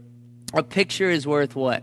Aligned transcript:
A 0.53 0.63
picture 0.63 1.11
is 1.11 1.27
worth 1.27 1.57
what? 1.57 1.83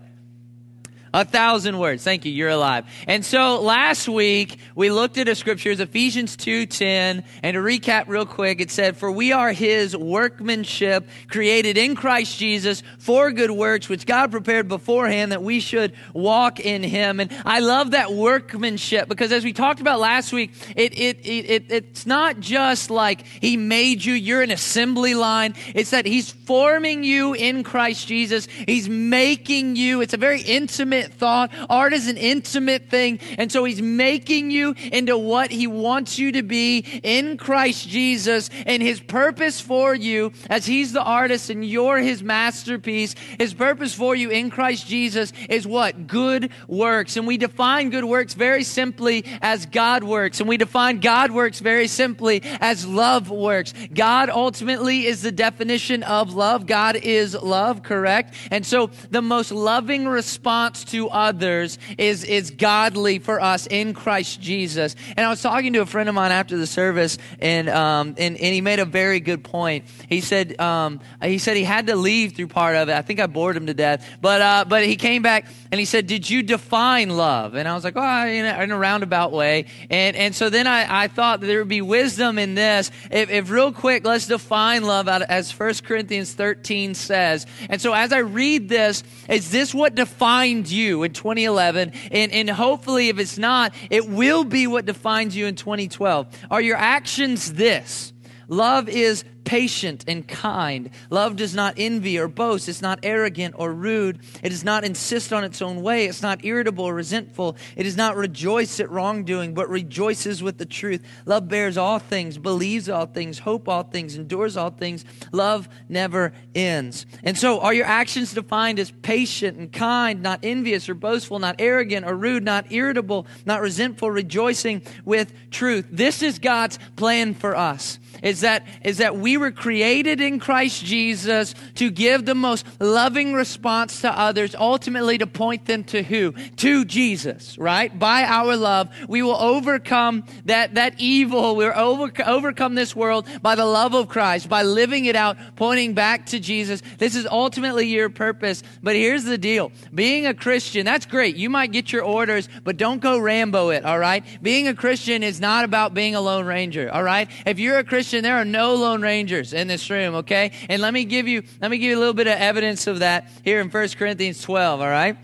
A 1.16 1.24
thousand 1.24 1.78
words. 1.78 2.04
Thank 2.04 2.26
you. 2.26 2.32
You're 2.32 2.50
alive. 2.50 2.86
And 3.06 3.24
so 3.24 3.62
last 3.62 4.10
week 4.10 4.58
we 4.74 4.90
looked 4.90 5.20
at 5.20 5.28
a 5.28 5.36
scriptures, 5.36 5.80
Ephesians 5.80 6.36
2:10, 6.36 7.24
and 7.44 7.54
to 7.54 7.60
recap 7.60 8.06
real 8.08 8.26
quick, 8.26 8.60
it 8.60 8.72
said, 8.72 8.98
"For 8.98 9.12
we 9.12 9.32
are 9.32 9.52
his 9.52 9.96
workmanship, 9.96 11.08
created 11.28 11.78
in 11.78 11.96
Christ 11.96 12.40
Jesus 12.40 12.82
for 12.98 13.32
good 13.32 13.52
works, 13.52 13.88
which 13.90 14.08
God 14.08 14.32
prepared 14.32 14.68
beforehand 14.68 15.32
that 15.32 15.44
we 15.44 15.60
should 15.60 15.94
walk 16.14 16.60
in 16.60 16.82
him." 16.82 17.20
And 17.20 17.32
I 17.46 17.60
love 17.60 17.92
that 17.92 18.12
workmanship 18.12 19.08
because 19.08 19.32
as 19.32 19.44
we 19.44 19.54
talked 19.54 19.82
about 19.82 20.00
last 20.00 20.34
week, 20.34 20.52
it, 20.76 20.98
it, 20.98 21.20
it, 21.24 21.50
it 21.50 21.72
it's 21.72 22.08
not 22.08 22.40
just 22.40 22.90
like 22.90 23.24
he 23.28 23.56
made 23.56 24.04
you, 24.04 24.16
you're 24.16 24.42
an 24.42 24.50
assembly 24.50 25.14
line. 25.14 25.54
It's 25.76 25.92
that 25.92 26.08
he's 26.08 26.32
forming 26.32 27.04
you 27.04 27.34
in 27.34 27.64
Christ 27.64 28.08
Jesus. 28.08 28.48
He's 28.68 28.90
making 28.90 29.76
you. 29.76 30.02
It's 30.02 30.16
a 30.16 30.18
very 30.18 30.42
intimate 30.42 31.03
intimate 31.04 31.20
thought. 31.20 31.52
Art 31.70 31.94
is 31.94 32.08
an 32.08 32.18
intimate 32.18 32.90
thing. 32.90 33.20
And 33.38 33.52
so 33.52 33.64
he's 33.64 33.82
making 33.82 34.52
you 34.52 34.76
into 34.92 35.18
what 35.18 35.52
he 35.52 35.68
wants 35.68 36.18
you 36.18 36.32
to 36.34 36.44
be 36.44 36.80
in 37.04 37.38
Christ 37.38 37.88
Jesus 37.88 38.50
and 38.66 38.82
his 38.82 39.00
purpose 39.00 39.60
for 39.60 39.96
you 39.96 40.32
as 40.50 40.66
he's 40.66 40.94
the 40.94 41.04
artist 41.04 41.50
and 41.50 41.66
you're 41.66 42.00
his 42.00 42.24
masterpiece. 42.24 43.16
His 43.38 43.54
purpose 43.54 43.94
for 43.94 44.16
you 44.16 44.30
in 44.30 44.50
Christ 44.50 44.88
Jesus 44.88 45.34
is 45.50 45.68
what? 45.68 46.08
Good 46.08 46.52
works. 46.68 47.18
And 47.18 47.28
we 47.28 47.38
define 47.38 47.90
good 47.90 48.06
works 48.06 48.34
very 48.34 48.64
simply 48.64 49.26
as 49.42 49.66
God 49.66 50.04
works. 50.04 50.40
And 50.40 50.50
we 50.50 50.58
define 50.58 51.00
God 51.00 51.32
works 51.32 51.60
very 51.60 51.88
simply 51.88 52.42
as 52.62 52.86
love 52.86 53.30
works. 53.30 53.74
God 53.94 54.30
ultimately 54.30 55.06
is 55.06 55.22
the 55.22 55.32
definition 55.32 56.04
of 56.04 56.34
love. 56.34 56.66
God 56.66 56.96
is 56.96 57.34
love, 57.34 57.84
correct? 57.84 58.34
And 58.52 58.66
so 58.66 58.88
the 59.10 59.22
most 59.22 59.52
loving 59.52 60.08
response 60.08 60.84
to 60.94 61.10
others 61.10 61.80
is, 61.98 62.24
is 62.24 62.52
godly 62.52 63.18
for 63.18 63.42
us 63.42 63.66
in 63.66 63.96
Christ 63.96 64.40
Jesus. 64.40 64.96
And 65.18 65.26
I 65.26 65.30
was 65.30 65.42
talking 65.42 65.74
to 65.74 65.82
a 65.82 65.88
friend 65.88 66.08
of 66.08 66.14
mine 66.14 66.32
after 66.32 66.56
the 66.56 66.68
service, 66.68 67.18
and, 67.40 67.68
um, 67.68 68.10
and, 68.20 68.38
and 68.38 68.54
he 68.54 68.62
made 68.62 68.80
a 68.80 68.86
very 68.86 69.20
good 69.20 69.44
point. 69.44 69.86
He 70.08 70.22
said, 70.22 70.60
um, 70.62 71.00
he 71.22 71.40
said 71.40 71.58
he 71.58 71.64
had 71.64 71.88
to 71.88 71.96
leave 71.96 72.34
through 72.36 72.48
part 72.48 72.76
of 72.76 72.90
it. 72.90 72.94
I 72.94 73.02
think 73.02 73.20
I 73.20 73.26
bored 73.26 73.58
him 73.58 73.66
to 73.66 73.74
death. 73.74 74.08
But, 74.22 74.42
uh, 74.42 74.66
but 74.68 74.86
he 74.86 74.96
came 74.96 75.24
back 75.24 75.48
and 75.72 75.80
he 75.80 75.86
said, 75.86 76.06
Did 76.06 76.30
you 76.30 76.44
define 76.44 77.10
love? 77.10 77.56
And 77.56 77.68
I 77.68 77.74
was 77.74 77.84
like, 77.84 77.96
Oh, 77.98 78.28
in 78.28 78.46
a, 78.46 78.62
in 78.62 78.70
a 78.70 78.78
roundabout 78.78 79.32
way. 79.32 79.66
And, 79.90 80.16
and 80.16 80.36
so 80.36 80.52
then 80.52 80.68
I, 80.68 81.06
I 81.06 81.08
thought 81.08 81.42
there 81.42 81.58
would 81.58 81.68
be 81.68 81.82
wisdom 81.82 82.38
in 82.38 82.54
this. 82.54 82.92
If, 83.10 83.32
if 83.32 83.50
real 83.50 83.72
quick, 83.72 84.06
let's 84.06 84.28
define 84.28 84.84
love 84.84 85.08
as 85.08 85.52
1 85.52 85.74
Corinthians 85.84 86.34
13 86.34 86.94
says. 86.94 87.48
And 87.68 87.82
so 87.82 87.94
as 87.94 88.14
I 88.14 88.20
read 88.20 88.70
this, 88.70 89.04
is 89.28 89.50
this 89.50 89.74
what 89.74 89.96
defined 89.96 90.70
you? 90.70 90.83
You 90.84 91.04
in 91.04 91.14
2011. 91.14 91.92
And, 92.12 92.32
and 92.32 92.50
hopefully, 92.50 93.10
if 93.10 93.20
it's 93.20 93.38
not, 93.38 93.74
it 93.90 94.08
will 94.08 94.44
be 94.44 94.68
what 94.68 94.86
defines 94.86 95.36
you 95.36 95.48
in 95.48 95.56
2012. 95.56 96.28
Are 96.52 96.62
your 96.62 96.78
actions 96.78 97.54
this? 97.54 98.13
Love 98.54 98.88
is 98.88 99.26
patient 99.46 100.06
and 100.08 100.28
kind. 100.28 100.90
Love 101.10 101.36
does 101.36 101.54
not 101.54 101.74
envy 101.78 102.18
or 102.18 102.28
boast. 102.28 102.70
It's 102.70 102.82
not 102.82 103.00
arrogant 103.04 103.56
or 103.58 103.74
rude. 103.74 104.20
It 104.42 104.50
does 104.50 104.64
not 104.64 104.84
insist 104.84 105.34
on 105.34 105.44
its 105.44 105.62
own 105.62 105.82
way. 105.82 106.06
It's 106.06 106.22
not 106.22 106.46
irritable 106.46 106.86
or 106.86 106.94
resentful. 106.94 107.58
It 107.76 107.84
does 107.84 107.98
not 107.98 108.16
rejoice 108.16 108.80
at 108.80 108.90
wrongdoing, 108.90 109.54
but 109.54 109.70
rejoices 109.70 110.42
with 110.42 110.58
the 110.58 110.66
truth. 110.66 111.04
Love 111.26 111.48
bears 111.48 111.78
all 111.78 112.00
things, 112.00 112.38
believes 112.38 112.90
all 112.90 113.06
things, 113.06 113.40
hope 113.40 113.68
all 113.68 113.84
things, 113.84 114.16
endures 114.16 114.58
all 114.58 114.70
things. 114.70 115.04
Love 115.32 115.68
never 115.90 116.34
ends. 116.56 117.06
And 117.24 117.38
so, 117.38 117.60
are 117.60 117.74
your 117.74 117.86
actions 117.86 118.34
defined 118.34 118.80
as 118.80 118.92
patient 118.92 119.58
and 119.58 119.72
kind, 119.72 120.22
not 120.22 120.40
envious 120.44 120.88
or 120.88 120.94
boastful, 120.94 121.40
not 121.40 121.56
arrogant 121.60 122.06
or 122.06 122.16
rude, 122.16 122.44
not 122.44 122.72
irritable, 122.72 123.28
not 123.46 123.62
resentful, 123.62 124.12
rejoicing 124.12 124.82
with 125.06 125.34
truth? 125.52 125.88
This 125.92 126.22
is 126.22 126.40
God's 126.40 126.80
plan 126.96 127.34
for 127.34 127.56
us. 127.56 128.00
Is 128.24 128.40
that, 128.42 128.66
is 128.84 128.98
that 128.98 129.18
we 129.18 129.36
were 129.36 129.52
created 129.52 130.22
in 130.22 130.40
Christ 130.40 130.84
Jesus 130.84 131.54
to 131.76 131.92
give 131.92 132.26
the 132.26 132.34
most 132.34 132.66
loving 132.80 133.34
response 133.34 134.00
to 134.02 134.18
others, 134.18 134.56
ultimately 134.56 135.18
to 135.18 135.28
point 135.28 135.66
them 135.66 135.84
to 135.86 136.02
who? 136.02 136.32
To 136.32 136.86
Jesus, 136.86 137.58
right? 137.58 137.98
By 138.00 138.24
our 138.24 138.56
love, 138.56 138.90
we 139.10 139.22
will 139.22 139.36
overcome 139.36 140.24
that, 140.46 140.76
that 140.76 140.96
evil. 141.00 141.58
We'll 141.58 141.74
over, 141.76 142.12
overcome 142.26 142.76
this 142.76 142.96
world 142.96 143.28
by 143.42 143.56
the 143.56 143.66
love 143.66 143.94
of 143.94 144.08
Christ, 144.08 144.48
by 144.48 144.64
living 144.64 145.04
it 145.06 145.18
out, 145.18 145.36
pointing 145.58 145.94
back 145.94 146.28
to 146.28 146.40
Jesus. 146.40 146.82
This 146.98 147.18
is 147.18 147.28
ultimately 147.30 147.88
your 147.88 148.10
purpose. 148.10 148.64
But 148.82 148.96
here's 148.96 149.26
the 149.26 149.38
deal. 149.38 149.74
Being 149.94 150.28
a 150.28 150.34
Christian, 150.34 150.86
that's 150.86 151.06
great. 151.06 151.36
You 151.36 151.50
might 151.50 151.74
get 151.74 151.92
your 151.92 152.04
orders, 152.04 152.48
but 152.64 152.78
don't 152.78 153.02
go 153.02 153.20
Rambo 153.20 153.72
it, 153.72 153.84
all 153.84 154.00
right? 154.00 154.24
Being 154.42 154.70
a 154.70 154.74
Christian 154.74 155.24
is 155.24 155.42
not 155.42 155.66
about 155.66 155.94
being 155.94 156.16
a 156.16 156.22
Lone 156.22 156.46
Ranger, 156.46 156.90
all 156.90 157.04
right? 157.04 157.30
If 157.46 157.60
you're 157.60 157.80
a 157.80 157.84
Christian, 157.84 158.13
there 158.22 158.38
are 158.38 158.46
no 158.46 158.76
Lone 158.76 159.02
Rangers 159.02 159.54
in 159.54 159.68
this 159.68 159.90
room, 159.90 160.16
okay? 160.16 160.52
And 160.70 160.82
let 160.82 160.94
me 160.94 161.06
give 161.06 161.28
you 161.28 161.44
let 161.62 161.72
me 161.72 161.78
give 161.78 161.90
you 161.90 161.98
a 161.98 162.00
little 162.00 162.14
bit 162.14 162.28
of 162.28 162.38
evidence 162.38 162.88
of 162.88 163.00
that 163.00 163.30
here 163.44 163.60
in 163.60 163.70
1 163.70 163.90
Corinthians 163.90 164.42
12, 164.42 164.82
all 164.82 164.88
right? 164.88 165.18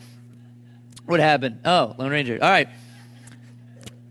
What 1.06 1.19
happened? 1.19 1.59
Oh, 1.65 1.95
Lone 1.97 2.12
Ranger. 2.12 2.39
All 2.41 2.50
right. 2.50 2.69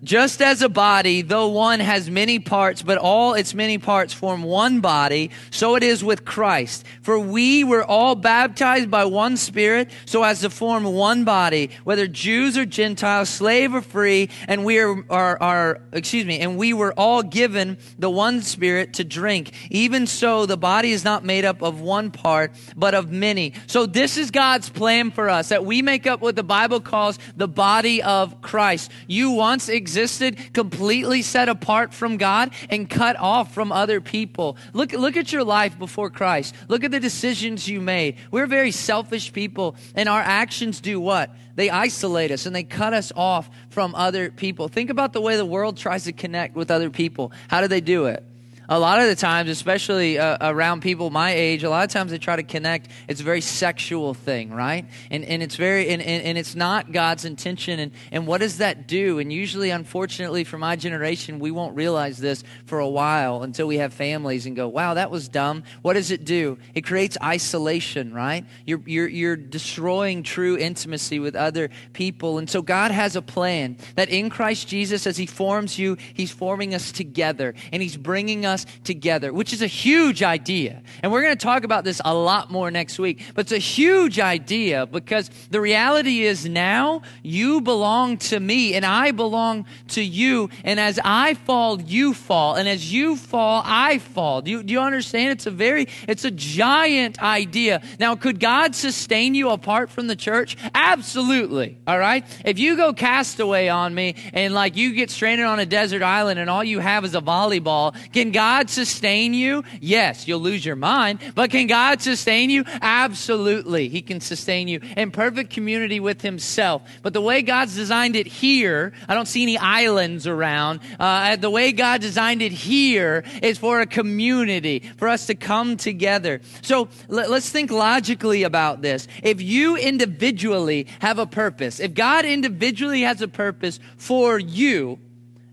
Just 0.05 0.41
as 0.41 0.63
a 0.63 0.69
body, 0.69 1.23
though 1.23 1.49
one 1.49 1.81
has 1.81 2.09
many 2.09 2.39
parts, 2.39 2.83
but 2.83 2.99
all 2.99 3.35
its 3.35 3.53
many 3.53 3.79
parts 3.79 4.15
form 4.15 4.45
one 4.45 4.81
body, 4.81 5.33
so 5.51 5.75
it 5.75 5.83
is 5.83 6.05
with 6.05 6.25
Christ. 6.25 6.85
For 7.03 7.19
we 7.19 7.65
were 7.65 7.83
all 7.83 8.15
baptized 8.15 8.93
by 8.93 9.07
one 9.07 9.37
Spirit, 9.37 9.91
so 10.07 10.23
as 10.23 10.41
to 10.41 10.51
form 10.51 10.85
one 10.85 11.25
body, 11.25 11.71
whether 11.83 12.07
Jews 12.07 12.57
or 12.57 12.65
Gentiles, 12.65 13.29
slave 13.29 13.75
or 13.75 13.81
free, 13.81 14.31
and 14.47 14.65
we 14.65 14.79
are, 14.79 15.05
are, 15.11 15.43
are, 15.43 15.81
excuse 15.93 16.25
me, 16.25 16.39
and 16.39 16.57
we 16.57 16.73
were 16.73 16.93
all 16.93 17.25
given 17.25 17.77
the 17.99 18.11
one 18.11 18.41
Spirit 18.43 18.95
to 18.95 19.05
drink. 19.05 19.53
Even 19.69 20.07
so, 20.07 20.47
the 20.47 20.57
body 20.57 20.93
is 20.93 21.05
not 21.05 21.25
made 21.25 21.45
up 21.45 21.61
of 21.61 21.81
one 21.81 22.13
part, 22.13 22.53
but 22.77 22.95
of 22.95 23.11
many. 23.11 23.53
So 23.67 23.85
this 23.85 24.17
is 24.17 24.31
God's 24.31 24.69
plan 24.69 25.11
for 25.11 25.29
us, 25.29 25.49
that 25.49 25.65
we 25.65 25.83
make 25.83 26.07
up 26.07 26.21
what 26.21 26.37
the 26.37 26.45
Bible 26.45 26.81
calls 26.81 27.19
the 27.37 27.49
body 27.49 28.01
of 28.01 28.41
Christ. 28.43 28.93
You 29.09 29.33
once 29.33 29.69
existed 29.69 29.88
existed 29.89 30.53
completely 30.53 31.23
set 31.23 31.49
apart 31.49 31.95
from 31.95 32.19
God 32.19 32.51
and 32.69 32.91
cut 32.91 33.17
off 33.17 33.55
from 33.55 33.73
other 33.73 34.03
people. 34.03 34.59
Look, 34.75 34.93
look 34.93 35.17
at 35.17 35.33
your 35.33 35.45
life 35.45 35.79
before 35.79 36.11
Christ. 36.11 36.55
Look 36.69 36.85
at 36.85 36.91
the 36.91 37.01
decisions 37.01 37.67
you 37.67 37.81
made. 37.81 38.17
We're 38.31 38.47
very 38.47 38.71
selfish 38.71 39.33
people, 39.33 39.77
and 39.95 40.07
our 40.07 40.21
actions 40.21 40.83
do 40.83 41.01
what? 41.01 41.35
They 41.55 41.71
isolate 41.71 42.31
us 42.31 42.47
and 42.47 42.55
they 42.55 42.63
cut 42.63 42.93
us 42.93 43.13
off 43.17 43.51
from 43.71 43.95
other 43.95 44.31
people. 44.31 44.69
Think 44.69 44.91
about 44.91 45.13
the 45.13 45.21
way 45.21 45.37
the 45.37 45.47
world 45.47 45.77
tries 45.79 46.05
to 46.05 46.13
connect 46.13 46.55
with 46.55 46.71
other 46.71 46.91
people. 46.91 47.33
How 47.49 47.63
do 47.63 47.67
they 47.67 47.81
do 47.81 48.07
it? 48.07 48.28
A 48.69 48.79
lot 48.79 49.01
of 49.01 49.07
the 49.07 49.17
times, 49.17 49.49
especially 49.49 50.19
uh, 50.19 50.37
around 50.53 50.83
people 50.83 51.09
my 51.09 51.33
age, 51.33 51.65
a 51.65 51.71
lot 51.71 51.85
of 51.85 51.91
times 51.91 52.11
they 52.11 52.19
try 52.19 52.37
to 52.37 52.43
connect. 52.43 52.89
It's 53.09 53.21
a 53.21 53.25
very 53.25 53.41
sexual 53.41 54.13
thing, 54.13 54.51
right? 54.51 54.85
And 55.11 55.25
and 55.25 55.43
it's 55.43 55.57
very 55.57 55.89
and, 55.89 56.03
and, 56.03 56.23
and 56.23 56.39
it's 56.39 56.55
not 56.55 56.93
God's 56.93 57.25
intention. 57.25 57.81
And 57.81 57.93
and 58.13 58.27
what 58.27 58.41
does 58.41 58.59
that 58.59 58.87
do? 58.87 59.19
And 59.21 59.33
usually, 59.33 59.71
unfortunately, 59.71 60.45
for 60.45 60.59
my 60.59 60.77
generation, 60.77 61.39
we 61.39 61.51
won't 61.51 61.77
realize 61.77 62.19
this 62.19 62.45
for 62.67 62.79
a 62.79 62.89
while 62.89 63.43
until 63.43 63.67
we 63.67 63.79
have 63.79 63.95
families 63.95 64.45
and 64.45 64.55
go, 64.55 64.69
"Wow, 64.69 64.95
that 64.95 65.11
was 65.11 65.29
dumb." 65.29 65.63
What 65.81 65.95
does 65.95 66.11
it 66.11 66.27
do? 66.27 66.59
It 66.75 66.83
creates 66.83 67.17
isolation, 67.23 68.13
right? 68.13 68.45
You're 68.67 68.83
you're 68.85 69.09
you're 69.09 69.37
destroying 69.37 70.23
true 70.23 70.59
intimacy 70.59 71.19
with 71.21 71.37
other 71.37 71.71
people. 71.95 72.37
And 72.37 72.51
so 72.51 72.61
God 72.61 72.91
has 72.91 73.17
a 73.17 73.23
plan 73.23 73.79
that 73.95 74.11
in 74.11 74.29
Christ 74.29 74.69
Jesus, 74.69 75.07
as 75.07 75.17
He 75.17 75.27
forms 75.27 75.79
you, 75.79 75.97
He's 76.13 76.31
forming 76.31 76.75
us 76.75 76.93
together, 76.93 77.55
and 77.73 77.83
He's 77.83 77.97
bringing 77.97 78.45
us 78.45 78.58
us 78.59 78.81
together, 78.85 79.33
which 79.33 79.53
is 79.53 79.63
a 79.63 79.67
huge 79.67 80.23
idea. 80.23 80.83
And 81.03 81.13
we're 81.13 81.23
going 81.23 81.37
to 81.37 81.45
talk 81.45 81.65
about 81.65 81.85
this 81.85 82.01
a 82.05 82.15
lot 82.15 82.51
more 82.51 82.71
next 82.71 82.99
week. 82.99 83.23
But 83.35 83.43
it's 83.47 83.53
a 83.53 83.59
huge 83.59 84.19
idea 84.19 84.87
because 84.87 85.31
the 85.51 85.61
reality 85.61 86.23
is 86.23 86.47
now 86.47 87.03
you 87.23 87.61
belong 87.61 88.19
to 88.19 88.41
me 88.41 88.75
and 88.75 88.85
I 88.85 89.13
belong 89.13 89.67
to 89.89 90.03
you. 90.03 90.51
And 90.65 90.81
as 90.81 90.99
I 91.05 91.35
fall, 91.35 91.81
you 91.81 92.15
fall. 92.15 92.55
And 92.55 92.69
as 92.69 92.93
you 92.93 93.17
fall, 93.17 93.63
I 93.65 93.99
fall. 93.99 94.43
Do 94.43 94.51
you, 94.51 94.63
do 94.63 94.73
you 94.73 94.81
understand? 94.81 95.33
It's 95.33 95.47
a 95.47 95.51
very, 95.51 95.89
it's 96.09 96.25
a 96.25 96.31
giant 96.31 97.23
idea. 97.23 97.83
Now, 97.99 98.17
could 98.17 98.41
God 98.41 98.75
sustain 98.75 99.35
you 99.35 99.51
apart 99.51 99.91
from 99.91 100.07
the 100.07 100.17
church? 100.17 100.57
Absolutely. 100.75 101.79
All 101.87 101.99
right. 101.99 102.25
If 102.45 102.59
you 102.59 102.77
go 102.77 102.93
castaway 102.93 103.69
on 103.69 103.95
me 103.95 104.17
and 104.33 104.55
like 104.55 104.77
you 104.77 104.95
get 104.95 105.11
stranded 105.11 105.47
on 105.47 105.59
a 105.61 105.67
desert 105.67 106.03
island 106.03 106.41
and 106.41 106.51
all 106.51 106.65
you 106.65 106.79
have 106.79 107.05
is 107.05 107.15
a 107.15 107.21
volleyball, 107.21 107.95
can 108.13 108.33
God 108.33 108.48
God 108.49 108.71
sustain 108.71 109.35
you? 109.35 109.63
Yes, 109.79 110.27
you'll 110.27 110.41
lose 110.41 110.65
your 110.65 110.75
mind, 110.75 111.21
but 111.35 111.51
can 111.51 111.67
God 111.67 112.01
sustain 112.01 112.49
you? 112.49 112.65
Absolutely. 112.81 113.91
He 113.91 114.01
can 114.01 114.23
sustain 114.23 114.69
you 114.69 114.81
in 114.97 115.11
perfect 115.11 115.51
community 115.51 116.01
with 116.01 116.23
Himself. 116.23 116.81
But 117.03 117.13
the 117.13 117.21
way 117.21 117.43
God's 117.43 117.77
designed 117.77 118.17
it 118.17 118.27
here, 118.27 118.95
I 119.07 119.13
don't 119.13 119.29
see 119.29 119.43
any 119.43 119.59
islands 119.59 120.27
around. 120.27 120.81
Uh, 120.99 121.37
the 121.37 121.51
way 121.51 121.73
God 121.73 122.01
designed 122.01 122.41
it 122.41 122.53
here 122.53 123.23
is 123.43 123.59
for 123.59 123.83
a 123.83 123.87
community, 123.87 124.79
for 124.97 125.09
us 125.09 125.27
to 125.27 125.35
come 125.35 125.77
together. 125.77 126.41
So 126.63 126.89
let, 127.09 127.29
let's 127.29 127.51
think 127.51 127.71
logically 127.71 128.45
about 128.45 128.81
this. 128.81 129.09
If 129.23 129.43
you 129.43 129.77
individually 129.77 130.87
have 131.01 131.19
a 131.19 131.27
purpose, 131.27 131.81
if 131.81 131.93
God 131.93 132.25
individually 132.25 133.03
has 133.03 133.21
a 133.21 133.29
purpose 133.29 133.79
for 133.99 134.39
you, 134.39 134.99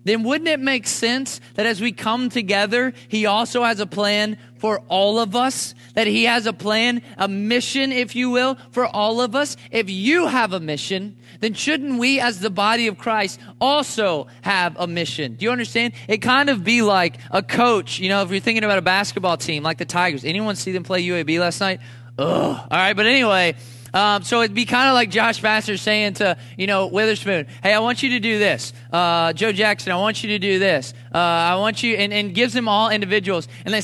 then 0.05 0.23
wouldn't 0.23 0.47
it 0.47 0.59
make 0.59 0.87
sense 0.87 1.41
that 1.55 1.65
as 1.65 1.81
we 1.81 1.91
come 1.91 2.29
together, 2.29 2.93
He 3.07 3.25
also 3.25 3.63
has 3.63 3.79
a 3.79 3.85
plan 3.85 4.37
for 4.57 4.79
all 4.87 5.19
of 5.19 5.35
us? 5.35 5.75
That 5.95 6.07
He 6.07 6.23
has 6.23 6.45
a 6.45 6.53
plan, 6.53 7.01
a 7.17 7.27
mission, 7.27 7.91
if 7.91 8.15
you 8.15 8.29
will, 8.29 8.57
for 8.71 8.85
all 8.85 9.19
of 9.19 9.35
us? 9.35 9.57
If 9.71 9.89
you 9.89 10.27
have 10.27 10.53
a 10.53 10.59
mission, 10.59 11.17
then 11.41 11.53
shouldn't 11.53 11.99
we 11.99 12.19
as 12.19 12.39
the 12.39 12.49
body 12.49 12.87
of 12.87 12.97
Christ 12.97 13.39
also 13.59 14.27
have 14.41 14.77
a 14.79 14.87
mission? 14.87 15.35
Do 15.35 15.45
you 15.45 15.51
understand? 15.51 15.93
It 16.07 16.19
kind 16.19 16.49
of 16.49 16.63
be 16.63 16.81
like 16.81 17.17
a 17.31 17.43
coach, 17.43 17.99
you 17.99 18.09
know, 18.09 18.21
if 18.21 18.31
you're 18.31 18.39
thinking 18.39 18.63
about 18.63 18.77
a 18.77 18.83
basketball 18.83 19.37
team 19.37 19.63
like 19.63 19.77
the 19.79 19.85
Tigers. 19.85 20.23
Anyone 20.23 20.55
see 20.55 20.71
them 20.71 20.83
play 20.83 21.03
UAB 21.03 21.39
last 21.39 21.59
night? 21.59 21.81
Ugh. 22.17 22.27
All 22.27 22.67
right, 22.71 22.93
but 22.93 23.05
anyway, 23.07 23.55
um, 23.95 24.23
so 24.23 24.41
it'd 24.41 24.53
be 24.53 24.65
kind 24.65 24.89
of 24.89 24.93
like 24.93 25.09
Josh 25.09 25.41
Pastner 25.41 25.79
saying 25.79 26.15
to, 26.15 26.37
you 26.57 26.67
know, 26.67 26.87
Witherspoon, 26.87 27.47
hey, 27.63 27.73
I 27.73 27.79
want 27.79 28.03
you 28.03 28.09
to 28.09 28.19
do 28.19 28.37
this. 28.37 28.73
Uh, 28.91 29.31
Joe 29.31 29.53
Jackson, 29.53 29.93
I 29.93 29.95
want 29.95 30.21
you 30.21 30.29
to 30.29 30.39
do 30.39 30.59
this. 30.59 30.93
Uh, 31.13 31.17
I 31.17 31.55
want 31.55 31.81
you, 31.81 31.95
and, 31.95 32.13
and 32.13 32.35
gives 32.35 32.53
them 32.53 32.67
all 32.67 32.89
individuals. 32.89 33.47
And 33.63 33.73
they, 33.73 33.81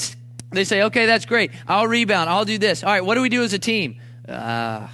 they 0.51 0.65
say, 0.65 0.83
okay, 0.83 1.05
that's 1.05 1.25
great. 1.25 1.51
I'll 1.65 1.87
rebound. 1.87 2.29
I'll 2.29 2.45
do 2.45 2.57
this. 2.57 2.83
All 2.83 2.91
right, 2.91 3.03
what 3.03 3.15
do 3.15 3.21
we 3.21 3.29
do 3.29 3.41
as 3.41 3.53
a 3.53 3.59
team? 3.59 4.01
Uh, 4.27 4.87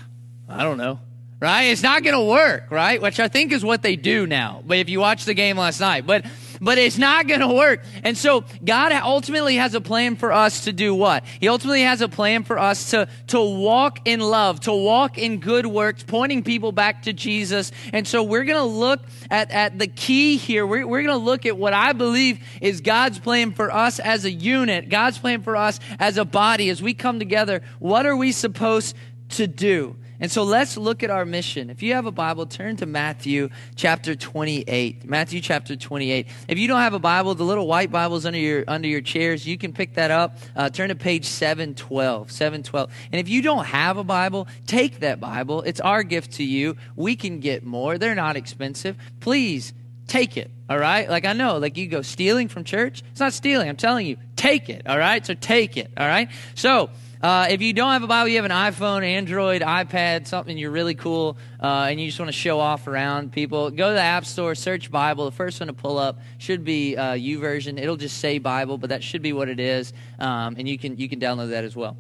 I 0.47 0.63
don't 0.63 0.77
know 0.77 0.99
right? 1.39 1.63
It's 1.63 1.83
not 1.83 2.03
going 2.03 2.15
to 2.15 2.23
work, 2.23 2.71
right? 2.71 3.01
Which 3.01 3.19
I 3.19 3.27
think 3.27 3.51
is 3.51 3.63
what 3.63 3.81
they 3.81 3.95
do 3.95 4.25
now. 4.25 4.63
But 4.65 4.77
if 4.77 4.89
you 4.89 4.99
watch 4.99 5.25
the 5.25 5.33
game 5.33 5.57
last 5.57 5.79
night, 5.79 6.05
but 6.05 6.25
but 6.61 6.77
it's 6.77 6.97
not 6.97 7.27
going 7.27 7.41
to 7.41 7.47
work. 7.47 7.83
And 8.03 8.17
so 8.17 8.43
God 8.63 8.91
ultimately 8.91 9.55
has 9.55 9.73
a 9.73 9.81
plan 9.81 10.15
for 10.15 10.31
us 10.31 10.65
to 10.65 10.73
do 10.73 10.93
what? 10.93 11.23
He 11.39 11.47
ultimately 11.47 11.83
has 11.83 12.01
a 12.01 12.09
plan 12.09 12.43
for 12.43 12.59
us 12.59 12.91
to, 12.91 13.07
to 13.27 13.41
walk 13.41 14.07
in 14.07 14.19
love, 14.19 14.61
to 14.61 14.73
walk 14.73 15.17
in 15.17 15.39
good 15.39 15.65
works, 15.65 16.03
pointing 16.03 16.43
people 16.43 16.71
back 16.71 17.03
to 17.03 17.13
Jesus. 17.13 17.71
And 17.93 18.07
so 18.07 18.23
we're 18.23 18.43
going 18.43 18.59
to 18.59 18.63
look 18.63 19.01
at, 19.29 19.51
at 19.51 19.77
the 19.77 19.87
key 19.87 20.37
here. 20.37 20.65
We're, 20.65 20.87
we're 20.87 21.03
going 21.03 21.17
to 21.19 21.25
look 21.25 21.45
at 21.45 21.57
what 21.57 21.73
I 21.73 21.93
believe 21.93 22.39
is 22.61 22.81
God's 22.81 23.19
plan 23.19 23.51
for 23.51 23.71
us 23.71 23.99
as 23.99 24.25
a 24.25 24.31
unit, 24.31 24.89
God's 24.89 25.17
plan 25.17 25.41
for 25.41 25.55
us 25.55 25.79
as 25.99 26.17
a 26.17 26.25
body, 26.25 26.69
as 26.69 26.81
we 26.81 26.93
come 26.93 27.19
together. 27.19 27.61
What 27.79 28.05
are 28.05 28.15
we 28.15 28.31
supposed 28.31 28.95
to 29.29 29.47
do? 29.47 29.95
And 30.19 30.31
so 30.31 30.43
let's 30.43 30.77
look 30.77 31.03
at 31.03 31.09
our 31.09 31.25
mission. 31.25 31.69
If 31.69 31.83
you 31.83 31.93
have 31.93 32.05
a 32.05 32.11
Bible, 32.11 32.47
turn 32.47 32.75
to 32.77 32.85
Matthew 32.85 33.49
chapter 33.75 34.15
28. 34.15 35.05
Matthew 35.05 35.41
chapter 35.41 35.75
28. 35.75 36.27
If 36.47 36.57
you 36.57 36.67
don't 36.67 36.79
have 36.79 36.93
a 36.93 36.99
Bible, 36.99 37.35
the 37.35 37.43
little 37.43 37.67
white 37.67 37.91
Bibles 37.91 38.25
under 38.25 38.39
your 38.39 38.63
under 38.67 38.87
your 38.87 39.01
chairs, 39.01 39.45
you 39.45 39.57
can 39.57 39.73
pick 39.73 39.93
that 39.93 40.09
up. 40.09 40.37
Uh, 40.55 40.69
turn 40.69 40.89
to 40.89 40.95
page 40.95 41.25
712. 41.25 42.31
712. 42.31 42.91
And 43.11 43.19
if 43.19 43.29
you 43.29 43.41
don't 43.41 43.65
have 43.65 43.97
a 43.97 44.03
Bible, 44.03 44.47
take 44.65 45.01
that 45.01 45.19
Bible. 45.19 45.61
It's 45.61 45.79
our 45.79 46.01
gift 46.03 46.33
to 46.33 46.43
you. 46.43 46.77
We 46.95 47.15
can 47.15 47.39
get 47.39 47.63
more. 47.63 47.97
They're 47.97 48.15
not 48.15 48.35
expensive. 48.35 48.97
Please 49.19 49.73
take 50.07 50.37
it. 50.37 50.49
All 50.69 50.79
right? 50.79 51.09
Like 51.09 51.25
I 51.25 51.33
know, 51.33 51.57
like 51.57 51.77
you 51.77 51.87
go 51.87 52.01
stealing 52.01 52.47
from 52.47 52.63
church. 52.63 53.03
It's 53.11 53.19
not 53.19 53.33
stealing. 53.33 53.69
I'm 53.69 53.77
telling 53.77 54.07
you, 54.07 54.17
take 54.35 54.69
it. 54.69 54.87
All 54.87 54.97
right? 54.97 55.25
So 55.25 55.33
take 55.33 55.77
it. 55.77 55.91
All 55.95 56.07
right? 56.07 56.29
So 56.55 56.89
uh, 57.21 57.47
if 57.49 57.61
you 57.61 57.73
don't 57.73 57.91
have 57.93 58.03
a 58.03 58.07
Bible, 58.07 58.29
you 58.29 58.35
have 58.35 58.45
an 58.45 58.51
iPhone, 58.51 59.03
Android, 59.03 59.61
iPad, 59.61 60.27
something 60.27 60.57
you're 60.57 60.71
really 60.71 60.95
cool, 60.95 61.37
uh, 61.61 61.87
and 61.89 61.99
you 61.99 62.07
just 62.07 62.19
want 62.19 62.29
to 62.29 62.37
show 62.37 62.59
off 62.59 62.87
around 62.87 63.31
people, 63.31 63.71
go 63.71 63.89
to 63.89 63.93
the 63.93 64.01
App 64.01 64.25
Store, 64.25 64.53
search 64.55 64.91
Bible. 64.91 65.25
The 65.25 65.31
first 65.31 65.59
one 65.59 65.67
to 65.67 65.73
pull 65.73 65.97
up 65.97 66.19
should 66.37 66.63
be 66.63 66.95
uh, 66.95 67.13
YouVersion. 67.13 67.79
It'll 67.79 67.97
just 67.97 68.19
say 68.19 68.37
Bible, 68.37 68.77
but 68.77 68.91
that 68.91 69.03
should 69.03 69.21
be 69.21 69.33
what 69.33 69.49
it 69.49 69.59
is, 69.59 69.93
um, 70.19 70.55
and 70.57 70.67
you 70.67 70.77
can 70.77 70.97
you 70.97 71.09
can 71.09 71.19
download 71.19 71.49
that 71.49 71.63
as 71.63 71.75
well. 71.75 71.97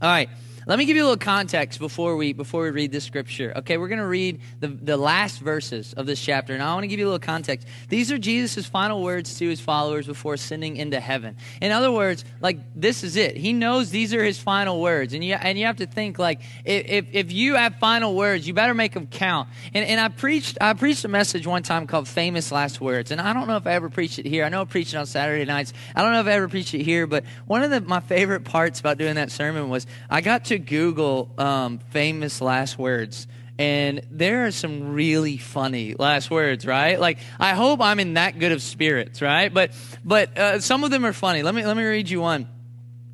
All 0.00 0.10
right. 0.10 0.28
Let 0.64 0.78
me 0.78 0.84
give 0.84 0.96
you 0.96 1.02
a 1.02 1.08
little 1.08 1.16
context 1.16 1.80
before 1.80 2.16
we 2.16 2.32
before 2.32 2.62
we 2.62 2.70
read 2.70 2.92
this 2.92 3.02
scripture. 3.02 3.52
Okay, 3.56 3.78
we're 3.78 3.88
going 3.88 3.98
to 3.98 4.06
read 4.06 4.40
the, 4.60 4.68
the 4.68 4.96
last 4.96 5.40
verses 5.40 5.92
of 5.94 6.06
this 6.06 6.22
chapter, 6.22 6.54
and 6.54 6.62
I 6.62 6.72
want 6.74 6.84
to 6.84 6.88
give 6.88 7.00
you 7.00 7.06
a 7.06 7.10
little 7.10 7.18
context. 7.18 7.66
These 7.88 8.12
are 8.12 8.18
Jesus' 8.18 8.64
final 8.66 9.02
words 9.02 9.38
to 9.38 9.48
his 9.48 9.60
followers 9.60 10.06
before 10.06 10.34
ascending 10.34 10.76
into 10.76 11.00
heaven. 11.00 11.36
In 11.60 11.72
other 11.72 11.90
words, 11.90 12.24
like 12.40 12.58
this 12.76 13.02
is 13.02 13.16
it. 13.16 13.36
He 13.36 13.52
knows 13.52 13.90
these 13.90 14.14
are 14.14 14.22
his 14.22 14.38
final 14.38 14.80
words, 14.80 15.14
and 15.14 15.24
you 15.24 15.34
and 15.34 15.58
you 15.58 15.66
have 15.66 15.78
to 15.78 15.86
think 15.86 16.20
like 16.20 16.40
if 16.64 17.06
if 17.10 17.32
you 17.32 17.56
have 17.56 17.76
final 17.76 18.14
words, 18.14 18.46
you 18.46 18.54
better 18.54 18.74
make 18.74 18.92
them 18.92 19.08
count. 19.08 19.48
And 19.74 19.84
and 19.84 20.00
I 20.00 20.10
preached 20.10 20.58
I 20.60 20.74
preached 20.74 21.04
a 21.04 21.08
message 21.08 21.44
one 21.44 21.64
time 21.64 21.88
called 21.88 22.06
"Famous 22.06 22.52
Last 22.52 22.80
Words," 22.80 23.10
and 23.10 23.20
I 23.20 23.32
don't 23.32 23.48
know 23.48 23.56
if 23.56 23.66
I 23.66 23.72
ever 23.72 23.90
preached 23.90 24.20
it 24.20 24.26
here. 24.26 24.44
I 24.44 24.48
know 24.48 24.62
I 24.62 24.64
preached 24.64 24.94
it 24.94 24.96
on 24.96 25.06
Saturday 25.06 25.44
nights. 25.44 25.72
I 25.96 26.02
don't 26.02 26.12
know 26.12 26.20
if 26.20 26.26
I 26.26 26.32
ever 26.32 26.48
preached 26.48 26.74
it 26.74 26.82
here, 26.82 27.08
but 27.08 27.24
one 27.46 27.64
of 27.64 27.70
the, 27.70 27.80
my 27.80 27.98
favorite 27.98 28.44
parts 28.44 28.78
about 28.78 28.96
doing 28.96 29.16
that 29.16 29.32
sermon 29.32 29.68
was 29.68 29.88
I 30.08 30.20
got 30.20 30.44
to 30.46 30.51
to 30.52 30.58
Google 30.58 31.32
um, 31.38 31.78
famous 31.90 32.42
last 32.42 32.78
words, 32.78 33.26
and 33.58 34.02
there 34.10 34.44
are 34.44 34.50
some 34.50 34.92
really 34.92 35.38
funny 35.38 35.94
last 35.98 36.30
words, 36.30 36.66
right? 36.66 37.00
Like 37.00 37.18
I 37.40 37.54
hope 37.54 37.80
I'm 37.80 38.00
in 38.00 38.14
that 38.14 38.38
good 38.38 38.52
of 38.52 38.60
spirits, 38.60 39.22
right? 39.22 39.52
But 39.52 39.72
but 40.04 40.36
uh, 40.36 40.60
some 40.60 40.84
of 40.84 40.90
them 40.90 41.06
are 41.06 41.14
funny. 41.14 41.42
Let 41.42 41.54
me 41.54 41.64
let 41.64 41.76
me 41.76 41.84
read 41.84 42.10
you 42.10 42.20
one. 42.20 42.48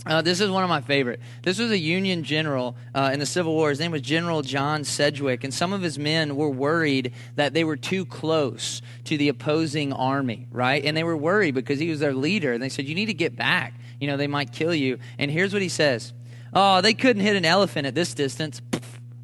Uh, 0.04 0.22
this 0.22 0.40
is 0.40 0.50
one 0.50 0.64
of 0.64 0.68
my 0.68 0.80
favorite. 0.80 1.20
This 1.42 1.58
was 1.58 1.70
a 1.70 1.78
Union 1.78 2.24
general 2.24 2.76
uh, 2.92 3.10
in 3.12 3.20
the 3.20 3.26
Civil 3.26 3.54
War. 3.54 3.68
His 3.68 3.78
name 3.78 3.92
was 3.92 4.00
General 4.00 4.42
John 4.42 4.82
Sedgwick, 4.82 5.44
and 5.44 5.52
some 5.52 5.72
of 5.72 5.82
his 5.82 5.98
men 5.98 6.34
were 6.34 6.48
worried 6.50 7.12
that 7.36 7.52
they 7.52 7.62
were 7.62 7.76
too 7.76 8.04
close 8.04 8.80
to 9.04 9.16
the 9.16 9.28
opposing 9.28 9.92
army, 9.92 10.48
right? 10.50 10.84
And 10.84 10.96
they 10.96 11.04
were 11.04 11.16
worried 11.16 11.54
because 11.54 11.78
he 11.78 11.90
was 11.90 12.00
their 12.00 12.14
leader. 12.14 12.52
And 12.52 12.60
they 12.60 12.68
said, 12.68 12.86
"You 12.86 12.96
need 12.96 13.06
to 13.06 13.14
get 13.14 13.36
back. 13.36 13.74
You 14.00 14.08
know, 14.08 14.16
they 14.16 14.26
might 14.26 14.50
kill 14.52 14.74
you." 14.74 14.98
And 15.18 15.30
here's 15.30 15.52
what 15.52 15.62
he 15.62 15.68
says: 15.68 16.12
"Oh, 16.52 16.80
they 16.80 16.94
couldn't 16.94 17.22
hit 17.22 17.36
an 17.36 17.44
elephant 17.44 17.86
at 17.86 17.94
this 17.94 18.14
distance," 18.14 18.60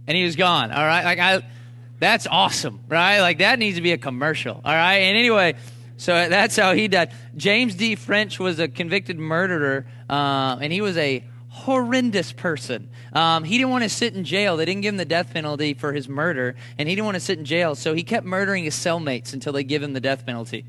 and 0.06 0.16
he 0.16 0.24
was 0.24 0.36
gone. 0.36 0.70
All 0.70 0.86
right, 0.86 1.04
like 1.04 1.18
I, 1.18 1.42
that's 1.98 2.26
awesome, 2.26 2.80
right? 2.88 3.20
Like 3.20 3.38
that 3.38 3.58
needs 3.58 3.76
to 3.76 3.82
be 3.82 3.92
a 3.92 3.98
commercial. 3.98 4.60
All 4.64 4.74
right, 4.74 4.98
and 4.98 5.16
anyway. 5.16 5.54
So 5.96 6.12
that's 6.28 6.56
how 6.56 6.74
he 6.74 6.88
died. 6.88 7.12
James 7.36 7.76
D. 7.76 7.94
French 7.94 8.40
was 8.40 8.58
a 8.58 8.66
convicted 8.66 9.16
murderer, 9.16 9.86
uh, 10.10 10.58
and 10.60 10.72
he 10.72 10.80
was 10.80 10.96
a 10.96 11.24
horrendous 11.48 12.32
person. 12.32 12.90
Um, 13.12 13.44
he 13.44 13.58
didn't 13.58 13.70
want 13.70 13.84
to 13.84 13.88
sit 13.88 14.12
in 14.14 14.24
jail. 14.24 14.56
They 14.56 14.64
didn't 14.64 14.80
give 14.80 14.92
him 14.92 14.98
the 14.98 15.04
death 15.04 15.32
penalty 15.32 15.72
for 15.72 15.92
his 15.92 16.08
murder, 16.08 16.56
and 16.78 16.88
he 16.88 16.96
didn't 16.96 17.04
want 17.04 17.14
to 17.14 17.20
sit 17.20 17.38
in 17.38 17.44
jail, 17.44 17.76
so 17.76 17.94
he 17.94 18.02
kept 18.02 18.26
murdering 18.26 18.64
his 18.64 18.74
cellmates 18.74 19.32
until 19.32 19.52
they 19.52 19.62
give 19.62 19.82
him 19.82 19.92
the 19.92 20.00
death 20.00 20.26
penalty. 20.26 20.64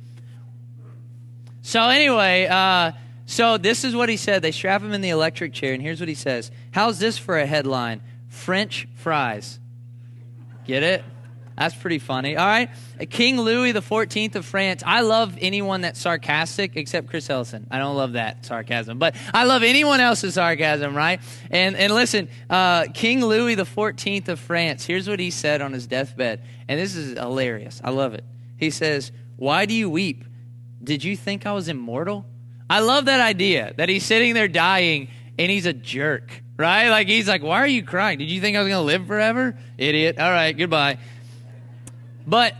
So 1.64 1.82
anyway, 1.82 2.46
uh, 2.46 2.92
so 3.26 3.58
this 3.58 3.84
is 3.84 3.96
what 3.96 4.10
he 4.10 4.18
said. 4.18 4.42
They 4.42 4.52
strap 4.52 4.82
him 4.82 4.94
in 4.94 5.02
the 5.02 5.10
electric 5.10 5.54
chair, 5.54 5.74
and 5.74 5.82
here's 5.82 6.00
what 6.00 6.10
he 6.10 6.16
says. 6.16 6.52
How's 6.72 7.00
this 7.00 7.18
for 7.18 7.38
a 7.38 7.46
headline? 7.46 8.02
French 8.28 8.88
fries. 8.96 9.60
Get 10.66 10.84
it? 10.84 11.04
That's 11.58 11.74
pretty 11.74 12.00
funny. 12.00 12.36
All 12.36 12.46
right. 12.46 12.70
King 13.10 13.40
Louis 13.40 13.72
XIV 13.72 14.36
of 14.36 14.46
France. 14.46 14.84
I 14.86 15.02
love 15.02 15.38
anyone 15.40 15.82
that's 15.82 16.00
sarcastic 16.02 16.76
except 16.76 17.08
Chris 17.08 17.30
Ellison. 17.30 17.66
I 17.72 17.80
don't 17.80 17.96
love 17.96 18.14
that 18.14 18.46
sarcasm, 18.46 19.00
but 19.00 19.16
I 19.34 19.46
love 19.46 19.64
anyone 19.64 20.02
else's 20.02 20.34
sarcasm, 20.34 20.96
right? 20.96 21.22
And, 21.50 21.78
and 21.78 21.94
listen, 21.94 22.28
uh, 22.50 22.88
King 22.94 23.24
Louis 23.24 23.56
XIV 23.56 24.28
of 24.28 24.40
France, 24.40 24.86
here's 24.86 25.08
what 25.08 25.20
he 25.20 25.32
said 25.32 25.62
on 25.62 25.72
his 25.72 25.88
deathbed. 25.88 26.42
And 26.68 26.78
this 26.78 26.94
is 26.96 27.18
hilarious. 27.18 27.80
I 27.84 27.92
love 27.92 28.14
it. 28.14 28.26
He 28.58 28.70
says, 28.70 29.14
Why 29.38 29.66
do 29.66 29.74
you 29.74 29.90
weep? 29.90 30.26
Did 30.84 31.06
you 31.06 31.16
think 31.16 31.46
I 31.46 31.54
was 31.54 31.70
immortal? 31.70 32.26
I 32.70 32.80
love 32.80 33.06
that 33.06 33.22
idea 33.22 33.74
that 33.78 33.90
he's 33.90 34.06
sitting 34.06 34.34
there 34.34 34.48
dying 34.48 35.10
and 35.38 35.52
he's 35.52 35.66
a 35.66 35.74
jerk, 35.74 36.44
right? 36.58 36.90
Like 36.90 37.08
he's 37.08 37.28
like, 37.28 37.44
Why 37.44 37.60
are 37.60 37.68
you 37.68 37.84
crying? 37.84 38.20
Did 38.20 38.30
you 38.30 38.42
think 38.42 38.58
I 38.58 38.62
was 38.62 38.70
going 38.70 38.82
to 38.82 38.86
live 38.86 39.08
forever? 39.08 39.58
Idiot. 39.78 40.20
All 40.20 40.32
right, 40.32 40.54
goodbye. 40.54 40.98
But 42.26 42.56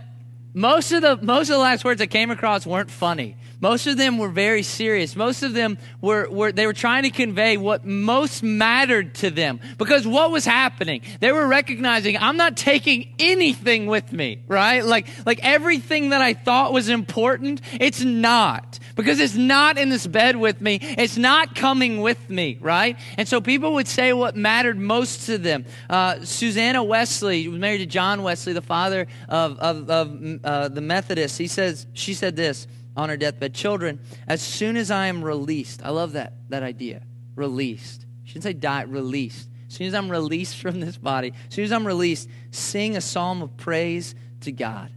most 0.54 0.92
of 0.92 1.02
the 1.02 1.16
most 1.20 1.48
of 1.48 1.54
the 1.54 1.58
last 1.58 1.84
words 1.84 2.00
I 2.00 2.06
came 2.06 2.30
across 2.30 2.66
weren't 2.66 2.90
funny. 2.90 3.36
Most 3.66 3.88
of 3.88 3.96
them 3.96 4.18
were 4.18 4.28
very 4.28 4.62
serious. 4.62 5.16
Most 5.16 5.42
of 5.42 5.52
them 5.52 5.76
were, 6.00 6.30
were 6.30 6.52
they 6.52 6.66
were 6.66 6.72
trying 6.72 7.02
to 7.02 7.10
convey 7.10 7.56
what 7.56 7.84
most 7.84 8.44
mattered 8.44 9.16
to 9.16 9.28
them. 9.28 9.58
Because 9.76 10.06
what 10.06 10.30
was 10.30 10.44
happening? 10.44 11.02
They 11.18 11.32
were 11.32 11.48
recognizing 11.48 12.16
I'm 12.16 12.36
not 12.36 12.56
taking 12.56 13.12
anything 13.18 13.86
with 13.86 14.12
me, 14.12 14.44
right? 14.46 14.84
Like 14.84 15.08
like 15.26 15.40
everything 15.42 16.10
that 16.10 16.22
I 16.22 16.32
thought 16.34 16.72
was 16.72 16.88
important, 16.88 17.60
it's 17.80 18.02
not 18.02 18.78
because 18.94 19.18
it's 19.18 19.34
not 19.34 19.78
in 19.78 19.88
this 19.88 20.06
bed 20.06 20.36
with 20.36 20.60
me. 20.60 20.78
It's 20.80 21.16
not 21.16 21.56
coming 21.56 22.00
with 22.00 22.30
me, 22.30 22.58
right? 22.60 22.96
And 23.18 23.26
so 23.26 23.40
people 23.40 23.74
would 23.74 23.88
say 23.88 24.12
what 24.12 24.36
mattered 24.36 24.78
most 24.78 25.26
to 25.26 25.38
them. 25.38 25.64
Uh, 25.90 26.24
Susanna 26.24 26.84
Wesley 26.84 27.48
was 27.48 27.58
married 27.58 27.78
to 27.78 27.86
John 27.86 28.22
Wesley, 28.22 28.52
the 28.52 28.62
father 28.62 29.08
of, 29.28 29.58
of, 29.58 29.90
of 29.90 30.40
uh, 30.44 30.68
the 30.68 30.80
Methodists. 30.80 31.36
He 31.36 31.48
says, 31.48 31.88
she 31.94 32.14
said 32.14 32.36
this 32.36 32.68
on 32.96 33.08
her 33.08 33.16
deathbed 33.16 33.54
Children, 33.54 34.00
as 34.26 34.42
soon 34.42 34.76
as 34.76 34.90
I 34.90 35.06
am 35.06 35.22
released, 35.22 35.82
I 35.84 35.90
love 35.90 36.12
that, 36.12 36.34
that 36.48 36.62
idea, 36.62 37.02
released. 37.34 38.06
She 38.24 38.34
didn't 38.34 38.44
say 38.44 38.52
die, 38.54 38.82
released. 38.82 39.48
As 39.68 39.74
soon 39.74 39.86
as 39.86 39.94
I'm 39.94 40.10
released 40.10 40.56
from 40.62 40.80
this 40.80 40.96
body, 40.96 41.32
as 41.48 41.54
soon 41.54 41.64
as 41.64 41.72
I'm 41.72 41.86
released, 41.86 42.28
sing 42.50 42.96
a 42.96 43.00
psalm 43.00 43.42
of 43.42 43.56
praise 43.56 44.14
to 44.42 44.52
God. 44.52 44.90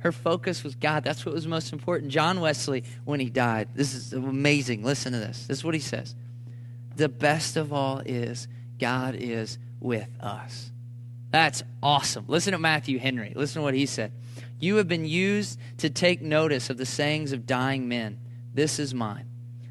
Her 0.00 0.12
focus 0.12 0.62
was 0.62 0.76
God. 0.76 1.02
That's 1.02 1.26
what 1.26 1.34
was 1.34 1.46
most 1.46 1.72
important. 1.72 2.12
John 2.12 2.40
Wesley, 2.40 2.84
when 3.04 3.18
he 3.18 3.30
died, 3.30 3.68
this 3.74 3.94
is 3.94 4.12
amazing. 4.12 4.84
Listen 4.84 5.12
to 5.12 5.18
this. 5.18 5.46
This 5.46 5.58
is 5.58 5.64
what 5.64 5.74
he 5.74 5.80
says. 5.80 6.14
The 6.94 7.08
best 7.08 7.56
of 7.56 7.72
all 7.72 8.00
is 8.04 8.46
God 8.78 9.16
is 9.16 9.58
with 9.80 10.08
us. 10.20 10.70
That's 11.30 11.62
awesome. 11.82 12.24
Listen 12.28 12.52
to 12.52 12.58
Matthew 12.58 12.98
Henry. 12.98 13.32
Listen 13.34 13.60
to 13.60 13.64
what 13.64 13.74
he 13.74 13.86
said. 13.86 14.12
You 14.58 14.76
have 14.76 14.88
been 14.88 15.04
used 15.04 15.58
to 15.78 15.90
take 15.90 16.20
notice 16.20 16.70
of 16.70 16.76
the 16.76 16.86
sayings 16.86 17.32
of 17.32 17.46
dying 17.46 17.88
men. 17.88 18.18
This 18.52 18.78
is 18.78 18.94
mine. 18.94 19.26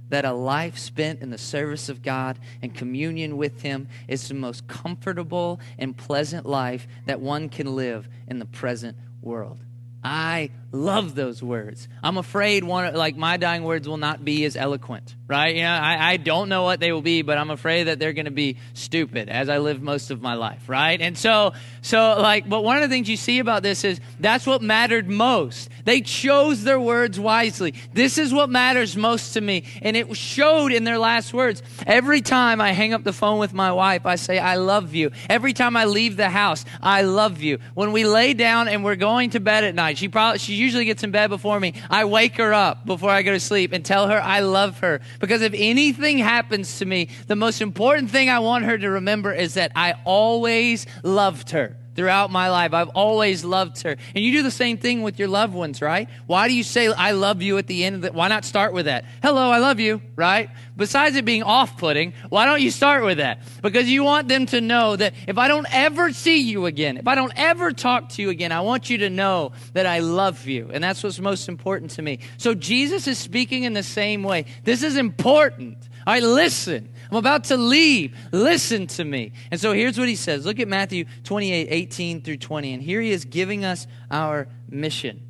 That 0.10 0.24
a 0.24 0.32
life 0.32 0.78
spent 0.78 1.22
in 1.22 1.32
the 1.32 1.38
service 1.38 1.90
of 1.90 2.02
God 2.02 2.40
and 2.62 2.74
communion 2.74 3.36
with 3.36 3.62
Him 3.62 3.90
is 4.08 4.28
the 4.28 4.34
most 4.34 4.68
comfortable 4.68 5.60
and 5.78 5.98
pleasant 5.98 6.46
life 6.46 6.88
that 7.06 7.20
one 7.20 7.50
can 7.50 7.76
live 7.76 8.08
in 8.28 8.40
the 8.40 8.46
present 8.46 8.98
world. 9.22 9.60
I 10.04 10.52
love 10.72 11.16
those 11.16 11.42
words. 11.42 11.88
I'm 12.04 12.18
afraid 12.18 12.64
one 12.64 12.94
like 12.94 13.16
my 13.16 13.38
dying 13.38 13.64
words 13.64 13.88
will 13.88 13.98
not 13.98 14.26
be 14.26 14.44
as 14.44 14.58
eloquent, 14.58 15.16
right? 15.28 15.56
You 15.56 15.62
know, 15.62 15.72
I, 15.72 16.12
I 16.12 16.18
don't 16.18 16.50
know 16.50 16.64
what 16.64 16.80
they 16.82 16.92
will 16.92 17.02
be, 17.02 17.22
but 17.22 17.38
I'm 17.38 17.52
afraid 17.52 17.86
that 17.86 18.00
they're 18.00 18.14
going 18.14 18.26
to 18.26 18.32
be 18.32 18.58
stupid 18.74 19.30
as 19.30 19.48
I 19.48 19.60
live 19.60 19.82
most 19.82 20.12
of 20.12 20.22
my 20.22 20.34
life, 20.34 20.68
right? 20.68 21.00
And 21.00 21.18
so, 21.18 21.54
so 21.82 22.20
like, 22.20 22.50
but 22.50 22.64
one 22.64 22.78
of 22.78 22.84
the 22.84 22.90
things 22.90 23.08
you 23.08 23.16
see 23.16 23.40
about 23.40 23.64
this 23.64 23.86
is 23.86 24.02
that's 24.20 24.46
what 24.46 24.62
mattered 24.62 25.08
most. 25.08 25.70
They 25.86 26.02
chose 26.02 26.64
their 26.64 26.80
words 26.80 27.18
wisely. 27.18 27.74
This 27.94 28.18
is 28.18 28.34
what 28.34 28.50
matters 28.50 28.98
most 28.98 29.34
to 29.34 29.42
me, 29.42 29.64
and 29.82 29.96
it 29.96 30.16
showed 30.18 30.74
in 30.74 30.84
their 30.84 31.00
last 31.00 31.34
words. 31.34 31.64
Every 31.86 32.22
time 32.22 32.60
I 32.60 32.74
hang 32.74 32.94
up 32.94 33.06
the 33.06 33.14
phone 33.14 33.40
with 33.40 33.54
my 33.54 33.72
wife, 33.72 34.06
I 34.06 34.16
say 34.16 34.38
I 34.38 34.56
love 34.56 34.94
you. 34.94 35.12
Every 35.30 35.54
time 35.54 35.78
I 35.78 35.86
leave 35.86 36.18
the 36.18 36.30
house, 36.30 36.66
I 36.82 37.04
love 37.04 37.42
you. 37.42 37.60
When 37.74 37.94
we 37.94 38.06
lay 38.06 38.34
down 38.34 38.68
and 38.68 38.84
we're 38.84 38.98
going 38.98 39.30
to 39.30 39.40
bed 39.40 39.64
at 39.64 39.74
night, 39.74 39.98
she 39.98 40.10
probably 40.10 40.40
she 40.40 40.57
usually 40.58 40.86
gets 40.86 41.04
in 41.04 41.12
bed 41.12 41.30
before 41.30 41.60
me. 41.60 41.74
I 41.90 42.06
wake 42.06 42.38
her 42.38 42.54
up 42.54 42.86
before 42.86 43.10
I 43.10 43.22
go 43.22 43.32
to 43.32 43.40
sleep 43.40 43.72
and 43.72 43.86
tell 43.86 44.08
her 44.08 44.22
I 44.22 44.42
love 44.42 44.80
her. 44.80 45.02
Because 45.20 45.42
if 45.42 45.54
anything 45.56 46.18
happens 46.18 46.80
to 46.80 46.86
me, 46.86 47.10
the 47.28 47.36
most 47.36 47.62
important 47.62 48.12
thing 48.12 48.30
I 48.30 48.40
want 48.40 48.66
her 48.66 48.78
to 48.78 48.90
remember 48.90 49.34
is 49.34 49.54
that 49.56 49.72
I 49.76 49.94
always 50.04 50.86
loved 51.04 51.52
her 51.52 51.78
throughout 51.98 52.32
my 52.32 52.50
life. 52.52 52.76
I've 52.76 52.90
always 52.90 53.44
loved 53.44 53.82
her. 53.82 53.98
And 54.16 54.24
you 54.24 54.32
do 54.32 54.44
the 54.44 54.52
same 54.52 54.78
thing 54.78 55.02
with 55.02 55.18
your 55.18 55.28
loved 55.28 55.56
ones, 55.56 55.82
right? 55.82 56.08
Why 56.28 56.48
do 56.48 56.54
you 56.54 56.64
say, 56.64 56.88
I 56.88 57.12
love 57.12 57.42
you 57.42 57.58
at 57.58 57.66
the 57.66 57.84
end 57.84 57.96
of 57.96 58.06
it? 58.06 58.14
Why 58.14 58.28
not 58.28 58.46
start 58.46 58.72
with 58.72 58.86
that? 58.86 59.04
Hello, 59.24 59.50
I 59.50 59.58
love 59.58 59.80
you, 59.80 60.00
right? 60.16 60.52
Besides 60.78 61.16
it 61.16 61.26
being 61.26 61.42
off 61.42 61.76
putting, 61.78 62.14
why 62.30 62.46
don't 62.46 62.62
you 62.62 62.70
start 62.70 63.04
with 63.04 63.18
that? 63.18 63.40
Because 63.64 63.90
you 63.90 64.04
want 64.04 64.28
them 64.28 64.46
to 64.46 64.62
know 64.62 64.96
that 64.96 65.16
if 65.28 65.40
I 65.40 65.48
don't 65.48 65.66
ever 65.74 66.14
see 66.14 66.38
you 66.38 66.68
again, 66.68 66.98
if 66.98 67.08
I 67.08 67.16
don't 67.16 67.34
ever 67.36 67.72
talk 67.72 68.10
to 68.10 68.22
you 68.22 68.30
again, 68.30 68.52
I 68.52 68.62
want 68.62 68.92
you 68.92 69.00
to 69.00 69.10
know 69.10 69.54
that 69.74 69.88
I 69.88 70.00
love 70.00 70.46
you. 70.46 70.70
And 70.72 70.84
that's 70.84 71.04
what's 71.04 71.20
most 71.20 71.50
important 71.50 71.92
to 71.92 72.04
me. 72.04 72.20
So 72.38 72.54
Jesus 72.54 73.08
is 73.08 73.18
speaking 73.18 73.64
in 73.64 73.74
the 73.74 73.82
same 73.82 74.22
way. 74.22 74.46
This 74.64 74.84
is 74.84 74.98
important. 74.98 75.78
Right, 76.06 76.24
listen. 76.24 76.88
I'm 77.12 77.18
about 77.18 77.46
to 77.46 77.58
leave. 77.58 78.18
Listen 78.32 78.88
to 78.88 79.04
me. 79.04 79.34
And 79.52 79.60
so 79.60 79.74
here's 79.74 79.98
what 79.98 80.08
he 80.08 80.16
says. 80.16 80.46
Look 80.46 80.60
at 80.60 80.68
Matthew 80.68 81.06
28, 81.24 81.68
18 81.70 82.22
through 82.22 82.38
20. 82.38 82.74
And 82.74 82.84
here 82.84 83.02
he 83.02 83.12
is 83.12 83.26
giving 83.26 83.66
us 83.66 83.88
our 84.12 84.48
mission. 84.70 85.27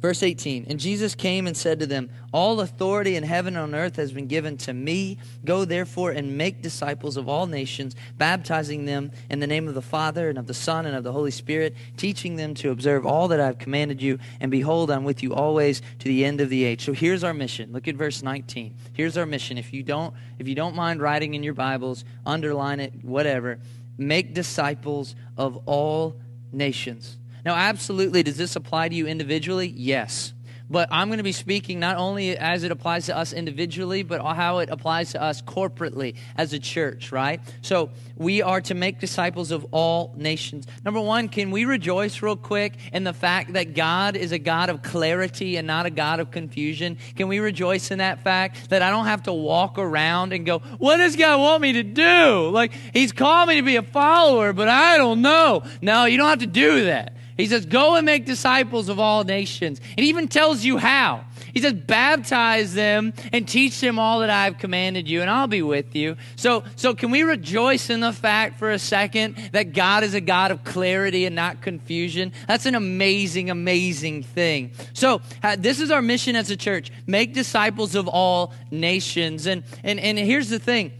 Verse 0.00 0.22
18 0.22 0.66
And 0.68 0.80
Jesus 0.80 1.14
came 1.14 1.46
and 1.46 1.56
said 1.56 1.78
to 1.80 1.86
them, 1.86 2.10
All 2.32 2.60
authority 2.60 3.16
in 3.16 3.22
heaven 3.22 3.54
and 3.54 3.74
on 3.74 3.74
earth 3.74 3.96
has 3.96 4.12
been 4.12 4.26
given 4.26 4.56
to 4.58 4.72
me. 4.72 5.18
Go 5.44 5.64
therefore 5.64 6.10
and 6.12 6.38
make 6.38 6.62
disciples 6.62 7.16
of 7.16 7.28
all 7.28 7.46
nations, 7.46 7.94
baptizing 8.16 8.86
them 8.86 9.12
in 9.28 9.40
the 9.40 9.46
name 9.46 9.68
of 9.68 9.74
the 9.74 9.82
Father 9.82 10.30
and 10.30 10.38
of 10.38 10.46
the 10.46 10.54
Son 10.54 10.86
and 10.86 10.96
of 10.96 11.04
the 11.04 11.12
Holy 11.12 11.30
Spirit, 11.30 11.76
teaching 11.98 12.36
them 12.36 12.54
to 12.54 12.70
observe 12.70 13.04
all 13.04 13.28
that 13.28 13.40
I 13.40 13.46
have 13.46 13.58
commanded 13.58 14.00
you. 14.00 14.18
And 14.40 14.50
behold, 14.50 14.90
I'm 14.90 15.04
with 15.04 15.22
you 15.22 15.34
always 15.34 15.82
to 15.98 16.08
the 16.08 16.24
end 16.24 16.40
of 16.40 16.48
the 16.48 16.64
age. 16.64 16.84
So 16.84 16.92
here's 16.92 17.22
our 17.22 17.34
mission. 17.34 17.72
Look 17.72 17.86
at 17.86 17.96
verse 17.96 18.22
19. 18.22 18.76
Here's 18.94 19.18
our 19.18 19.26
mission. 19.26 19.58
If 19.58 19.72
you 19.72 19.82
don't, 19.82 20.14
if 20.38 20.48
you 20.48 20.54
don't 20.54 20.74
mind 20.74 21.02
writing 21.02 21.34
in 21.34 21.42
your 21.42 21.54
Bibles, 21.54 22.04
underline 22.24 22.80
it, 22.80 23.04
whatever. 23.04 23.58
Make 23.98 24.32
disciples 24.32 25.14
of 25.36 25.58
all 25.66 26.18
nations 26.52 27.18
now, 27.44 27.54
absolutely, 27.54 28.22
does 28.22 28.36
this 28.36 28.56
apply 28.56 28.88
to 28.88 28.94
you 28.94 29.06
individually? 29.06 29.68
Yes. 29.68 30.32
But 30.70 30.88
I'm 30.92 31.08
going 31.08 31.18
to 31.18 31.24
be 31.24 31.32
speaking 31.32 31.80
not 31.80 31.96
only 31.96 32.38
as 32.38 32.62
it 32.62 32.70
applies 32.70 33.06
to 33.06 33.16
us 33.16 33.32
individually, 33.32 34.04
but 34.04 34.22
how 34.22 34.58
it 34.58 34.70
applies 34.70 35.10
to 35.12 35.20
us 35.20 35.42
corporately 35.42 36.14
as 36.36 36.52
a 36.52 36.60
church, 36.60 37.10
right? 37.10 37.40
So 37.60 37.90
we 38.16 38.40
are 38.40 38.60
to 38.60 38.74
make 38.74 39.00
disciples 39.00 39.50
of 39.50 39.66
all 39.72 40.14
nations. 40.16 40.68
Number 40.84 41.00
one, 41.00 41.28
can 41.28 41.50
we 41.50 41.64
rejoice 41.64 42.22
real 42.22 42.36
quick 42.36 42.74
in 42.92 43.02
the 43.02 43.12
fact 43.12 43.54
that 43.54 43.74
God 43.74 44.16
is 44.16 44.30
a 44.30 44.38
God 44.38 44.70
of 44.70 44.80
clarity 44.80 45.56
and 45.56 45.66
not 45.66 45.86
a 45.86 45.90
God 45.90 46.20
of 46.20 46.30
confusion? 46.30 46.98
Can 47.16 47.26
we 47.26 47.40
rejoice 47.40 47.90
in 47.90 47.98
that 47.98 48.22
fact 48.22 48.70
that 48.70 48.80
I 48.80 48.90
don't 48.90 49.06
have 49.06 49.24
to 49.24 49.32
walk 49.32 49.76
around 49.76 50.32
and 50.32 50.46
go, 50.46 50.60
what 50.78 50.98
does 50.98 51.16
God 51.16 51.40
want 51.40 51.62
me 51.62 51.72
to 51.72 51.82
do? 51.82 52.48
Like, 52.50 52.72
He's 52.92 53.10
called 53.10 53.48
me 53.48 53.56
to 53.56 53.62
be 53.62 53.74
a 53.74 53.82
follower, 53.82 54.52
but 54.52 54.68
I 54.68 54.98
don't 54.98 55.20
know. 55.20 55.64
No, 55.82 56.04
you 56.04 56.16
don't 56.16 56.28
have 56.28 56.38
to 56.38 56.46
do 56.46 56.84
that. 56.84 57.14
He 57.40 57.46
says, 57.46 57.66
Go 57.66 57.96
and 57.96 58.06
make 58.06 58.26
disciples 58.26 58.88
of 58.88 58.98
all 58.98 59.24
nations. 59.24 59.80
It 59.96 60.04
even 60.04 60.28
tells 60.28 60.64
you 60.64 60.78
how. 60.78 61.24
He 61.52 61.60
says, 61.60 61.72
baptize 61.72 62.74
them 62.74 63.12
and 63.32 63.46
teach 63.46 63.80
them 63.80 63.98
all 63.98 64.20
that 64.20 64.30
I've 64.30 64.58
commanded 64.58 65.08
you, 65.08 65.20
and 65.20 65.30
I'll 65.30 65.46
be 65.46 65.62
with 65.62 65.94
you. 65.94 66.16
So, 66.36 66.64
so 66.76 66.94
can 66.94 67.10
we 67.10 67.22
rejoice 67.22 67.90
in 67.90 68.00
the 68.00 68.12
fact 68.12 68.58
for 68.58 68.70
a 68.70 68.78
second 68.78 69.36
that 69.52 69.72
God 69.72 70.04
is 70.04 70.14
a 70.14 70.20
God 70.20 70.50
of 70.50 70.64
clarity 70.64 71.26
and 71.26 71.34
not 71.34 71.62
confusion? 71.62 72.32
That's 72.46 72.66
an 72.66 72.74
amazing, 72.74 73.50
amazing 73.50 74.22
thing. 74.22 74.72
So, 74.92 75.20
uh, 75.42 75.56
this 75.58 75.80
is 75.80 75.90
our 75.90 76.02
mission 76.02 76.36
as 76.36 76.50
a 76.50 76.56
church 76.56 76.90
make 77.06 77.34
disciples 77.34 77.94
of 77.94 78.08
all 78.08 78.52
nations. 78.70 79.46
And, 79.46 79.64
and, 79.82 79.98
and 79.98 80.18
here's 80.18 80.48
the 80.48 80.58
thing 80.58 80.92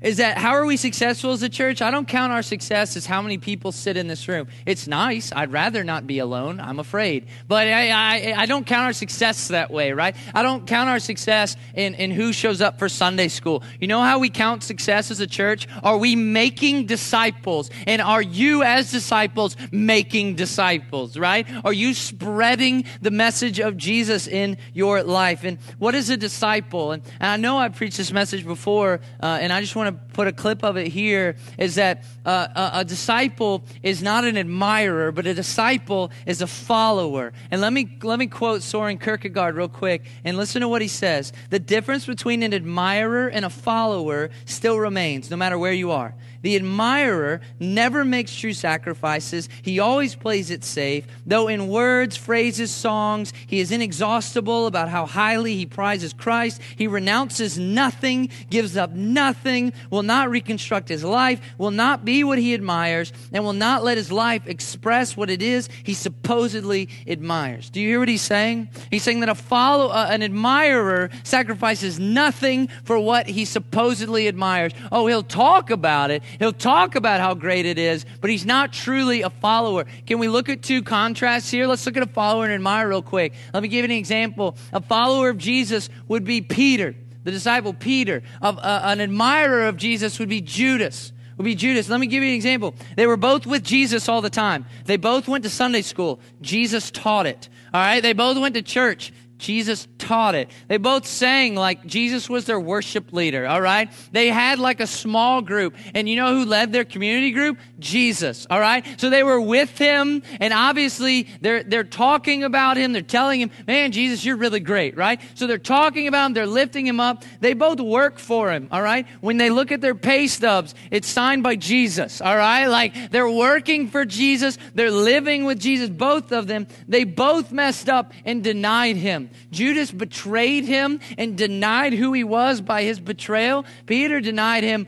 is 0.00 0.18
that 0.18 0.38
how 0.38 0.52
are 0.52 0.64
we 0.64 0.76
successful 0.76 1.32
as 1.32 1.42
a 1.42 1.48
church? 1.48 1.82
I 1.82 1.90
don't 1.90 2.06
count 2.06 2.32
our 2.32 2.42
success 2.42 2.96
as 2.96 3.04
how 3.04 3.20
many 3.20 3.36
people 3.36 3.72
sit 3.72 3.96
in 3.96 4.06
this 4.06 4.28
room. 4.28 4.46
It's 4.64 4.86
nice. 4.86 5.32
I'd 5.34 5.52
rather 5.52 5.82
not 5.82 6.06
be 6.06 6.20
alone. 6.20 6.60
I'm 6.60 6.78
afraid. 6.78 7.26
But 7.48 7.66
I, 7.66 7.90
I, 7.90 8.34
I 8.42 8.46
don't 8.46 8.64
count 8.64 8.84
our 8.84 8.92
success 8.92 9.48
that 9.48 9.72
way, 9.72 9.92
right? 9.92 10.14
I 10.34 10.42
don't 10.42 10.66
count 10.66 10.88
our 10.88 11.00
success 11.00 11.56
in, 11.74 11.94
in 11.94 12.12
who 12.12 12.32
shows 12.32 12.60
up 12.60 12.78
for 12.78 12.88
Sunday 12.88 13.26
school. 13.26 13.64
You 13.80 13.88
know 13.88 14.00
how 14.00 14.20
we 14.20 14.30
count 14.30 14.62
success 14.62 15.10
as 15.10 15.18
a 15.18 15.26
church? 15.26 15.66
Are 15.82 15.98
we 15.98 16.14
making 16.14 16.86
disciples? 16.86 17.68
And 17.86 18.00
are 18.00 18.22
you, 18.22 18.62
as 18.62 18.92
disciples, 18.92 19.56
making 19.72 20.36
disciples, 20.36 21.16
right? 21.16 21.46
Are 21.64 21.72
you 21.72 21.92
spreading 21.92 22.84
the 23.02 23.10
message 23.10 23.58
of 23.58 23.76
Jesus 23.76 24.28
in 24.28 24.58
your 24.74 25.02
life? 25.02 25.42
And 25.42 25.58
what 25.78 25.96
is 25.96 26.08
a 26.08 26.16
disciple? 26.16 26.92
And, 26.92 27.02
and 27.18 27.30
I 27.30 27.36
know 27.36 27.58
I've 27.58 27.74
preached 27.74 27.96
this 27.96 28.12
message 28.12 28.46
before, 28.46 29.00
uh, 29.20 29.38
and 29.40 29.52
I 29.52 29.60
just 29.60 29.74
want 29.74 29.87
to 29.94 30.00
put 30.14 30.28
a 30.28 30.32
clip 30.32 30.62
of 30.64 30.76
it 30.76 30.88
here 30.88 31.36
is 31.58 31.76
that 31.76 32.04
uh, 32.24 32.48
a, 32.54 32.80
a, 32.80 32.84
disciple 32.84 33.64
is 33.82 34.02
not 34.02 34.24
an 34.24 34.36
admirer, 34.36 35.12
but 35.12 35.26
a 35.26 35.34
disciple 35.34 36.10
is 36.26 36.42
a 36.42 36.46
follower. 36.46 37.32
And 37.50 37.60
let 37.60 37.72
me 37.72 37.98
let 38.02 38.18
me 38.18 38.26
quote 38.26 38.62
Soren 38.62 38.98
Kierkegaard 38.98 39.56
real 39.56 39.68
quick 39.68 40.04
and 40.24 40.36
listen 40.36 40.60
to 40.62 40.68
what 40.68 40.82
he 40.82 40.88
says. 40.88 41.32
The 41.50 41.58
difference 41.58 42.06
between 42.06 42.42
an 42.42 42.54
admirer 42.54 43.28
and 43.28 43.44
a 43.44 43.50
follower 43.50 44.30
still 44.44 44.78
remains, 44.78 45.30
no 45.30 45.36
matter 45.36 45.58
where 45.58 45.72
you 45.72 45.90
are. 45.90 46.14
The 46.42 46.56
admirer 46.56 47.40
never 47.58 48.04
makes 48.04 48.34
true 48.34 48.52
sacrifices. 48.52 49.48
He 49.62 49.78
always 49.78 50.14
plays 50.14 50.50
it 50.50 50.64
safe. 50.64 51.06
Though 51.26 51.48
in 51.48 51.68
words, 51.68 52.16
phrases, 52.16 52.70
songs, 52.70 53.32
he 53.46 53.60
is 53.60 53.72
inexhaustible 53.72 54.66
about 54.66 54.88
how 54.88 55.06
highly 55.06 55.56
he 55.56 55.66
prizes 55.66 56.12
Christ. 56.12 56.60
He 56.76 56.86
renounces 56.86 57.58
nothing, 57.58 58.30
gives 58.50 58.76
up 58.76 58.92
nothing, 58.92 59.72
will 59.90 60.02
not 60.02 60.30
reconstruct 60.30 60.88
his 60.88 61.04
life, 61.04 61.40
will 61.58 61.70
not 61.70 62.04
be 62.04 62.24
what 62.24 62.38
he 62.38 62.54
admires, 62.54 63.12
and 63.32 63.44
will 63.44 63.52
not 63.52 63.84
let 63.84 63.96
his 63.96 64.12
life 64.12 64.46
express 64.46 65.16
what 65.16 65.30
it 65.30 65.42
is 65.42 65.68
he 65.82 65.94
supposedly 65.94 66.88
admires. 67.06 67.70
Do 67.70 67.80
you 67.80 67.88
hear 67.88 67.98
what 67.98 68.08
he's 68.08 68.22
saying? 68.22 68.68
He's 68.90 69.02
saying 69.02 69.20
that 69.20 69.28
a 69.28 69.34
follow, 69.34 69.88
uh, 69.88 70.08
an 70.10 70.22
admirer 70.22 71.10
sacrifices 71.22 71.98
nothing 71.98 72.68
for 72.84 72.98
what 72.98 73.26
he 73.26 73.44
supposedly 73.44 74.28
admires. 74.28 74.72
Oh, 74.92 75.06
he'll 75.06 75.22
talk 75.22 75.70
about 75.70 76.10
it. 76.10 76.22
He'll 76.38 76.52
talk 76.52 76.94
about 76.94 77.20
how 77.20 77.34
great 77.34 77.66
it 77.66 77.78
is, 77.78 78.04
but 78.20 78.30
he's 78.30 78.46
not 78.46 78.72
truly 78.72 79.22
a 79.22 79.30
follower. 79.30 79.86
Can 80.06 80.18
we 80.18 80.28
look 80.28 80.48
at 80.48 80.62
two 80.62 80.82
contrasts 80.82 81.50
here? 81.50 81.66
Let's 81.66 81.84
look 81.86 81.96
at 81.96 82.02
a 82.02 82.06
follower 82.06 82.44
and 82.44 82.52
admirer 82.52 82.88
real 82.88 83.02
quick. 83.02 83.34
Let 83.52 83.62
me 83.62 83.68
give 83.68 83.78
you 83.78 83.84
an 83.84 83.98
example. 83.98 84.56
A 84.72 84.80
follower 84.80 85.28
of 85.30 85.38
Jesus 85.38 85.88
would 86.08 86.24
be 86.24 86.40
Peter 86.40 86.94
the 87.28 87.32
disciple 87.32 87.74
Peter. 87.74 88.22
Of, 88.40 88.58
uh, 88.58 88.80
an 88.84 89.02
admirer 89.02 89.66
of 89.66 89.76
Jesus 89.76 90.18
would 90.18 90.30
be 90.30 90.40
Judas. 90.40 91.12
Would 91.36 91.44
be 91.44 91.54
Judas. 91.54 91.88
Let 91.90 92.00
me 92.00 92.06
give 92.06 92.22
you 92.22 92.30
an 92.30 92.34
example. 92.34 92.74
They 92.96 93.06
were 93.06 93.18
both 93.18 93.46
with 93.46 93.62
Jesus 93.62 94.08
all 94.08 94.22
the 94.22 94.30
time. 94.30 94.64
They 94.86 94.96
both 94.96 95.28
went 95.28 95.44
to 95.44 95.50
Sunday 95.50 95.82
school. 95.82 96.20
Jesus 96.40 96.90
taught 96.90 97.26
it. 97.26 97.50
All 97.74 97.80
right. 97.82 98.00
They 98.00 98.14
both 98.14 98.38
went 98.38 98.54
to 98.54 98.62
church. 98.62 99.12
Jesus 99.38 99.86
taught 99.98 100.34
it. 100.34 100.50
They 100.66 100.76
both 100.78 101.06
sang 101.06 101.54
like 101.54 101.86
Jesus 101.86 102.28
was 102.28 102.44
their 102.44 102.58
worship 102.58 103.12
leader, 103.12 103.46
all 103.46 103.60
right? 103.60 103.90
They 104.10 104.28
had 104.28 104.58
like 104.58 104.80
a 104.80 104.86
small 104.86 105.42
group. 105.42 105.76
And 105.94 106.08
you 106.08 106.16
know 106.16 106.34
who 106.34 106.44
led 106.44 106.72
their 106.72 106.84
community 106.84 107.30
group? 107.30 107.58
Jesus, 107.78 108.46
all 108.50 108.58
right? 108.58 108.84
So 109.00 109.10
they 109.10 109.22
were 109.22 109.40
with 109.40 109.78
him, 109.78 110.22
and 110.40 110.52
obviously 110.52 111.28
they're, 111.40 111.62
they're 111.62 111.84
talking 111.84 112.42
about 112.42 112.76
him. 112.76 112.92
They're 112.92 113.02
telling 113.02 113.40
him, 113.40 113.50
man, 113.66 113.92
Jesus, 113.92 114.24
you're 114.24 114.36
really 114.36 114.60
great, 114.60 114.96
right? 114.96 115.20
So 115.34 115.46
they're 115.46 115.58
talking 115.58 116.08
about 116.08 116.26
him. 116.26 116.34
They're 116.34 116.46
lifting 116.46 116.86
him 116.86 116.98
up. 116.98 117.24
They 117.40 117.54
both 117.54 117.80
work 117.80 118.18
for 118.18 118.50
him, 118.50 118.68
all 118.72 118.82
right? 118.82 119.06
When 119.20 119.36
they 119.36 119.50
look 119.50 119.70
at 119.70 119.80
their 119.80 119.94
pay 119.94 120.26
stubs, 120.26 120.74
it's 120.90 121.08
signed 121.08 121.44
by 121.44 121.54
Jesus, 121.54 122.20
all 122.20 122.36
right? 122.36 122.66
Like 122.66 123.10
they're 123.12 123.30
working 123.30 123.88
for 123.88 124.04
Jesus. 124.04 124.58
They're 124.74 124.90
living 124.90 125.44
with 125.44 125.60
Jesus, 125.60 125.90
both 125.90 126.32
of 126.32 126.48
them. 126.48 126.66
They 126.88 127.04
both 127.04 127.52
messed 127.52 127.88
up 127.88 128.12
and 128.24 128.42
denied 128.42 128.96
him. 128.96 129.27
Judas 129.50 129.90
betrayed 129.90 130.64
him 130.64 131.00
and 131.16 131.36
denied 131.36 131.92
who 131.92 132.12
he 132.12 132.24
was 132.24 132.60
by 132.60 132.82
his 132.82 133.00
betrayal. 133.00 133.64
Peter 133.86 134.20
denied 134.20 134.64
him 134.64 134.86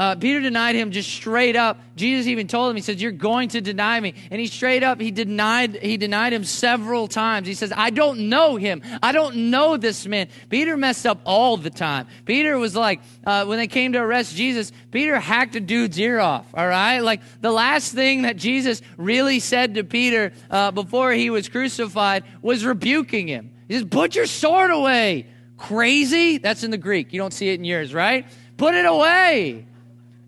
uh, 0.00 0.14
Peter 0.14 0.40
denied 0.40 0.76
him 0.76 0.92
just 0.92 1.10
straight 1.10 1.56
up. 1.56 1.78
Jesus 1.94 2.26
even 2.26 2.46
told 2.46 2.70
him, 2.70 2.76
he 2.76 2.80
says, 2.80 3.02
you're 3.02 3.12
going 3.12 3.50
to 3.50 3.60
deny 3.60 4.00
me. 4.00 4.14
And 4.30 4.40
he 4.40 4.46
straight 4.46 4.82
up, 4.82 4.98
he 4.98 5.10
denied, 5.10 5.76
he 5.76 5.98
denied 5.98 6.32
him 6.32 6.42
several 6.42 7.06
times. 7.06 7.46
He 7.46 7.52
says, 7.52 7.70
I 7.76 7.90
don't 7.90 8.30
know 8.30 8.56
him. 8.56 8.80
I 9.02 9.12
don't 9.12 9.50
know 9.50 9.76
this 9.76 10.06
man. 10.06 10.28
Peter 10.48 10.74
messed 10.78 11.06
up 11.06 11.20
all 11.26 11.58
the 11.58 11.68
time. 11.68 12.06
Peter 12.24 12.56
was 12.56 12.74
like, 12.74 13.02
uh, 13.26 13.44
when 13.44 13.58
they 13.58 13.66
came 13.66 13.92
to 13.92 13.98
arrest 13.98 14.34
Jesus, 14.34 14.72
Peter 14.90 15.20
hacked 15.20 15.54
a 15.56 15.60
dude's 15.60 15.98
ear 15.98 16.18
off. 16.18 16.46
All 16.54 16.66
right. 16.66 17.00
Like 17.00 17.20
the 17.42 17.52
last 17.52 17.92
thing 17.92 18.22
that 18.22 18.36
Jesus 18.36 18.80
really 18.96 19.38
said 19.38 19.74
to 19.74 19.84
Peter, 19.84 20.32
uh, 20.50 20.70
before 20.70 21.12
he 21.12 21.28
was 21.28 21.50
crucified 21.50 22.24
was 22.40 22.64
rebuking 22.64 23.28
him. 23.28 23.52
He 23.70 23.76
says, 23.76 23.86
put 23.88 24.16
your 24.16 24.26
sword 24.26 24.72
away. 24.72 25.28
Crazy? 25.56 26.38
That's 26.38 26.64
in 26.64 26.72
the 26.72 26.76
Greek. 26.76 27.12
You 27.12 27.20
don't 27.20 27.32
see 27.32 27.50
it 27.50 27.54
in 27.54 27.64
yours, 27.64 27.94
right? 27.94 28.26
Put 28.56 28.74
it 28.74 28.84
away. 28.84 29.64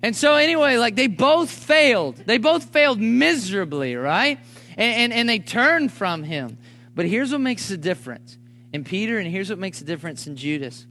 And 0.01 0.15
so, 0.15 0.37
anyway, 0.37 0.77
like 0.77 0.95
they 0.95 1.09
both 1.09 1.51
failed. 1.51 2.19
They 2.25 2.39
both 2.39 2.67
failed 2.67 3.01
miserably, 3.01 3.97
right? 3.97 4.39
And, 4.77 4.95
and, 4.95 5.13
and 5.13 5.29
they 5.29 5.41
turned 5.41 5.93
from 5.93 6.23
him. 6.23 6.57
But 6.95 7.07
here's 7.07 7.33
what 7.33 7.41
makes 7.41 7.67
the 7.67 7.77
difference 7.77 8.39
in 8.73 8.85
Peter, 8.85 9.19
and 9.19 9.29
here's 9.29 9.51
what 9.51 9.59
makes 9.59 9.81
the 9.81 9.87
difference 9.87 10.29
in 10.29 10.37
Judas. 10.37 10.87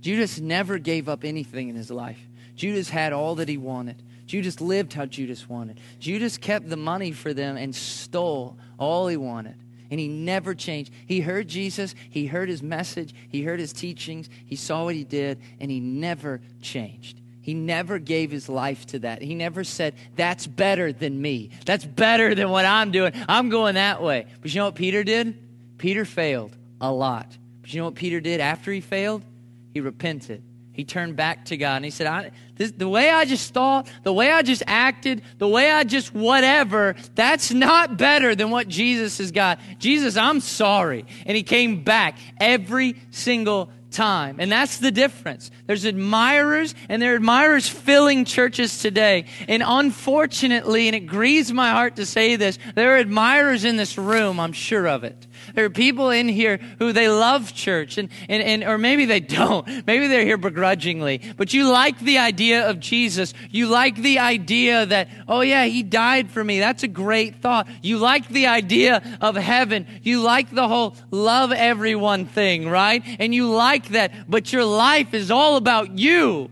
Judas 0.00 0.40
never 0.40 0.78
gave 0.78 1.10
up 1.10 1.24
anything 1.24 1.68
in 1.68 1.76
his 1.76 1.90
life. 1.90 2.26
Judas 2.56 2.88
had 2.88 3.12
all 3.12 3.34
that 3.34 3.50
he 3.50 3.58
wanted. 3.58 4.02
Judas 4.24 4.62
lived 4.62 4.94
how 4.94 5.04
Judas 5.04 5.46
wanted. 5.46 5.78
Judas 6.00 6.38
kept 6.38 6.70
the 6.70 6.78
money 6.78 7.12
for 7.12 7.34
them 7.34 7.58
and 7.58 7.76
stole 7.76 8.56
all 8.78 9.08
he 9.08 9.18
wanted. 9.18 9.56
And 9.90 10.00
he 10.00 10.08
never 10.08 10.54
changed. 10.54 10.92
He 11.06 11.20
heard 11.20 11.48
Jesus, 11.48 11.94
he 12.10 12.26
heard 12.26 12.48
his 12.48 12.62
message, 12.62 13.14
he 13.28 13.42
heard 13.42 13.60
his 13.60 13.72
teachings, 13.72 14.28
he 14.44 14.56
saw 14.56 14.84
what 14.84 14.94
he 14.94 15.04
did, 15.04 15.40
and 15.60 15.70
he 15.70 15.80
never 15.80 16.40
changed. 16.62 17.20
He 17.42 17.52
never 17.52 17.98
gave 17.98 18.30
his 18.30 18.48
life 18.48 18.86
to 18.86 19.00
that. 19.00 19.20
He 19.20 19.34
never 19.34 19.64
said, 19.64 19.94
That's 20.16 20.46
better 20.46 20.94
than 20.94 21.20
me. 21.20 21.50
That's 21.66 21.84
better 21.84 22.34
than 22.34 22.48
what 22.48 22.64
I'm 22.64 22.90
doing. 22.90 23.12
I'm 23.28 23.50
going 23.50 23.74
that 23.74 24.02
way. 24.02 24.26
But 24.40 24.54
you 24.54 24.60
know 24.60 24.66
what 24.66 24.76
Peter 24.76 25.04
did? 25.04 25.38
Peter 25.76 26.06
failed 26.06 26.56
a 26.80 26.90
lot. 26.90 27.36
But 27.60 27.74
you 27.74 27.80
know 27.80 27.84
what 27.84 27.96
Peter 27.96 28.20
did 28.20 28.40
after 28.40 28.72
he 28.72 28.80
failed? 28.80 29.22
He 29.74 29.80
repented. 29.80 30.42
He 30.74 30.84
turned 30.84 31.14
back 31.14 31.44
to 31.46 31.56
God 31.56 31.76
and 31.76 31.84
he 31.84 31.92
said, 31.92 32.08
I, 32.08 32.32
this, 32.56 32.72
The 32.72 32.88
way 32.88 33.08
I 33.08 33.24
just 33.24 33.54
thought, 33.54 33.88
the 34.02 34.12
way 34.12 34.32
I 34.32 34.42
just 34.42 34.64
acted, 34.66 35.22
the 35.38 35.46
way 35.46 35.70
I 35.70 35.84
just 35.84 36.12
whatever, 36.12 36.96
that's 37.14 37.52
not 37.52 37.96
better 37.96 38.34
than 38.34 38.50
what 38.50 38.66
Jesus 38.66 39.18
has 39.18 39.30
got. 39.30 39.60
Jesus, 39.78 40.16
I'm 40.16 40.40
sorry. 40.40 41.06
And 41.26 41.36
he 41.36 41.44
came 41.44 41.84
back 41.84 42.18
every 42.40 42.96
single 43.12 43.70
time. 43.92 44.36
And 44.40 44.50
that's 44.50 44.78
the 44.78 44.90
difference. 44.90 45.52
There's 45.66 45.84
admirers, 45.84 46.74
and 46.88 47.00
there 47.00 47.12
are 47.12 47.16
admirers 47.16 47.68
filling 47.68 48.24
churches 48.24 48.80
today. 48.80 49.26
And 49.46 49.62
unfortunately, 49.64 50.88
and 50.88 50.96
it 50.96 51.06
grieves 51.06 51.52
my 51.52 51.70
heart 51.70 51.96
to 51.96 52.06
say 52.06 52.34
this, 52.34 52.58
there 52.74 52.94
are 52.94 52.98
admirers 52.98 53.64
in 53.64 53.76
this 53.76 53.96
room, 53.96 54.40
I'm 54.40 54.52
sure 54.52 54.88
of 54.88 55.04
it. 55.04 55.26
There 55.54 55.64
are 55.64 55.70
people 55.70 56.10
in 56.10 56.28
here 56.28 56.58
who 56.78 56.92
they 56.92 57.08
love 57.08 57.54
church, 57.54 57.98
and, 57.98 58.08
and, 58.28 58.42
and 58.42 58.64
or 58.64 58.78
maybe 58.78 59.04
they 59.04 59.20
don't. 59.20 59.66
Maybe 59.86 60.06
they're 60.06 60.24
here 60.24 60.38
begrudgingly. 60.38 61.20
But 61.36 61.52
you 61.52 61.70
like 61.70 61.98
the 61.98 62.18
idea 62.18 62.68
of 62.68 62.80
Jesus. 62.80 63.34
You 63.50 63.66
like 63.68 63.96
the 63.96 64.18
idea 64.18 64.86
that, 64.86 65.08
oh 65.28 65.42
yeah, 65.42 65.64
he 65.66 65.82
died 65.82 66.30
for 66.30 66.42
me. 66.42 66.58
That's 66.58 66.82
a 66.82 66.88
great 66.88 67.36
thought. 67.36 67.68
You 67.82 67.98
like 67.98 68.28
the 68.28 68.46
idea 68.46 69.18
of 69.20 69.36
heaven. 69.36 69.86
You 70.02 70.20
like 70.20 70.50
the 70.50 70.68
whole 70.68 70.96
love 71.10 71.52
everyone 71.52 72.26
thing, 72.26 72.68
right? 72.68 73.02
And 73.18 73.34
you 73.34 73.50
like 73.50 73.88
that, 73.88 74.30
but 74.30 74.52
your 74.52 74.64
life 74.64 75.14
is 75.14 75.30
all 75.30 75.56
about 75.56 75.98
you. 75.98 76.50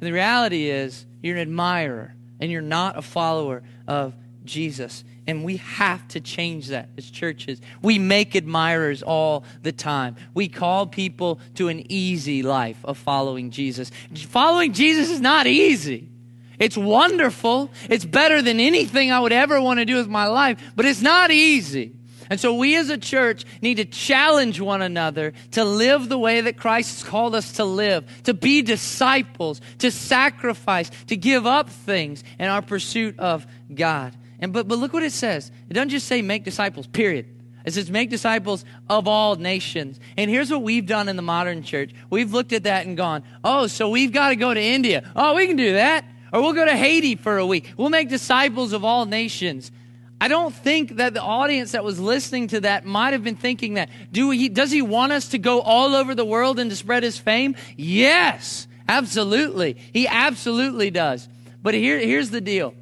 And 0.00 0.08
the 0.08 0.12
reality 0.12 0.68
is, 0.68 1.06
you're 1.22 1.36
an 1.36 1.42
admirer, 1.42 2.14
and 2.40 2.50
you're 2.52 2.60
not 2.60 2.98
a 2.98 3.02
follower 3.02 3.62
of 3.86 4.14
Jesus. 4.44 5.04
And 5.26 5.42
we 5.42 5.56
have 5.56 6.06
to 6.08 6.20
change 6.20 6.68
that 6.68 6.90
as 6.98 7.10
churches. 7.10 7.60
We 7.80 7.98
make 7.98 8.34
admirers 8.34 9.02
all 9.02 9.44
the 9.62 9.72
time. 9.72 10.16
We 10.34 10.48
call 10.48 10.86
people 10.86 11.40
to 11.54 11.68
an 11.68 11.90
easy 11.90 12.42
life 12.42 12.78
of 12.84 12.98
following 12.98 13.50
Jesus. 13.50 13.90
Following 14.28 14.72
Jesus 14.72 15.10
is 15.10 15.20
not 15.20 15.46
easy. 15.46 16.10
It's 16.58 16.76
wonderful. 16.76 17.70
It's 17.88 18.04
better 18.04 18.42
than 18.42 18.60
anything 18.60 19.10
I 19.10 19.20
would 19.20 19.32
ever 19.32 19.60
want 19.60 19.80
to 19.80 19.84
do 19.84 19.96
with 19.96 20.08
my 20.08 20.26
life, 20.26 20.60
but 20.76 20.84
it's 20.84 21.02
not 21.02 21.30
easy. 21.30 21.92
And 22.30 22.40
so 22.40 22.54
we 22.54 22.76
as 22.76 22.88
a 22.88 22.96
church 22.96 23.44
need 23.60 23.76
to 23.76 23.84
challenge 23.84 24.60
one 24.60 24.82
another 24.82 25.34
to 25.52 25.64
live 25.64 26.08
the 26.08 26.18
way 26.18 26.40
that 26.40 26.56
Christ 26.56 27.00
has 27.00 27.08
called 27.08 27.34
us 27.34 27.52
to 27.52 27.64
live, 27.64 28.04
to 28.24 28.32
be 28.32 28.62
disciples, 28.62 29.60
to 29.78 29.90
sacrifice, 29.90 30.90
to 31.08 31.16
give 31.16 31.46
up 31.46 31.68
things 31.68 32.24
in 32.38 32.48
our 32.48 32.62
pursuit 32.62 33.18
of 33.18 33.46
God. 33.74 34.16
And 34.44 34.52
but 34.52 34.68
but 34.68 34.78
look 34.78 34.92
what 34.92 35.02
it 35.02 35.14
says. 35.14 35.50
It 35.70 35.72
doesn't 35.72 35.88
just 35.88 36.06
say 36.06 36.20
make 36.20 36.44
disciples, 36.44 36.86
period. 36.86 37.24
It 37.64 37.72
says 37.72 37.90
make 37.90 38.10
disciples 38.10 38.66
of 38.90 39.08
all 39.08 39.36
nations. 39.36 39.98
And 40.18 40.30
here's 40.30 40.50
what 40.50 40.60
we've 40.60 40.84
done 40.84 41.08
in 41.08 41.16
the 41.16 41.22
modern 41.22 41.62
church. 41.62 41.92
We've 42.10 42.30
looked 42.30 42.52
at 42.52 42.64
that 42.64 42.84
and 42.84 42.94
gone, 42.94 43.22
"Oh, 43.42 43.68
so 43.68 43.88
we've 43.88 44.12
got 44.12 44.28
to 44.28 44.36
go 44.36 44.52
to 44.52 44.60
India. 44.60 45.10
Oh, 45.16 45.34
we 45.34 45.46
can 45.46 45.56
do 45.56 45.72
that." 45.72 46.04
Or 46.30 46.42
we'll 46.42 46.52
go 46.52 46.66
to 46.66 46.76
Haiti 46.76 47.16
for 47.16 47.38
a 47.38 47.46
week. 47.46 47.72
We'll 47.78 47.88
make 47.88 48.10
disciples 48.10 48.74
of 48.74 48.84
all 48.84 49.06
nations. 49.06 49.72
I 50.20 50.28
don't 50.28 50.54
think 50.54 50.96
that 50.96 51.14
the 51.14 51.22
audience 51.22 51.72
that 51.72 51.82
was 51.82 51.98
listening 51.98 52.48
to 52.48 52.60
that 52.60 52.84
might 52.84 53.14
have 53.14 53.24
been 53.24 53.36
thinking 53.36 53.74
that. 53.74 53.88
Do 54.12 54.28
he, 54.28 54.50
does 54.50 54.70
he 54.70 54.82
want 54.82 55.12
us 55.12 55.28
to 55.28 55.38
go 55.38 55.62
all 55.62 55.94
over 55.94 56.14
the 56.14 56.24
world 56.24 56.58
and 56.58 56.68
to 56.68 56.76
spread 56.76 57.02
his 57.02 57.16
fame? 57.16 57.56
Yes, 57.78 58.66
absolutely. 58.88 59.78
He 59.94 60.06
absolutely 60.06 60.90
does. 60.90 61.30
But 61.62 61.72
here, 61.72 61.98
here's 61.98 62.28
the 62.28 62.42
deal. 62.42 62.74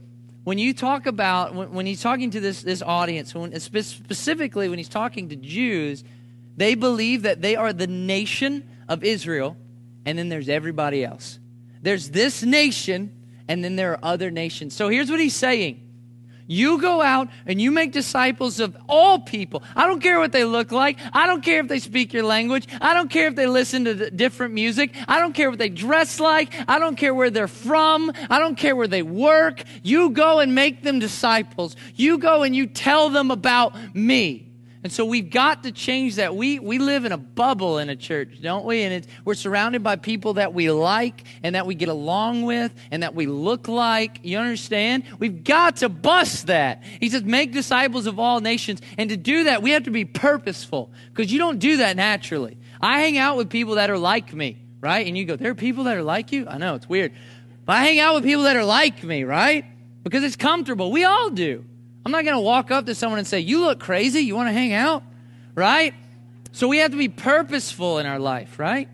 When 0.45 0.59
you 0.59 0.75
talk 0.75 1.07
about, 1.07 1.55
when, 1.55 1.73
when 1.73 1.87
he's 1.87 2.03
talking 2.03 2.31
to 2.33 2.41
this, 2.41 2.63
this 2.63 2.83
audience, 2.83 3.35
when, 3.35 3.59
specifically 3.59 4.69
when 4.69 4.79
he's 4.79 4.89
talking 4.89 5.29
to 5.29 5.37
Jews, 5.37 6.03
they 6.57 6.75
believe 6.75 7.23
that 7.23 7.41
they 7.41 7.57
are 7.57 7.73
the 7.73 7.87
nation 7.87 8.69
of 8.89 9.05
Israel, 9.05 9.57
and 10.05 10.19
then 10.19 10.29
there's 10.29 10.49
everybody 10.49 11.05
else. 11.05 11.39
There's 11.81 12.11
this 12.11 12.43
nation, 12.43 13.15
and 13.49 13.65
then 13.65 13.77
there 13.77 13.93
are 13.93 14.01
other 14.03 14.31
nations. 14.31 14.75
So 14.75 14.89
here's 14.89 15.11
what 15.11 15.21
he's 15.21 15.37
saying 15.37 15.82
you 16.53 16.81
go 16.81 17.01
out 17.01 17.29
and 17.47 17.61
you 17.61 17.71
make 17.71 17.93
disciples 17.93 18.61
of 18.61 18.77
all 18.89 19.19
people. 19.19 19.63
I 19.75 19.87
don't 19.87 20.01
care 20.01 20.19
what 20.19 20.33
they 20.33 20.45
look 20.45 20.71
like. 20.71 20.99
I 21.13 21.27
don't 21.27 21.43
care 21.43 21.61
if 21.61 21.69
they 21.69 21.79
speak 21.79 22.13
your 22.13 22.25
language. 22.25 22.69
I 22.81 22.95
don't 22.95 23.09
care 23.09 23.29
if 23.29 23.37
they 23.37 23.47
listen 23.47 23.85
to 23.87 24.11
different 24.11 24.55
music. 24.55 24.95
I 25.09 25.19
don't 25.19 25.33
care 25.33 25.49
what 25.51 25.59
they 25.59 25.71
dress 25.71 26.21
like. 26.21 26.55
I 26.69 26.79
don't 26.79 26.97
care 26.97 27.15
where 27.15 27.31
they're 27.31 27.49
from. 27.49 28.13
I 28.29 28.39
don't 28.39 28.57
care 28.57 28.77
where 28.77 28.89
they 28.89 29.03
work. 29.03 29.63
You 29.83 30.11
go 30.11 30.41
and 30.41 30.55
make 30.55 30.83
them 30.83 30.99
disciples. 30.99 31.75
You 31.95 32.19
go 32.19 32.43
and 32.43 32.55
you 32.55 32.67
tell 32.67 33.09
them 33.09 33.31
about 33.31 33.75
me. 33.95 34.52
And 34.85 34.93
so 34.93 35.05
we've 35.05 35.31
got 35.31 35.63
to 35.63 35.71
change 35.71 36.17
that. 36.17 36.35
We, 36.35 36.59
we 36.59 36.79
live 36.79 37.05
in 37.05 37.13
a 37.13 37.17
bubble 37.17 37.79
in 37.79 37.89
a 37.89 37.95
church, 37.95 38.41
don't 38.43 38.65
we? 38.65 38.83
And 38.83 39.07
we're 39.25 39.35
surrounded 39.35 39.85
by 39.85 39.95
people 39.95 40.35
that 40.35 40.53
we 40.53 40.73
like 40.73 41.23
and 41.45 41.55
that 41.55 41.67
we 41.67 41.77
get 41.77 41.89
along 41.89 42.43
with 42.43 42.73
and 42.91 43.05
that 43.05 43.15
we 43.15 43.27
look 43.27 43.69
like. 43.69 44.19
You 44.25 44.39
understand? 44.39 45.05
We've 45.21 45.45
got 45.45 45.77
to 45.77 45.89
bust 45.89 46.49
that. 46.49 46.83
He 46.83 47.11
says, 47.11 47.23
make 47.23 47.53
disciples 47.53 48.07
of 48.07 48.19
all 48.19 48.41
nations. 48.41 48.83
And 48.99 49.09
to 49.11 49.17
do 49.17 49.45
that, 49.45 49.63
we 49.63 49.71
have 49.71 49.85
to 49.85 49.93
be 49.93 50.05
purposeful 50.05 50.91
because 51.15 51.33
you 51.33 51.39
don't 51.39 51.61
do 51.61 51.77
that 51.77 51.95
naturally. 51.95 52.59
I 52.81 53.01
hang 53.01 53.19
out 53.19 53.37
with 53.37 53.51
people 53.51 53.77
that 53.77 53.89
are 53.89 53.99
like 53.99 54.35
me, 54.35 54.59
right? 54.81 55.07
And 55.07 55.17
you 55.17 55.25
go, 55.27 55.37
there 55.37 55.53
are 55.53 55.55
people 55.55 55.85
that 55.85 55.97
are 55.97 56.03
like 56.03 56.33
you? 56.33 56.49
I 56.49 56.59
know, 56.59 56.75
it's 56.75 56.89
weird. 56.89 57.13
But 57.65 57.77
I 57.77 57.85
hang 57.85 58.01
out 58.01 58.17
with 58.17 58.25
people 58.25 58.43
that 58.45 58.57
are 58.57 58.65
like 58.65 59.05
me, 59.05 59.23
right? 59.23 59.65
Because 60.03 60.25
it's 60.25 60.35
comfortable. 60.35 60.91
We 60.91 61.05
all 61.05 61.31
do. 61.31 61.65
I'm 62.05 62.13
not 62.13 62.25
going 62.25 62.37
to 62.37 62.41
walk 62.41 62.71
up 62.71 62.87
to 62.87 62.95
someone 62.95 63.19
and 63.19 63.27
say, 63.27 63.41
You 63.41 63.61
look 63.61 63.81
crazy. 63.81 64.21
You 64.21 64.35
want 64.35 64.49
to 64.49 64.53
hang 64.53 64.73
out? 64.73 65.03
Right? 65.55 65.95
So 66.53 66.69
we 66.69 66.79
have 66.79 66.91
to 66.91 66.97
be 66.97 67.09
purposeful 67.09 67.99
in 67.99 68.07
our 68.07 68.19
life, 68.19 68.59
right? 68.59 68.89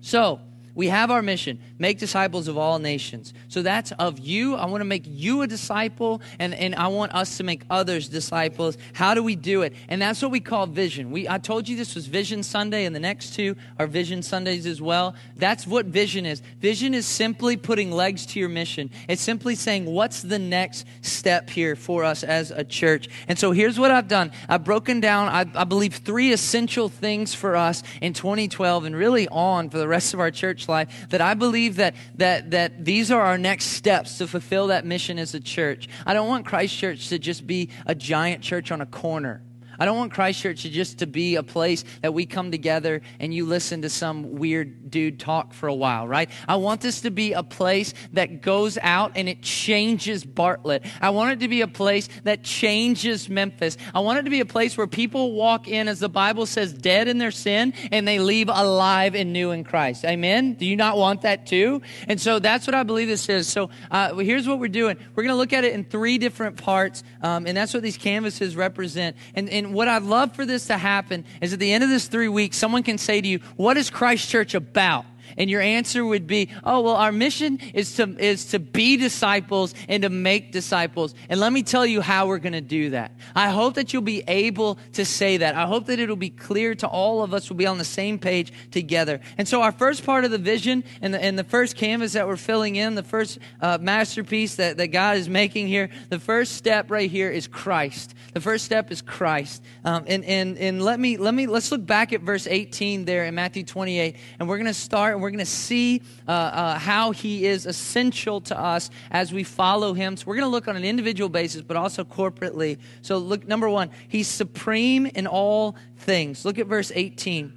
So, 0.00 0.40
we 0.74 0.88
have 0.88 1.10
our 1.10 1.22
mission 1.22 1.60
make 1.78 1.98
disciples 1.98 2.48
of 2.48 2.56
all 2.58 2.78
nations. 2.78 3.32
So 3.48 3.62
that's 3.62 3.92
of 3.92 4.18
you. 4.18 4.54
I 4.54 4.66
want 4.66 4.80
to 4.80 4.86
make 4.86 5.04
you 5.06 5.42
a 5.42 5.46
disciple, 5.46 6.22
and, 6.38 6.54
and 6.54 6.74
I 6.74 6.88
want 6.88 7.14
us 7.14 7.36
to 7.38 7.44
make 7.44 7.62
others 7.70 8.08
disciples. 8.08 8.76
How 8.92 9.14
do 9.14 9.22
we 9.22 9.36
do 9.36 9.62
it? 9.62 9.74
And 9.88 10.00
that's 10.00 10.22
what 10.22 10.30
we 10.30 10.40
call 10.40 10.66
vision. 10.66 11.10
We, 11.10 11.28
I 11.28 11.38
told 11.38 11.68
you 11.68 11.76
this 11.76 11.94
was 11.94 12.06
Vision 12.06 12.42
Sunday, 12.42 12.84
and 12.84 12.94
the 12.94 13.00
next 13.00 13.34
two 13.34 13.56
are 13.78 13.86
Vision 13.86 14.22
Sundays 14.22 14.66
as 14.66 14.80
well. 14.80 15.14
That's 15.36 15.66
what 15.66 15.86
vision 15.86 16.26
is. 16.26 16.40
Vision 16.60 16.94
is 16.94 17.06
simply 17.06 17.56
putting 17.56 17.90
legs 17.90 18.26
to 18.26 18.40
your 18.40 18.48
mission, 18.48 18.90
it's 19.08 19.22
simply 19.22 19.54
saying, 19.54 19.86
what's 19.86 20.22
the 20.22 20.38
next 20.38 20.86
step 21.02 21.50
here 21.50 21.76
for 21.76 22.04
us 22.04 22.24
as 22.24 22.50
a 22.50 22.64
church? 22.64 23.08
And 23.28 23.38
so 23.38 23.52
here's 23.52 23.78
what 23.78 23.90
I've 23.90 24.08
done 24.08 24.32
I've 24.48 24.64
broken 24.64 25.00
down, 25.00 25.28
I, 25.28 25.60
I 25.60 25.64
believe, 25.64 25.94
three 25.94 26.32
essential 26.32 26.88
things 26.88 27.34
for 27.34 27.56
us 27.56 27.82
in 28.00 28.12
2012 28.12 28.84
and 28.84 28.96
really 28.96 29.28
on 29.28 29.70
for 29.70 29.78
the 29.78 29.88
rest 29.88 30.14
of 30.14 30.20
our 30.20 30.30
church 30.30 30.63
life 30.68 31.06
that 31.10 31.20
I 31.20 31.34
believe 31.34 31.76
that, 31.76 31.94
that, 32.16 32.50
that 32.52 32.84
these 32.84 33.10
are 33.10 33.22
our 33.22 33.38
next 33.38 33.66
steps 33.66 34.18
to 34.18 34.26
fulfill 34.26 34.68
that 34.68 34.84
mission 34.84 35.18
as 35.18 35.34
a 35.34 35.40
church. 35.40 35.88
I 36.06 36.14
don't 36.14 36.28
want 36.28 36.46
Christ 36.46 36.76
Church 36.76 37.08
to 37.08 37.18
just 37.18 37.46
be 37.46 37.70
a 37.86 37.94
giant 37.94 38.42
church 38.42 38.70
on 38.72 38.80
a 38.80 38.86
corner. 38.86 39.42
I 39.78 39.84
don't 39.84 39.96
want 39.96 40.12
Christ 40.12 40.40
Church 40.40 40.62
to 40.62 40.70
just 40.70 40.98
to 40.98 41.06
be 41.06 41.36
a 41.36 41.42
place 41.42 41.84
that 42.02 42.14
we 42.14 42.26
come 42.26 42.50
together 42.50 43.02
and 43.18 43.34
you 43.34 43.44
listen 43.46 43.82
to 43.82 43.90
some 43.90 44.36
weird 44.36 44.83
dude 44.94 45.18
talk 45.18 45.52
for 45.52 45.66
a 45.66 45.74
while, 45.74 46.06
right? 46.06 46.30
I 46.46 46.54
want 46.54 46.80
this 46.80 47.00
to 47.00 47.10
be 47.10 47.32
a 47.32 47.42
place 47.42 47.94
that 48.12 48.42
goes 48.42 48.78
out 48.80 49.10
and 49.16 49.28
it 49.28 49.42
changes 49.42 50.24
Bartlett. 50.24 50.84
I 51.00 51.10
want 51.10 51.32
it 51.32 51.40
to 51.40 51.48
be 51.48 51.62
a 51.62 51.66
place 51.66 52.08
that 52.22 52.44
changes 52.44 53.28
Memphis. 53.28 53.76
I 53.92 53.98
want 53.98 54.20
it 54.20 54.22
to 54.22 54.30
be 54.30 54.38
a 54.38 54.46
place 54.46 54.76
where 54.76 54.86
people 54.86 55.32
walk 55.32 55.66
in, 55.66 55.88
as 55.88 55.98
the 55.98 56.08
Bible 56.08 56.46
says, 56.46 56.72
dead 56.72 57.08
in 57.08 57.18
their 57.18 57.32
sin 57.32 57.74
and 57.90 58.06
they 58.06 58.20
leave 58.20 58.48
alive 58.48 59.16
and 59.16 59.32
new 59.32 59.50
in 59.50 59.64
Christ. 59.64 60.04
Amen? 60.04 60.54
Do 60.54 60.64
you 60.64 60.76
not 60.76 60.96
want 60.96 61.22
that 61.22 61.44
too? 61.44 61.82
And 62.06 62.20
so 62.20 62.38
that's 62.38 62.64
what 62.64 62.76
I 62.76 62.84
believe 62.84 63.08
this 63.08 63.28
is. 63.28 63.48
So 63.48 63.70
uh, 63.90 64.14
here's 64.14 64.46
what 64.46 64.60
we're 64.60 64.68
doing. 64.68 64.96
We're 65.16 65.24
going 65.24 65.34
to 65.34 65.38
look 65.38 65.52
at 65.52 65.64
it 65.64 65.72
in 65.72 65.82
three 65.82 66.18
different 66.18 66.56
parts, 66.56 67.02
um, 67.20 67.48
and 67.48 67.56
that's 67.56 67.74
what 67.74 67.82
these 67.82 67.96
canvases 67.96 68.54
represent. 68.54 69.16
And, 69.34 69.50
and 69.50 69.74
what 69.74 69.88
I'd 69.88 70.04
love 70.04 70.36
for 70.36 70.46
this 70.46 70.68
to 70.68 70.78
happen 70.78 71.24
is 71.40 71.52
at 71.52 71.58
the 71.58 71.72
end 71.72 71.82
of 71.82 71.90
this 71.90 72.06
three 72.06 72.28
weeks, 72.28 72.56
someone 72.56 72.84
can 72.84 72.96
say 72.96 73.20
to 73.20 73.26
you, 73.26 73.40
What 73.56 73.76
is 73.76 73.90
Christ 73.90 74.28
Church 74.28 74.54
about? 74.54 74.83
out. 74.84 75.06
And 75.36 75.50
your 75.50 75.60
answer 75.60 76.04
would 76.04 76.26
be, 76.26 76.50
oh, 76.62 76.80
well, 76.80 76.96
our 76.96 77.12
mission 77.12 77.58
is 77.72 77.96
to, 77.96 78.16
is 78.18 78.46
to 78.46 78.58
be 78.58 78.96
disciples 78.96 79.74
and 79.88 80.02
to 80.02 80.08
make 80.08 80.52
disciples. 80.52 81.14
And 81.28 81.40
let 81.40 81.52
me 81.52 81.62
tell 81.62 81.86
you 81.86 82.00
how 82.00 82.26
we're 82.26 82.38
going 82.38 82.52
to 82.52 82.60
do 82.60 82.90
that. 82.90 83.12
I 83.34 83.50
hope 83.50 83.74
that 83.74 83.92
you'll 83.92 84.02
be 84.02 84.22
able 84.28 84.78
to 84.92 85.04
say 85.04 85.38
that. 85.38 85.54
I 85.54 85.66
hope 85.66 85.86
that 85.86 85.98
it'll 85.98 86.16
be 86.16 86.30
clear 86.30 86.74
to 86.76 86.86
all 86.86 87.22
of 87.22 87.34
us. 87.34 87.50
We'll 87.50 87.56
be 87.56 87.66
on 87.66 87.78
the 87.78 87.84
same 87.84 88.18
page 88.18 88.52
together. 88.70 89.20
And 89.38 89.46
so 89.48 89.62
our 89.62 89.72
first 89.72 90.04
part 90.04 90.24
of 90.24 90.30
the 90.30 90.38
vision 90.38 90.84
and 91.00 91.14
the, 91.14 91.22
and 91.22 91.38
the 91.38 91.44
first 91.44 91.76
canvas 91.76 92.12
that 92.12 92.26
we're 92.26 92.36
filling 92.36 92.76
in, 92.76 92.94
the 92.94 93.02
first 93.02 93.38
uh, 93.60 93.78
masterpiece 93.80 94.56
that, 94.56 94.76
that 94.76 94.88
God 94.88 95.16
is 95.16 95.28
making 95.28 95.68
here, 95.68 95.90
the 96.08 96.18
first 96.18 96.56
step 96.56 96.90
right 96.90 97.10
here 97.10 97.30
is 97.30 97.46
Christ. 97.46 98.14
The 98.32 98.40
first 98.40 98.64
step 98.64 98.90
is 98.90 99.02
Christ. 99.02 99.62
Um, 99.84 100.04
and, 100.06 100.24
and, 100.24 100.58
and 100.58 100.82
let 100.82 100.98
me, 100.98 101.16
let 101.16 101.34
me, 101.34 101.46
let's 101.46 101.70
look 101.70 101.84
back 101.84 102.12
at 102.12 102.20
verse 102.20 102.46
18 102.46 103.04
there 103.04 103.24
in 103.24 103.34
Matthew 103.34 103.64
28. 103.64 104.16
And 104.38 104.48
we're 104.48 104.58
going 104.58 104.66
to 104.66 104.74
start 104.74 105.13
we're 105.20 105.30
going 105.30 105.38
to 105.38 105.46
see 105.46 106.02
uh, 106.26 106.30
uh, 106.30 106.78
how 106.78 107.10
he 107.12 107.46
is 107.46 107.66
essential 107.66 108.40
to 108.42 108.58
us 108.58 108.90
as 109.10 109.32
we 109.32 109.44
follow 109.44 109.92
him. 109.92 110.16
So 110.16 110.24
we're 110.26 110.36
going 110.36 110.46
to 110.46 110.50
look 110.50 110.68
on 110.68 110.76
an 110.76 110.84
individual 110.84 111.28
basis, 111.28 111.62
but 111.62 111.76
also 111.76 112.04
corporately. 112.04 112.78
So 113.02 113.18
look, 113.18 113.46
number 113.46 113.68
one, 113.68 113.90
he's 114.08 114.28
supreme 114.28 115.06
in 115.06 115.26
all 115.26 115.76
things. 115.98 116.44
Look 116.44 116.58
at 116.58 116.66
verse 116.66 116.92
18. 116.94 117.52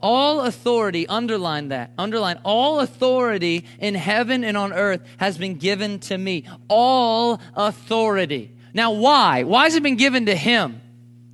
All 0.00 0.42
authority, 0.42 1.06
underline 1.08 1.68
that, 1.68 1.90
underline, 1.96 2.38
all 2.44 2.80
authority 2.80 3.64
in 3.78 3.94
heaven 3.94 4.44
and 4.44 4.56
on 4.56 4.72
earth 4.72 5.02
has 5.16 5.38
been 5.38 5.54
given 5.54 6.00
to 6.00 6.16
me. 6.16 6.44
All 6.68 7.40
authority. 7.54 8.54
Now, 8.74 8.92
why? 8.92 9.44
Why 9.44 9.64
has 9.64 9.74
it 9.74 9.82
been 9.82 9.96
given 9.96 10.26
to 10.26 10.36
him? 10.36 10.82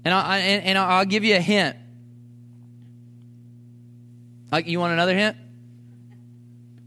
And, 0.04 0.14
I, 0.14 0.38
and, 0.38 0.64
and 0.64 0.78
I'll 0.78 1.04
give 1.04 1.24
you 1.24 1.34
a 1.34 1.40
hint. 1.40 1.76
Like, 4.52 4.66
you 4.66 4.78
want 4.78 4.92
another 4.92 5.16
hint? 5.16 5.36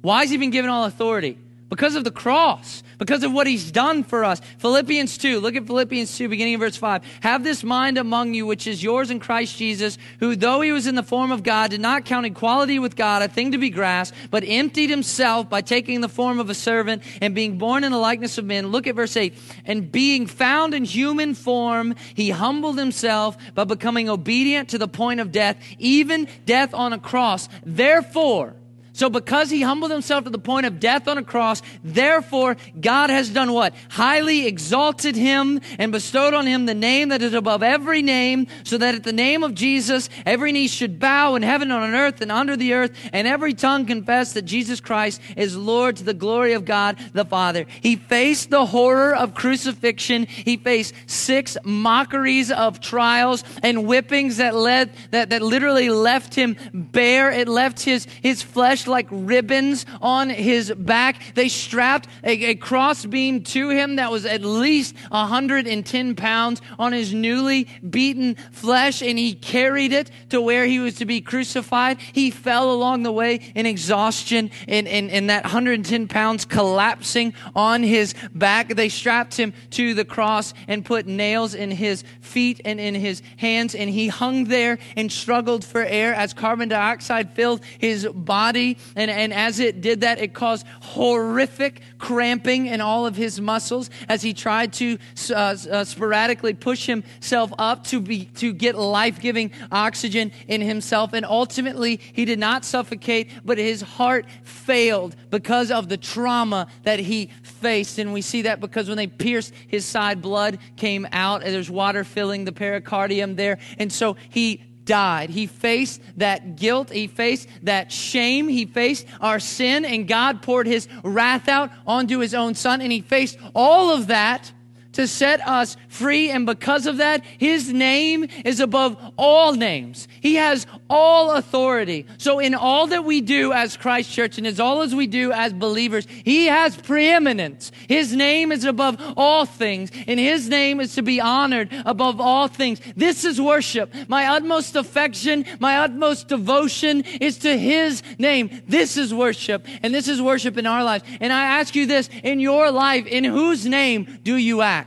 Why 0.06 0.22
has 0.22 0.30
he 0.30 0.38
been 0.38 0.52
given 0.52 0.70
all 0.70 0.86
authority? 0.86 1.36
Because 1.68 1.96
of 1.96 2.04
the 2.04 2.12
cross, 2.12 2.84
because 3.00 3.24
of 3.24 3.34
what 3.34 3.48
he's 3.48 3.72
done 3.72 4.04
for 4.04 4.24
us. 4.24 4.39
Philippians 4.60 5.18
2, 5.18 5.39
look 5.39 5.56
at 5.56 5.65
Philippians 5.65 6.15
2, 6.15 6.30
beginning 6.30 6.54
of 6.54 6.60
verse 6.60 6.78
5. 6.78 7.02
Have 7.22 7.44
this 7.44 7.63
mind 7.63 7.98
among 7.98 8.36
you, 8.36 8.46
which 8.46 8.68
is 8.68 8.84
yours 8.84 9.10
in 9.10 9.20
Christ 9.20 9.58
Jesus, 9.58 9.98
who, 10.20 10.36
though 10.36 10.62
he 10.62 10.72
was 10.72 10.86
in 10.86 10.94
the 10.94 11.02
form 11.02 11.32
of 11.32 11.41
God, 11.41 11.72
did 11.72 11.82
not 11.82 12.06
count 12.06 12.28
equality 12.28 12.78
with 12.78 12.96
God 12.96 13.24
a 13.24 13.28
thing 13.28 13.54
to 13.54 13.58
be 13.58 13.72
grasped, 13.72 14.15
but 14.30 14.44
emptied 14.46 14.91
himself 14.91 15.50
by 15.50 15.62
taking 15.62 16.02
the 16.02 16.08
form 16.08 16.39
of 16.39 16.52
a 16.52 16.54
servant 16.54 17.02
and 17.20 17.34
being 17.34 17.58
born 17.58 17.84
in 17.84 17.91
the 17.91 17.98
likeness 17.98 18.38
of 18.38 18.46
men. 18.46 18.68
Look 18.68 18.86
at 18.86 18.94
verse 18.94 19.18
8. 19.18 19.34
And 19.65 19.91
being 19.91 20.28
found 20.28 20.76
in 20.76 20.86
human 20.86 21.34
form, 21.34 21.96
he 22.13 22.30
humbled 22.30 22.78
himself 22.78 23.38
by 23.56 23.63
becoming 23.63 24.08
obedient 24.08 24.70
to 24.70 24.78
the 24.78 24.88
point 24.88 25.20
of 25.20 25.32
death, 25.32 25.58
even 25.80 26.28
death 26.46 26.76
on 26.76 26.94
a 26.94 27.00
cross. 27.00 27.50
Therefore, 27.65 28.54
So 28.95 29.10
because 29.10 29.49
he 29.49 29.62
humbled 29.62 29.91
himself 29.91 30.23
to 30.23 30.29
the 30.29 30.39
point 30.39 30.65
of 30.65 30.79
death 30.79 31.10
on 31.10 31.17
a 31.17 31.23
cross, 31.23 31.62
therefore 31.84 32.55
God 32.79 33.10
has 33.10 33.29
done 33.29 33.51
what? 33.51 33.75
Highly 33.89 34.47
exalted 34.47 35.17
him 35.17 35.60
and 35.77 35.91
bestowed 35.91 36.34
on 36.34 36.45
him 36.45 36.65
the 36.65 36.73
name 36.73 37.10
that 37.10 37.21
is 37.21 37.34
above 37.34 37.62
every 37.62 38.01
name, 38.01 38.47
so 38.63 38.77
that 38.77 38.95
at 38.95 39.03
the 39.03 39.12
name 39.12 39.43
of 39.43 39.53
Jesus 39.53 40.10
every 40.25 40.53
knee 40.53 40.69
should 40.69 40.97
bow 40.97 41.36
in 41.36 41.41
heaven 41.41 41.71
and 41.71 41.84
on 41.84 41.93
earth 41.93 42.21
and 42.21 42.31
under 42.31 42.55
the 42.55 42.73
earth, 42.73 42.97
and 43.12 43.27
every 43.27 43.53
tongue 43.53 43.86
confess 43.86 44.31
that 44.31 44.43
Jesus 44.43 44.79
Christ 44.79 45.19
is 45.36 45.58
Lord 45.58 45.97
to 45.97 46.05
the 46.05 46.13
glory 46.13 46.53
of 46.53 46.63
God 46.63 46.97
the 47.12 47.25
Father. 47.25 47.65
He 47.81 47.97
faced 47.97 48.49
the 48.49 48.65
horror 48.65 49.13
of 49.13 49.34
crucifixion. 49.34 50.25
He 50.25 50.55
faced 50.55 50.93
six 51.05 51.58
mockeries 51.65 52.49
of 52.49 52.79
trials 52.79 53.43
and 53.62 53.79
whippings 53.79 54.38
that 54.38 54.55
led 54.55 54.93
that, 55.12 55.31
that 55.31 55.41
literally 55.41 55.89
left 55.89 56.34
him 56.34 56.55
bare. 56.73 57.29
It 57.29 57.49
left 57.49 57.81
his 57.81 58.08
his 58.21 58.41
flesh 58.41 58.85
like 58.88 59.08
ribbons 59.10 59.86
on 60.02 60.30
his 60.30 60.71
back. 60.71 61.36
They 61.36 61.50
strapped 61.50 62.08
a, 62.24 62.52
a 62.52 62.56
crossbeam 62.56 63.43
to 63.43 63.69
him 63.69 63.98
that 63.98 64.12
was 64.12 64.26
at 64.26 64.43
least 64.43 64.95
110 65.10 66.15
pounds 66.15 66.62
on 66.78 66.93
his 66.93 67.13
newly 67.13 67.67
beaten 67.88 68.36
flesh, 68.52 69.02
and 69.02 69.17
he 69.17 69.34
carried 69.34 69.93
it 69.93 70.12
to 70.30 70.41
where 70.41 70.65
he 70.65 70.80
was 70.80 70.95
to 70.95 71.06
be 71.06 71.21
crucified. 71.21 72.00
He 72.00 72.32
fell 72.32 72.71
along 72.71 73.04
the 73.04 73.12
way 73.12 73.39
in 73.56 73.65
exhaustion, 73.65 74.52
and, 74.67 74.88
and, 74.88 75.10
and 75.10 75.30
that 75.30 75.43
110 75.43 76.08
pounds 76.08 76.45
collapsing 76.45 77.34
on 77.56 77.84
his 77.84 78.13
back. 78.34 78.76
They 78.76 78.89
strapped 78.89 79.36
him 79.36 79.54
to 79.71 79.93
the 79.93 80.06
cross 80.06 80.54
and 80.67 80.86
put 80.86 81.08
nails 81.08 81.54
in 81.54 81.71
his 81.71 82.04
feet 82.21 82.62
and 82.65 82.80
in 82.80 82.95
his 82.95 83.21
hands, 83.38 83.76
and 83.76 83.89
he 83.89 84.08
hung 84.08 84.45
there 84.45 84.78
and 84.95 85.12
struggled 85.12 85.63
for 85.63 85.84
air 85.84 86.13
as 86.13 86.34
carbon 86.34 86.69
dioxide 86.69 87.32
filled 87.34 87.62
his 87.80 88.08
body 88.08 88.74
and, 88.95 89.11
and 89.11 89.33
as 89.33 89.59
it 89.59 89.81
did 89.81 90.01
that, 90.01 90.19
it 90.19 90.33
caused 90.33 90.65
horrific 90.81 91.81
cramping 91.97 92.67
in 92.67 92.81
all 92.81 93.05
of 93.05 93.15
his 93.15 93.41
muscles 93.41 93.89
as 94.07 94.21
he 94.21 94.33
tried 94.33 94.73
to 94.73 94.97
uh, 95.31 95.33
uh, 95.33 95.83
sporadically 95.83 96.53
push 96.53 96.85
himself 96.85 97.51
up 97.57 97.83
to, 97.85 97.99
be, 97.99 98.25
to 98.25 98.53
get 98.53 98.75
life 98.75 99.19
giving 99.19 99.51
oxygen 99.71 100.31
in 100.47 100.61
himself. 100.61 101.13
And 101.13 101.25
ultimately, 101.25 101.99
he 102.13 102.25
did 102.25 102.39
not 102.39 102.65
suffocate, 102.65 103.29
but 103.43 103.57
his 103.57 103.81
heart 103.81 104.25
failed 104.43 105.15
because 105.29 105.71
of 105.71 105.89
the 105.89 105.97
trauma 105.97 106.67
that 106.83 106.99
he 106.99 107.31
faced. 107.43 107.99
And 107.99 108.13
we 108.13 108.21
see 108.21 108.43
that 108.43 108.59
because 108.59 108.88
when 108.88 108.97
they 108.97 109.07
pierced 109.07 109.53
his 109.67 109.85
side, 109.85 110.21
blood 110.21 110.59
came 110.77 111.07
out, 111.11 111.43
and 111.43 111.53
there's 111.53 111.69
water 111.69 112.03
filling 112.03 112.45
the 112.45 112.51
pericardium 112.51 113.35
there. 113.35 113.57
And 113.77 113.91
so 113.91 114.15
he 114.29 114.63
died. 114.86 115.30
He 115.30 115.48
faced 115.48 116.02
that 116.17 116.56
guilt. 116.56 116.89
He 116.89 117.08
faced 117.08 117.48
that 117.63 117.91
shame. 117.91 118.48
He 118.48 118.65
faced 118.65 119.06
our 119.19 119.39
sin, 119.39 119.86
and 119.86 120.08
God 120.08 120.41
poured 120.41 120.67
his 120.67 120.88
wrath 121.04 121.48
out 121.48 121.71
onto 121.86 122.19
his 122.19 122.34
own 122.34 122.56
son. 122.56 122.82
And 122.82 122.91
he 122.91 123.02
faced 123.02 123.38
all 123.54 123.91
of 123.91 124.08
that 124.08 124.52
to 124.95 125.08
set 125.08 125.45
us 125.47 125.77
free. 125.88 126.29
And 126.29 126.45
because 126.45 126.88
of 126.88 126.97
that, 126.97 127.23
his 127.38 127.71
name 127.71 128.27
is 128.43 128.60
above 128.60 128.97
all 129.17 129.53
names. 129.53 130.08
He 130.21 130.36
has 130.36 130.65
all 130.89 131.31
authority. 131.31 132.05
So 132.17 132.39
in 132.39 132.55
all 132.55 132.88
that 132.88 133.03
we 133.03 133.21
do 133.21 133.51
as 133.51 133.77
Christ 133.77 134.12
Church 134.12 134.38
and 134.38 134.47
as 134.47 134.60
all 134.60 134.81
as 134.81 134.95
we 134.95 135.08
do 135.08 135.31
as 135.31 135.53
believers, 135.53 136.08
he 136.10 136.47
has 136.47 136.75
preeminence. 136.77 137.71
His 137.88 138.13
name 138.13 138.51
is 138.51 138.63
above 138.63 139.01
all 139.17 139.45
things 139.45 139.91
and 140.08 140.19
his 140.19 140.49
name 140.49 140.79
is 140.79 140.95
to 140.95 141.01
be 141.01 141.19
honored 141.19 141.69
above 141.86 142.21
all 142.21 142.47
things. 142.47 142.79
This 142.95 143.25
is 143.25 143.39
worship. 143.39 143.93
My 144.08 144.27
utmost 144.27 144.75
affection, 144.75 145.45
my 145.60 145.79
utmost 145.79 146.29
devotion 146.29 147.01
is 147.01 147.38
to 147.39 147.58
his 147.58 148.01
name. 148.17 148.63
This 148.67 148.97
is 148.97 149.13
worship 149.13 149.65
and 149.84 149.93
this 149.93 150.08
is 150.08 150.21
worship 150.21 150.58
in 150.58 150.65
our 150.65 150.84
lives. 150.84 151.03
And 151.19 151.34
I 151.34 151.60
ask 151.60 151.75
you 151.75 151.86
this, 151.86 152.10
in 152.23 152.39
your 152.39 152.71
life, 152.71 153.05
in 153.05 153.23
whose 153.23 153.65
name 153.65 154.19
do 154.23 154.36
you 154.36 154.62
act? 154.62 154.85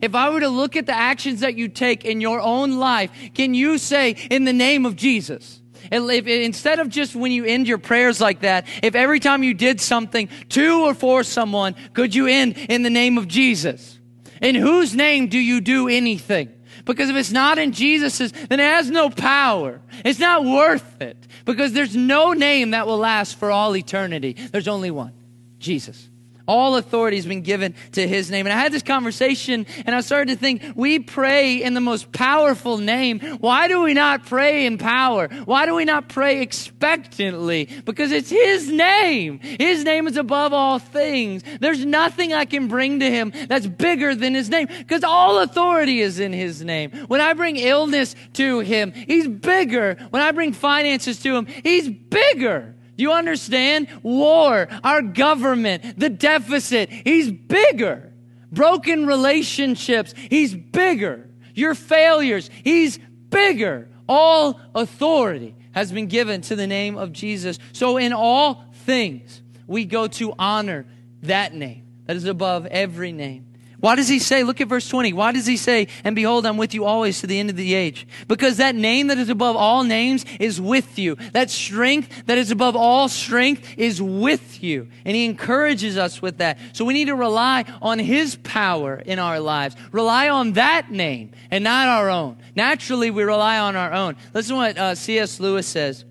If 0.00 0.14
I 0.14 0.30
were 0.30 0.40
to 0.40 0.48
look 0.48 0.76
at 0.76 0.86
the 0.86 0.96
actions 0.96 1.40
that 1.40 1.56
you 1.56 1.68
take 1.68 2.04
in 2.04 2.20
your 2.20 2.40
own 2.40 2.78
life, 2.78 3.10
can 3.34 3.54
you 3.54 3.78
say, 3.78 4.12
in 4.30 4.44
the 4.44 4.52
name 4.52 4.86
of 4.86 4.96
Jesus? 4.96 5.60
If, 5.90 6.26
instead 6.26 6.78
of 6.78 6.88
just 6.88 7.16
when 7.16 7.32
you 7.32 7.44
end 7.44 7.66
your 7.66 7.78
prayers 7.78 8.20
like 8.20 8.40
that, 8.40 8.66
if 8.82 8.94
every 8.94 9.18
time 9.18 9.42
you 9.42 9.54
did 9.54 9.80
something 9.80 10.28
to 10.50 10.84
or 10.84 10.94
for 10.94 11.24
someone, 11.24 11.74
could 11.92 12.14
you 12.14 12.26
end 12.26 12.56
in 12.56 12.82
the 12.82 12.90
name 12.90 13.18
of 13.18 13.26
Jesus? 13.26 13.98
In 14.40 14.54
whose 14.54 14.94
name 14.94 15.28
do 15.28 15.38
you 15.38 15.60
do 15.60 15.88
anything? 15.88 16.52
Because 16.84 17.10
if 17.10 17.16
it's 17.16 17.32
not 17.32 17.58
in 17.58 17.72
Jesus's, 17.72 18.32
then 18.32 18.60
it 18.60 18.64
has 18.64 18.90
no 18.90 19.10
power. 19.10 19.80
It's 20.04 20.18
not 20.18 20.44
worth 20.44 21.00
it. 21.00 21.16
Because 21.44 21.72
there's 21.72 21.96
no 21.96 22.32
name 22.32 22.70
that 22.70 22.86
will 22.86 22.98
last 22.98 23.38
for 23.38 23.50
all 23.50 23.76
eternity. 23.76 24.32
There's 24.32 24.68
only 24.68 24.90
one 24.90 25.12
Jesus. 25.58 26.09
All 26.50 26.74
authority 26.74 27.16
has 27.16 27.26
been 27.26 27.42
given 27.42 27.76
to 27.92 28.08
his 28.08 28.28
name. 28.28 28.44
And 28.44 28.52
I 28.52 28.58
had 28.58 28.72
this 28.72 28.82
conversation 28.82 29.66
and 29.86 29.94
I 29.94 30.00
started 30.00 30.32
to 30.32 30.36
think, 30.36 30.64
we 30.74 30.98
pray 30.98 31.62
in 31.62 31.74
the 31.74 31.80
most 31.80 32.10
powerful 32.10 32.78
name. 32.78 33.20
Why 33.38 33.68
do 33.68 33.82
we 33.82 33.94
not 33.94 34.26
pray 34.26 34.66
in 34.66 34.76
power? 34.76 35.28
Why 35.44 35.64
do 35.64 35.76
we 35.76 35.84
not 35.84 36.08
pray 36.08 36.42
expectantly? 36.42 37.66
Because 37.84 38.10
it's 38.10 38.30
his 38.30 38.68
name. 38.68 39.38
His 39.38 39.84
name 39.84 40.08
is 40.08 40.16
above 40.16 40.52
all 40.52 40.80
things. 40.80 41.44
There's 41.60 41.86
nothing 41.86 42.34
I 42.34 42.46
can 42.46 42.66
bring 42.66 42.98
to 42.98 43.08
him 43.08 43.32
that's 43.48 43.68
bigger 43.68 44.16
than 44.16 44.34
his 44.34 44.48
name 44.48 44.66
because 44.66 45.04
all 45.04 45.38
authority 45.38 46.00
is 46.00 46.18
in 46.18 46.32
his 46.32 46.64
name. 46.64 46.90
When 47.06 47.20
I 47.20 47.32
bring 47.32 47.58
illness 47.58 48.16
to 48.32 48.58
him, 48.58 48.90
he's 48.90 49.28
bigger. 49.28 49.96
When 50.10 50.20
I 50.20 50.32
bring 50.32 50.52
finances 50.52 51.20
to 51.20 51.36
him, 51.36 51.46
he's 51.46 51.88
bigger. 51.88 52.74
Do 53.00 53.04
you 53.04 53.12
understand? 53.12 53.88
War, 54.02 54.68
our 54.84 55.00
government, 55.00 55.98
the 55.98 56.10
deficit, 56.10 56.90
he's 56.90 57.32
bigger. 57.32 58.12
Broken 58.52 59.06
relationships, 59.06 60.12
he's 60.28 60.54
bigger. 60.54 61.30
Your 61.54 61.74
failures, 61.74 62.50
he's 62.62 62.98
bigger. 63.30 63.88
All 64.06 64.60
authority 64.74 65.56
has 65.72 65.90
been 65.90 66.08
given 66.08 66.42
to 66.42 66.56
the 66.56 66.66
name 66.66 66.98
of 66.98 67.14
Jesus. 67.14 67.58
So 67.72 67.96
in 67.96 68.12
all 68.12 68.66
things, 68.84 69.40
we 69.66 69.86
go 69.86 70.06
to 70.06 70.34
honor 70.38 70.84
that 71.22 71.54
name 71.54 71.86
that 72.04 72.16
is 72.16 72.26
above 72.26 72.66
every 72.66 73.12
name. 73.12 73.49
Why 73.80 73.94
does 73.94 74.08
he 74.08 74.18
say, 74.18 74.42
look 74.42 74.60
at 74.60 74.68
verse 74.68 74.88
20. 74.88 75.12
Why 75.14 75.32
does 75.32 75.46
he 75.46 75.56
say, 75.56 75.88
and 76.04 76.14
behold, 76.14 76.46
I'm 76.46 76.56
with 76.58 76.74
you 76.74 76.84
always 76.84 77.20
to 77.20 77.26
the 77.26 77.38
end 77.38 77.50
of 77.50 77.56
the 77.56 77.74
age? 77.74 78.06
Because 78.28 78.58
that 78.58 78.74
name 78.74 79.06
that 79.06 79.18
is 79.18 79.30
above 79.30 79.56
all 79.56 79.84
names 79.84 80.24
is 80.38 80.60
with 80.60 80.98
you. 80.98 81.16
That 81.32 81.50
strength 81.50 82.26
that 82.26 82.38
is 82.38 82.50
above 82.50 82.76
all 82.76 83.08
strength 83.08 83.74
is 83.78 84.00
with 84.00 84.62
you. 84.62 84.88
And 85.04 85.16
he 85.16 85.24
encourages 85.24 85.96
us 85.96 86.20
with 86.20 86.38
that. 86.38 86.58
So 86.72 86.84
we 86.84 86.94
need 86.94 87.06
to 87.06 87.16
rely 87.16 87.64
on 87.80 87.98
his 87.98 88.36
power 88.36 88.96
in 88.96 89.18
our 89.18 89.40
lives. 89.40 89.76
Rely 89.92 90.28
on 90.28 90.52
that 90.52 90.90
name 90.90 91.32
and 91.50 91.64
not 91.64 91.88
our 91.88 92.10
own. 92.10 92.36
Naturally, 92.54 93.10
we 93.10 93.22
rely 93.22 93.58
on 93.58 93.76
our 93.76 93.92
own. 93.92 94.16
Listen 94.34 94.56
to 94.56 94.56
what 94.56 94.78
uh, 94.78 94.94
C.S. 94.94 95.40
Lewis 95.40 95.66
says. 95.66 96.04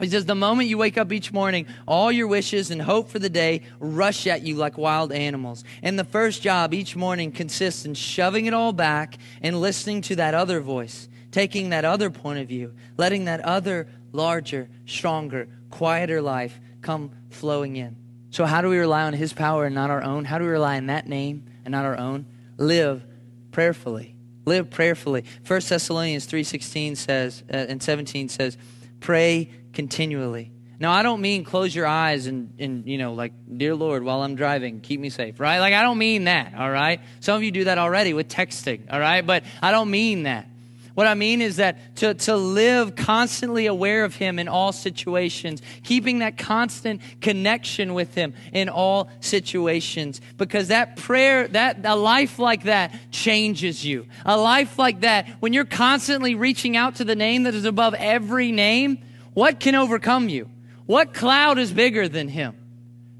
He 0.00 0.08
says, 0.08 0.24
the 0.24 0.34
moment 0.34 0.68
you 0.68 0.78
wake 0.78 0.96
up 0.96 1.12
each 1.12 1.32
morning, 1.32 1.66
all 1.86 2.10
your 2.10 2.26
wishes 2.26 2.70
and 2.70 2.80
hope 2.80 3.10
for 3.10 3.18
the 3.18 3.28
day 3.28 3.62
rush 3.78 4.26
at 4.26 4.42
you 4.42 4.56
like 4.56 4.78
wild 4.78 5.12
animals. 5.12 5.62
And 5.82 5.98
the 5.98 6.04
first 6.04 6.42
job 6.42 6.72
each 6.72 6.96
morning 6.96 7.32
consists 7.32 7.84
in 7.84 7.94
shoving 7.94 8.46
it 8.46 8.54
all 8.54 8.72
back 8.72 9.18
and 9.42 9.60
listening 9.60 10.00
to 10.02 10.16
that 10.16 10.34
other 10.34 10.60
voice, 10.60 11.08
taking 11.30 11.70
that 11.70 11.84
other 11.84 12.08
point 12.08 12.38
of 12.38 12.48
view, 12.48 12.74
letting 12.96 13.26
that 13.26 13.40
other 13.40 13.88
larger, 14.12 14.68
stronger, 14.86 15.48
quieter 15.70 16.22
life 16.22 16.58
come 16.80 17.10
flowing 17.28 17.76
in. 17.76 17.96
So 18.30 18.46
how 18.46 18.62
do 18.62 18.68
we 18.68 18.78
rely 18.78 19.02
on 19.02 19.12
his 19.12 19.32
power 19.32 19.66
and 19.66 19.74
not 19.74 19.90
our 19.90 20.02
own? 20.02 20.24
How 20.24 20.38
do 20.38 20.44
we 20.44 20.50
rely 20.50 20.76
on 20.76 20.86
that 20.86 21.06
name 21.06 21.44
and 21.64 21.72
not 21.72 21.84
our 21.84 21.98
own? 21.98 22.26
Live 22.56 23.04
prayerfully. 23.50 24.14
Live 24.46 24.70
prayerfully. 24.70 25.24
1 25.46 25.60
Thessalonians 25.68 26.26
3:16 26.26 26.96
says 26.96 27.42
uh, 27.52 27.56
and 27.56 27.82
17 27.82 28.28
says, 28.28 28.56
"Pray 29.00 29.50
continually. 29.72 30.52
Now, 30.78 30.92
I 30.92 31.02
don't 31.02 31.20
mean 31.20 31.44
close 31.44 31.74
your 31.74 31.86
eyes 31.86 32.26
and, 32.26 32.54
and, 32.58 32.86
you 32.86 32.96
know, 32.96 33.12
like, 33.12 33.34
dear 33.54 33.74
Lord, 33.74 34.02
while 34.02 34.22
I'm 34.22 34.34
driving, 34.34 34.80
keep 34.80 34.98
me 34.98 35.10
safe, 35.10 35.38
right? 35.38 35.58
Like, 35.58 35.74
I 35.74 35.82
don't 35.82 35.98
mean 35.98 36.24
that, 36.24 36.54
all 36.54 36.70
right? 36.70 37.00
Some 37.20 37.36
of 37.36 37.42
you 37.42 37.50
do 37.50 37.64
that 37.64 37.76
already 37.76 38.14
with 38.14 38.28
texting, 38.28 38.90
all 38.90 38.98
right? 38.98 39.20
But 39.26 39.44
I 39.60 39.72
don't 39.72 39.90
mean 39.90 40.22
that. 40.22 40.46
What 40.94 41.06
I 41.06 41.14
mean 41.14 41.40
is 41.40 41.56
that 41.56 41.96
to, 41.96 42.14
to 42.14 42.36
live 42.36 42.96
constantly 42.96 43.66
aware 43.66 44.04
of 44.04 44.14
Him 44.16 44.38
in 44.38 44.48
all 44.48 44.72
situations, 44.72 45.62
keeping 45.84 46.20
that 46.20 46.36
constant 46.36 47.00
connection 47.20 47.94
with 47.94 48.14
Him 48.14 48.34
in 48.52 48.68
all 48.68 49.10
situations. 49.20 50.20
Because 50.36 50.68
that 50.68 50.96
prayer, 50.96 51.46
that 51.48 51.84
a 51.84 51.94
life 51.94 52.38
like 52.38 52.64
that 52.64 52.94
changes 53.10 53.84
you. 53.84 54.06
A 54.24 54.36
life 54.36 54.78
like 54.78 55.00
that, 55.00 55.28
when 55.40 55.52
you're 55.52 55.64
constantly 55.64 56.34
reaching 56.34 56.76
out 56.76 56.96
to 56.96 57.04
the 57.04 57.16
name 57.16 57.44
that 57.44 57.54
is 57.54 57.64
above 57.66 57.94
every 57.94 58.50
name, 58.50 59.02
what 59.34 59.60
can 59.60 59.74
overcome 59.74 60.28
you? 60.28 60.50
What 60.86 61.14
cloud 61.14 61.58
is 61.58 61.72
bigger 61.72 62.08
than 62.08 62.28
him? 62.28 62.56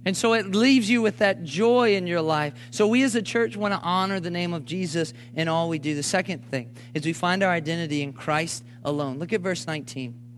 And 0.04 0.16
so 0.16 0.32
it 0.32 0.46
leaves 0.46 0.88
you 0.88 1.02
with 1.02 1.18
that 1.18 1.44
joy 1.44 1.94
in 1.94 2.06
your 2.06 2.22
life. 2.22 2.54
So 2.70 2.86
we 2.86 3.02
as 3.02 3.14
a 3.14 3.22
church 3.22 3.56
want 3.56 3.74
to 3.74 3.80
honor 3.80 4.18
the 4.18 4.30
name 4.30 4.54
of 4.54 4.64
Jesus 4.64 5.12
in 5.34 5.46
all 5.46 5.68
we 5.68 5.78
do. 5.78 5.94
The 5.94 6.02
second 6.02 6.44
thing 6.46 6.74
is 6.94 7.04
we 7.04 7.12
find 7.12 7.42
our 7.42 7.50
identity 7.50 8.02
in 8.02 8.12
Christ 8.12 8.64
alone. 8.82 9.18
Look 9.18 9.32
at 9.32 9.42
verse 9.42 9.66
19. 9.66 10.29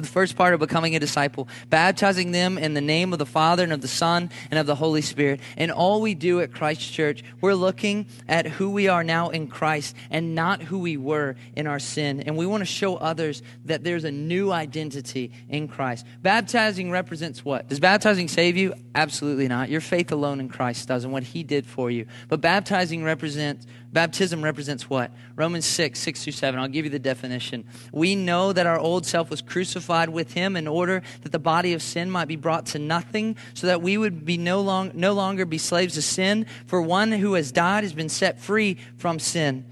The 0.00 0.08
first 0.08 0.36
part 0.36 0.54
of 0.54 0.60
becoming 0.60 0.96
a 0.96 0.98
disciple, 0.98 1.48
baptizing 1.68 2.32
them 2.32 2.56
in 2.56 2.74
the 2.74 2.80
name 2.80 3.12
of 3.12 3.18
the 3.18 3.26
Father 3.26 3.62
and 3.62 3.72
of 3.72 3.82
the 3.82 3.88
Son 3.88 4.30
and 4.50 4.58
of 4.58 4.66
the 4.66 4.74
Holy 4.74 5.02
Spirit. 5.02 5.40
And 5.56 5.70
all 5.70 6.00
we 6.00 6.14
do 6.14 6.40
at 6.40 6.52
Christ 6.52 6.92
Church, 6.92 7.22
we're 7.40 7.54
looking 7.54 8.06
at 8.28 8.46
who 8.46 8.70
we 8.70 8.88
are 8.88 9.04
now 9.04 9.28
in 9.28 9.48
Christ 9.48 9.94
and 10.10 10.34
not 10.34 10.62
who 10.62 10.78
we 10.78 10.96
were 10.96 11.36
in 11.54 11.66
our 11.66 11.78
sin. 11.78 12.20
And 12.20 12.36
we 12.36 12.46
want 12.46 12.62
to 12.62 12.66
show 12.66 12.96
others 12.96 13.42
that 13.66 13.84
there's 13.84 14.04
a 14.04 14.10
new 14.10 14.50
identity 14.50 15.32
in 15.48 15.68
Christ. 15.68 16.06
Baptizing 16.22 16.90
represents 16.90 17.44
what? 17.44 17.68
Does 17.68 17.80
baptizing 17.80 18.28
save 18.28 18.56
you? 18.56 18.74
Absolutely 18.94 19.48
not. 19.48 19.68
Your 19.68 19.80
faith 19.80 20.12
alone 20.12 20.40
in 20.40 20.48
Christ 20.48 20.88
does 20.88 21.04
and 21.04 21.12
what 21.12 21.22
He 21.22 21.42
did 21.42 21.66
for 21.66 21.90
you. 21.90 22.06
But 22.28 22.40
baptizing 22.40 23.04
represents 23.04 23.66
Baptism 23.92 24.42
represents 24.42 24.88
what? 24.88 25.10
Romans 25.36 25.66
6, 25.66 25.98
6 26.00 26.24
through 26.24 26.32
7. 26.32 26.58
I'll 26.58 26.68
give 26.68 26.86
you 26.86 26.90
the 26.90 26.98
definition. 26.98 27.64
We 27.92 28.16
know 28.16 28.52
that 28.52 28.66
our 28.66 28.78
old 28.78 29.04
self 29.04 29.28
was 29.28 29.42
crucified 29.42 30.08
with 30.08 30.32
him 30.32 30.56
in 30.56 30.66
order 30.66 31.02
that 31.22 31.32
the 31.32 31.38
body 31.38 31.74
of 31.74 31.82
sin 31.82 32.10
might 32.10 32.26
be 32.26 32.36
brought 32.36 32.66
to 32.66 32.78
nothing, 32.78 33.36
so 33.52 33.66
that 33.66 33.82
we 33.82 33.98
would 33.98 34.24
be 34.24 34.38
no, 34.38 34.62
long, 34.62 34.92
no 34.94 35.12
longer 35.12 35.44
be 35.44 35.58
slaves 35.58 35.94
to 35.94 36.02
sin. 36.02 36.46
For 36.66 36.80
one 36.80 37.12
who 37.12 37.34
has 37.34 37.52
died 37.52 37.84
has 37.84 37.92
been 37.92 38.08
set 38.08 38.40
free 38.40 38.78
from 38.96 39.18
sin. 39.18 39.66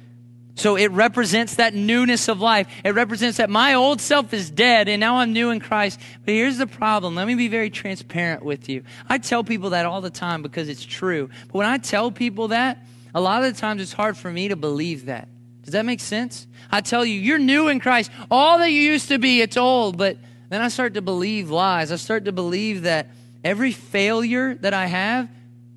So 0.55 0.77
it 0.77 0.91
represents 0.91 1.55
that 1.55 1.73
newness 1.73 2.29
of 2.29 2.43
life. 2.43 2.69
It 2.85 2.91
represents 2.91 3.39
that 3.39 3.49
my 3.49 3.73
old 3.73 4.03
self 4.03 4.35
is 4.35 4.51
dead 4.51 4.89
and 4.89 5.01
now 5.01 5.17
I'm 5.17 5.33
new 5.33 5.49
in 5.49 5.61
Christ. 5.61 5.99
But 6.27 6.35
here's 6.35 6.59
the 6.59 6.67
problem. 6.67 7.15
Let 7.15 7.27
me 7.27 7.35
be 7.35 7.49
very 7.49 7.71
transparent 7.71 8.45
with 8.45 8.69
you. 8.69 8.83
I 9.09 9.17
tell 9.17 9.43
people 9.43 9.71
that 9.71 9.87
all 9.87 10.03
the 10.03 10.11
time 10.11 10.43
because 10.43 10.69
it's 10.69 10.85
true. 10.85 11.31
But 11.47 11.55
when 11.55 11.67
I 11.67 11.79
tell 11.79 12.11
people 12.11 12.49
that, 12.49 12.85
a 13.15 13.21
lot 13.21 13.45
of 13.45 13.55
the 13.55 13.61
times 13.61 13.83
it's 13.83 13.93
hard 13.93 14.17
for 14.17 14.31
me 14.31 14.49
to 14.49 14.57
believe 14.57 15.07
that. 15.07 15.29
Does 15.63 15.73
that 15.73 15.85
make 15.85 16.01
sense? 16.01 16.47
I 16.71 16.81
tell 16.81 17.05
you, 17.05 17.15
you're 17.15 17.39
new 17.39 17.69
in 17.69 17.81
Christ. 17.81 18.11
All 18.31 18.59
that 18.59 18.71
you 18.71 18.81
used 18.81 19.09
to 19.09 19.19
be, 19.19 19.41
it's 19.41 19.57
old. 19.57 19.97
But 19.97 20.19
then 20.49 20.61
I 20.61 20.69
start 20.69 20.95
to 20.95 21.03
believe 21.03 21.51
lies. 21.51 21.93
I 21.93 21.97
start 21.97 22.25
to 22.25 22.33
believe 22.33 22.83
that 22.83 23.11
every 23.45 23.73
failure 23.73 24.55
that 24.57 24.75
I 24.75 24.87
have, 24.87 25.29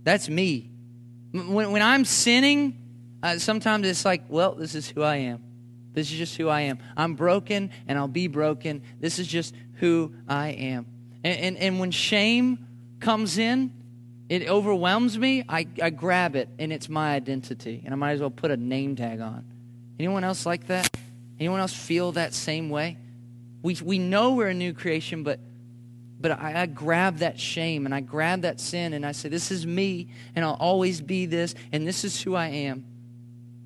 that's 0.03 0.29
me. 0.29 0.71
When, 1.31 1.71
when 1.71 1.81
I'm 1.81 2.05
sinning, 2.05 2.79
uh, 3.21 3.37
sometimes 3.39 3.87
it's 3.87 4.05
like, 4.05 4.23
well, 4.29 4.55
this 4.55 4.75
is 4.75 4.87
who 4.87 5.03
I 5.03 5.17
am. 5.17 5.43
This 5.93 6.11
is 6.11 6.17
just 6.17 6.37
who 6.37 6.49
I 6.49 6.61
am. 6.61 6.79
I'm 6.97 7.15
broken 7.15 7.69
and 7.87 7.97
I'll 7.97 8.07
be 8.07 8.27
broken. 8.27 8.81
This 8.99 9.19
is 9.19 9.27
just 9.27 9.53
who 9.75 10.13
I 10.27 10.49
am. 10.49 10.87
And, 11.23 11.39
and, 11.39 11.57
and 11.57 11.79
when 11.79 11.91
shame 11.91 12.67
comes 12.99 13.37
in, 13.37 13.71
it 14.33 14.49
overwhelms 14.49 15.15
me, 15.15 15.43
I, 15.47 15.67
I 15.79 15.91
grab 15.91 16.35
it 16.35 16.49
and 16.57 16.73
it's 16.73 16.89
my 16.89 17.13
identity. 17.13 17.83
And 17.85 17.93
I 17.93 17.97
might 17.97 18.13
as 18.13 18.19
well 18.19 18.31
put 18.31 18.49
a 18.49 18.57
name 18.57 18.95
tag 18.95 19.21
on. 19.21 19.45
Anyone 19.99 20.23
else 20.23 20.47
like 20.47 20.65
that? 20.67 20.89
Anyone 21.39 21.59
else 21.59 21.71
feel 21.71 22.13
that 22.13 22.33
same 22.33 22.71
way? 22.71 22.97
We, 23.61 23.77
we 23.83 23.99
know 23.99 24.33
we're 24.33 24.47
a 24.47 24.53
new 24.55 24.73
creation, 24.73 25.21
but 25.21 25.39
but 26.19 26.31
I, 26.31 26.61
I, 26.61 26.65
grab 26.67 27.17
that 27.17 27.37
shame 27.37 27.85
and 27.85 27.93
I 27.93 27.99
grab 27.99 28.43
that 28.43 28.61
sin 28.61 28.93
and 28.93 29.05
I 29.05 29.11
say, 29.11 29.27
This 29.27 29.51
is 29.51 29.67
me, 29.67 30.07
and 30.35 30.45
I'll 30.45 30.53
always 30.53 31.01
be 31.01 31.25
this, 31.25 31.53
and 31.73 31.85
this 31.85 32.05
is 32.05 32.21
who 32.21 32.33
I 32.33 32.47
am. 32.47 32.85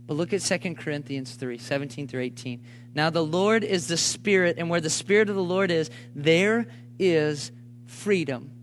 But 0.08 0.16
look 0.16 0.34
at 0.34 0.42
2 0.42 0.74
Corinthians 0.74 1.36
3 1.36 1.60
17 1.60 2.08
through 2.08 2.22
18. 2.22 2.64
Now 2.96 3.12
the 3.12 3.24
Lord 3.24 3.64
is 3.64 3.86
the 3.88 3.96
Spirit, 3.96 4.56
and 4.58 4.72
where 4.72 4.82
the 4.82 4.90
Spirit 4.90 5.30
of 5.30 5.36
the 5.36 5.44
Lord 5.44 5.70
is, 5.70 5.92
there 6.16 6.66
is 6.98 7.52
freedom. 7.86 8.57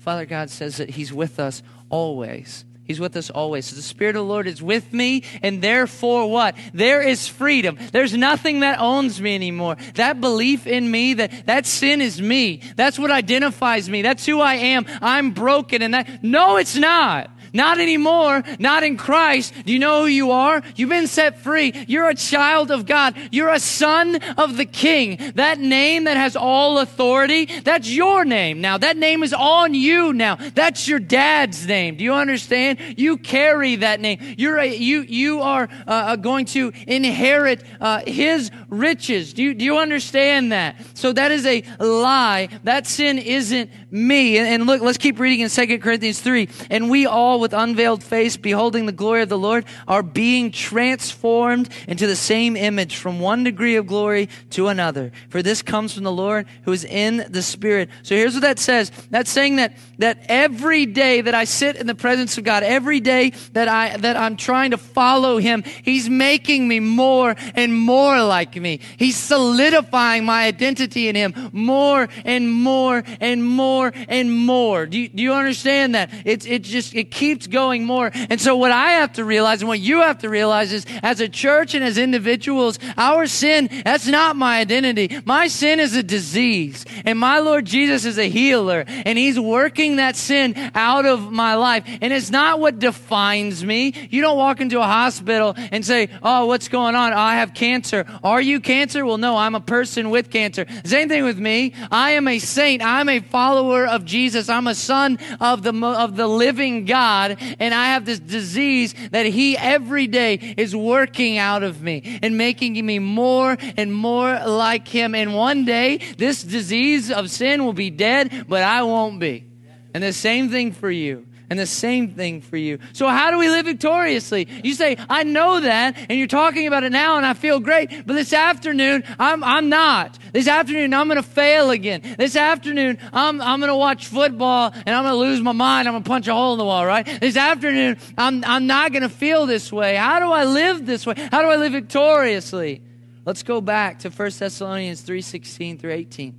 Father 0.00 0.26
God 0.26 0.50
says 0.50 0.78
that 0.78 0.90
He's 0.90 1.12
with 1.12 1.38
us 1.38 1.62
always. 1.90 2.64
He's 2.84 2.98
with 2.98 3.16
us 3.16 3.30
always. 3.30 3.66
So 3.66 3.76
the 3.76 3.82
Spirit 3.82 4.16
of 4.16 4.22
the 4.22 4.28
Lord 4.28 4.48
is 4.48 4.60
with 4.60 4.92
me, 4.92 5.22
and 5.42 5.62
therefore 5.62 6.28
what? 6.28 6.56
There 6.74 7.00
is 7.00 7.28
freedom. 7.28 7.78
There's 7.92 8.16
nothing 8.16 8.60
that 8.60 8.80
owns 8.80 9.20
me 9.20 9.36
anymore. 9.36 9.76
That 9.94 10.20
belief 10.20 10.66
in 10.66 10.90
me, 10.90 11.14
that, 11.14 11.46
that 11.46 11.66
sin 11.66 12.00
is 12.00 12.20
me. 12.20 12.62
That's 12.74 12.98
what 12.98 13.12
identifies 13.12 13.88
me. 13.88 14.02
That's 14.02 14.26
who 14.26 14.40
I 14.40 14.54
am. 14.54 14.86
I'm 15.00 15.30
broken, 15.30 15.82
and 15.82 15.94
that, 15.94 16.24
no, 16.24 16.56
it's 16.56 16.74
not. 16.74 17.30
Not 17.52 17.80
anymore. 17.80 18.42
Not 18.58 18.82
in 18.82 18.96
Christ. 18.96 19.54
Do 19.64 19.72
you 19.72 19.78
know 19.78 20.02
who 20.02 20.06
you 20.06 20.30
are? 20.30 20.62
You've 20.76 20.90
been 20.90 21.06
set 21.06 21.40
free. 21.40 21.72
You're 21.88 22.08
a 22.08 22.14
child 22.14 22.70
of 22.70 22.86
God. 22.86 23.16
You're 23.30 23.50
a 23.50 23.60
son 23.60 24.16
of 24.36 24.56
the 24.56 24.64
King. 24.64 25.32
That 25.34 25.58
name 25.58 26.04
that 26.04 26.16
has 26.16 26.36
all 26.36 26.78
authority, 26.78 27.46
that's 27.46 27.88
your 27.88 28.24
name 28.24 28.60
now. 28.60 28.78
That 28.78 28.96
name 28.96 29.22
is 29.22 29.32
on 29.32 29.74
you 29.74 30.12
now. 30.12 30.36
That's 30.36 30.86
your 30.88 30.98
dad's 30.98 31.66
name. 31.66 31.96
Do 31.96 32.04
you 32.04 32.14
understand? 32.14 32.78
You 32.96 33.16
carry 33.16 33.76
that 33.76 34.00
name. 34.00 34.18
You're 34.38 34.58
a, 34.58 34.66
you, 34.66 35.02
you 35.02 35.40
are 35.40 35.68
uh, 35.86 35.90
uh 35.90 36.16
going 36.16 36.46
to 36.46 36.72
inherit 36.86 37.64
uh, 37.80 38.00
his 38.06 38.50
riches. 38.68 39.32
Do 39.32 39.42
you, 39.42 39.54
do 39.54 39.64
you 39.64 39.78
understand 39.78 40.52
that? 40.52 40.76
So 40.94 41.12
that 41.12 41.30
is 41.30 41.46
a 41.46 41.62
lie. 41.78 42.48
That 42.64 42.86
sin 42.86 43.18
isn't 43.18 43.70
me. 43.90 44.38
And, 44.38 44.66
look, 44.66 44.82
let's 44.82 44.98
keep 44.98 45.18
reading 45.18 45.40
in 45.40 45.48
2 45.48 45.78
Corinthians 45.78 46.20
3. 46.20 46.48
And 46.70 46.90
we 46.90 47.06
all 47.06 47.40
with 47.40 47.52
unveiled 47.52 48.02
face, 48.02 48.36
beholding 48.36 48.86
the 48.86 48.92
glory 48.92 49.22
of 49.22 49.28
the 49.28 49.38
Lord, 49.38 49.64
are 49.88 50.02
being 50.02 50.50
transformed 50.50 51.68
into 51.88 52.06
the 52.06 52.16
same 52.16 52.56
image 52.56 52.96
from 52.96 53.20
one 53.20 53.44
degree 53.44 53.76
of 53.76 53.86
glory 53.86 54.28
to 54.50 54.68
another. 54.68 55.12
For 55.28 55.42
this 55.42 55.62
comes 55.62 55.94
from 55.94 56.04
the 56.04 56.12
Lord 56.12 56.46
who 56.62 56.72
is 56.72 56.84
in 56.84 57.24
the 57.28 57.42
Spirit. 57.42 57.90
So 58.02 58.14
here's 58.14 58.34
what 58.34 58.42
that 58.42 58.58
says. 58.58 58.92
That's 59.10 59.30
saying 59.30 59.56
that, 59.56 59.76
that 59.98 60.24
every 60.28 60.86
day 60.86 61.20
that 61.20 61.34
I 61.34 61.44
sit 61.44 61.76
in 61.76 61.86
the 61.86 61.94
presence 61.94 62.38
of 62.38 62.44
God, 62.44 62.62
every 62.62 63.00
day 63.00 63.30
that 63.52 63.68
I, 63.68 63.96
that 63.98 64.16
I'm 64.16 64.36
trying 64.36 64.70
to 64.72 64.78
follow 64.78 65.38
Him, 65.38 65.62
He's 65.82 66.08
making 66.08 66.68
me 66.68 66.80
more 66.80 67.34
and 67.54 67.74
more 67.74 68.22
like 68.22 68.56
me. 68.56 68.80
He's 68.96 69.16
solidifying 69.16 70.24
my 70.24 70.44
identity 70.44 71.08
in 71.08 71.16
Him 71.16 71.50
more 71.52 72.08
and 72.24 72.50
more 72.50 73.02
and 73.20 73.46
more 73.46 73.79
and 73.88 74.34
more. 74.34 74.86
Do 74.86 74.98
you, 74.98 75.08
do 75.08 75.22
you 75.22 75.32
understand 75.32 75.94
that? 75.94 76.10
It's, 76.24 76.46
it 76.46 76.62
just, 76.62 76.94
it 76.94 77.10
keeps 77.10 77.46
going 77.46 77.84
more. 77.84 78.10
And 78.14 78.40
so 78.40 78.56
what 78.56 78.72
I 78.72 78.92
have 78.92 79.14
to 79.14 79.24
realize 79.24 79.62
and 79.62 79.68
what 79.68 79.80
you 79.80 80.00
have 80.02 80.18
to 80.18 80.28
realize 80.28 80.72
is 80.72 80.86
as 81.02 81.20
a 81.20 81.28
church 81.28 81.74
and 81.74 81.84
as 81.84 81.98
individuals, 81.98 82.78
our 82.96 83.26
sin, 83.26 83.68
that's 83.84 84.06
not 84.06 84.36
my 84.36 84.58
identity. 84.58 85.20
My 85.24 85.48
sin 85.48 85.80
is 85.80 85.94
a 85.94 86.02
disease. 86.02 86.84
And 87.04 87.18
my 87.18 87.38
Lord 87.38 87.64
Jesus 87.64 88.04
is 88.04 88.18
a 88.18 88.28
healer. 88.28 88.84
And 88.86 89.16
He's 89.18 89.38
working 89.38 89.96
that 89.96 90.16
sin 90.16 90.54
out 90.74 91.06
of 91.06 91.30
my 91.30 91.54
life. 91.54 91.84
And 91.86 92.12
it's 92.12 92.30
not 92.30 92.60
what 92.60 92.78
defines 92.78 93.64
me. 93.64 94.08
You 94.10 94.20
don't 94.22 94.36
walk 94.36 94.60
into 94.60 94.80
a 94.80 94.84
hospital 94.84 95.54
and 95.56 95.84
say, 95.84 96.08
Oh, 96.22 96.46
what's 96.46 96.68
going 96.68 96.94
on? 96.94 97.12
I 97.12 97.36
have 97.36 97.54
cancer. 97.54 98.06
Are 98.22 98.40
you 98.40 98.60
cancer? 98.60 99.04
Well, 99.04 99.18
no, 99.18 99.36
I'm 99.36 99.54
a 99.54 99.60
person 99.60 100.10
with 100.10 100.30
cancer. 100.30 100.66
Same 100.84 101.08
thing 101.08 101.24
with 101.24 101.38
me. 101.38 101.74
I 101.90 102.12
am 102.12 102.26
a 102.28 102.38
saint. 102.38 102.82
I'm 102.82 103.08
a 103.08 103.20
follower 103.20 103.69
of 103.86 104.04
Jesus. 104.04 104.48
I'm 104.48 104.66
a 104.66 104.74
son 104.74 105.18
of 105.40 105.62
the, 105.62 105.74
of 105.74 106.16
the 106.16 106.26
living. 106.26 106.84
God 106.84 107.36
and 107.58 107.74
I 107.74 107.86
have 107.86 108.04
this 108.04 108.18
disease 108.18 108.94
that 109.12 109.26
He 109.26 109.56
every 109.56 110.06
day 110.06 110.54
is 110.56 110.74
working 110.74 111.38
out 111.38 111.62
of 111.62 111.82
me 111.82 112.18
and 112.22 112.36
making 112.36 112.84
me 112.84 112.98
more 112.98 113.56
and 113.76 113.94
more 113.94 114.40
like 114.46 114.88
Him. 114.88 115.14
And 115.14 115.34
one 115.34 115.64
day, 115.64 115.98
this 116.18 116.42
disease 116.42 117.10
of 117.10 117.30
sin 117.30 117.64
will 117.64 117.72
be 117.72 117.90
dead, 117.90 118.46
but 118.48 118.62
I 118.62 118.82
won't 118.82 119.20
be. 119.20 119.46
And 119.94 120.02
the 120.02 120.12
same 120.12 120.50
thing 120.50 120.72
for 120.72 120.90
you. 120.90 121.26
And 121.50 121.58
the 121.58 121.66
same 121.66 122.14
thing 122.14 122.42
for 122.42 122.56
you. 122.56 122.78
So 122.92 123.08
how 123.08 123.32
do 123.32 123.38
we 123.38 123.50
live 123.50 123.66
victoriously? 123.66 124.46
You 124.62 124.72
say, 124.72 124.96
I 125.08 125.24
know 125.24 125.58
that, 125.58 125.96
and 126.08 126.16
you're 126.16 126.28
talking 126.28 126.68
about 126.68 126.84
it 126.84 126.92
now, 126.92 127.16
and 127.16 127.26
I 127.26 127.34
feel 127.34 127.58
great, 127.58 128.06
but 128.06 128.14
this 128.14 128.32
afternoon, 128.32 129.02
I'm, 129.18 129.42
I'm 129.42 129.68
not. 129.68 130.16
This 130.32 130.46
afternoon, 130.46 130.94
I'm 130.94 131.08
going 131.08 131.20
to 131.20 131.28
fail 131.28 131.70
again. 131.70 132.02
This 132.16 132.36
afternoon, 132.36 132.98
I'm, 133.12 133.40
I'm 133.40 133.58
going 133.58 133.68
to 133.68 133.76
watch 133.76 134.06
football, 134.06 134.70
and 134.72 134.94
I'm 134.94 135.02
going 135.02 135.12
to 135.12 135.16
lose 135.16 135.40
my 135.40 135.50
mind. 135.50 135.88
I'm 135.88 135.94
going 135.94 136.04
to 136.04 136.08
punch 136.08 136.28
a 136.28 136.34
hole 136.34 136.52
in 136.52 136.58
the 136.60 136.64
wall, 136.64 136.86
right? 136.86 137.04
This 137.20 137.36
afternoon, 137.36 137.98
I'm, 138.16 138.44
I'm 138.44 138.68
not 138.68 138.92
going 138.92 139.02
to 139.02 139.08
feel 139.08 139.46
this 139.46 139.72
way. 139.72 139.96
How 139.96 140.20
do 140.20 140.30
I 140.30 140.44
live 140.44 140.86
this 140.86 141.04
way? 141.04 141.14
How 141.32 141.42
do 141.42 141.48
I 141.48 141.56
live 141.56 141.72
victoriously? 141.72 142.80
Let's 143.24 143.42
go 143.42 143.60
back 143.60 143.98
to 144.00 144.10
1 144.10 144.30
Thessalonians 144.38 145.02
3.16 145.02 145.80
through 145.80 145.92
18. 145.94 146.38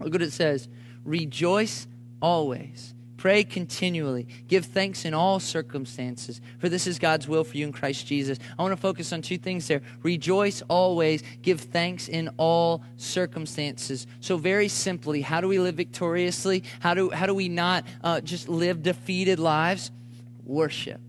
Look 0.00 0.12
what 0.12 0.20
it 0.20 0.34
says. 0.34 0.68
Rejoice 1.04 1.86
always 2.20 2.92
Pray 3.16 3.44
continually. 3.44 4.26
Give 4.46 4.64
thanks 4.64 5.04
in 5.04 5.14
all 5.14 5.40
circumstances, 5.40 6.40
for 6.58 6.68
this 6.68 6.86
is 6.86 6.98
God's 6.98 7.26
will 7.26 7.44
for 7.44 7.56
you 7.56 7.66
in 7.66 7.72
Christ 7.72 8.06
Jesus. 8.06 8.38
I 8.58 8.62
want 8.62 8.72
to 8.72 8.76
focus 8.76 9.12
on 9.12 9.22
two 9.22 9.38
things 9.38 9.66
there. 9.68 9.82
Rejoice 10.02 10.62
always. 10.68 11.22
Give 11.42 11.60
thanks 11.60 12.08
in 12.08 12.28
all 12.36 12.82
circumstances. 12.96 14.06
So, 14.20 14.36
very 14.36 14.68
simply, 14.68 15.22
how 15.22 15.40
do 15.40 15.48
we 15.48 15.58
live 15.58 15.76
victoriously? 15.76 16.64
How 16.80 16.94
do, 16.94 17.10
how 17.10 17.26
do 17.26 17.34
we 17.34 17.48
not 17.48 17.86
uh, 18.04 18.20
just 18.20 18.48
live 18.48 18.82
defeated 18.82 19.38
lives? 19.38 19.90
Worship 20.44 21.00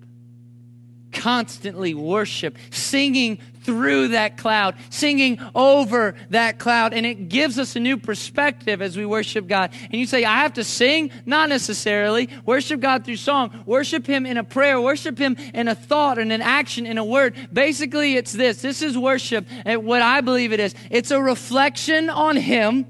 constantly 1.18 1.94
worship, 1.94 2.58
singing 2.70 3.40
through 3.64 4.10
that 4.10 4.38
cloud, 4.38 4.76
singing 4.90 5.40
over 5.54 6.16
that 6.30 6.58
cloud. 6.58 6.94
And 6.94 7.06
it 7.06 7.28
gives 7.28 7.60
us 7.60 7.76
a 7.76 7.80
new 7.80 7.98
perspective 7.98 8.82
as 8.82 8.96
we 8.96 9.06
worship 9.06 9.48
God. 9.48 9.72
And 9.84 9.96
you 9.96 10.06
say, 10.06 10.24
I 10.24 10.38
have 10.38 10.54
to 10.54 10.64
sing? 10.64 11.12
Not 11.26 11.50
necessarily. 11.50 12.30
Worship 12.46 12.80
God 12.80 13.04
through 13.04 13.18
song. 13.18 13.64
Worship 13.66 14.08
Him 14.08 14.26
in 14.26 14.38
a 14.38 14.44
prayer. 14.44 14.80
Worship 14.80 15.18
Him 15.18 15.36
in 15.54 15.68
a 15.68 15.76
thought 15.76 16.18
and 16.18 16.32
an 16.32 16.42
action 16.42 16.86
in 16.86 16.98
a 16.98 17.04
word. 17.04 17.36
Basically, 17.52 18.16
it's 18.16 18.32
this. 18.32 18.62
This 18.62 18.82
is 18.82 18.98
worship. 18.98 19.46
And 19.66 19.84
what 19.84 20.02
I 20.02 20.22
believe 20.22 20.54
it 20.54 20.62
is. 20.62 20.74
It's 20.90 21.12
a 21.12 21.22
reflection 21.22 22.10
on 22.10 22.38
Him 22.38 22.86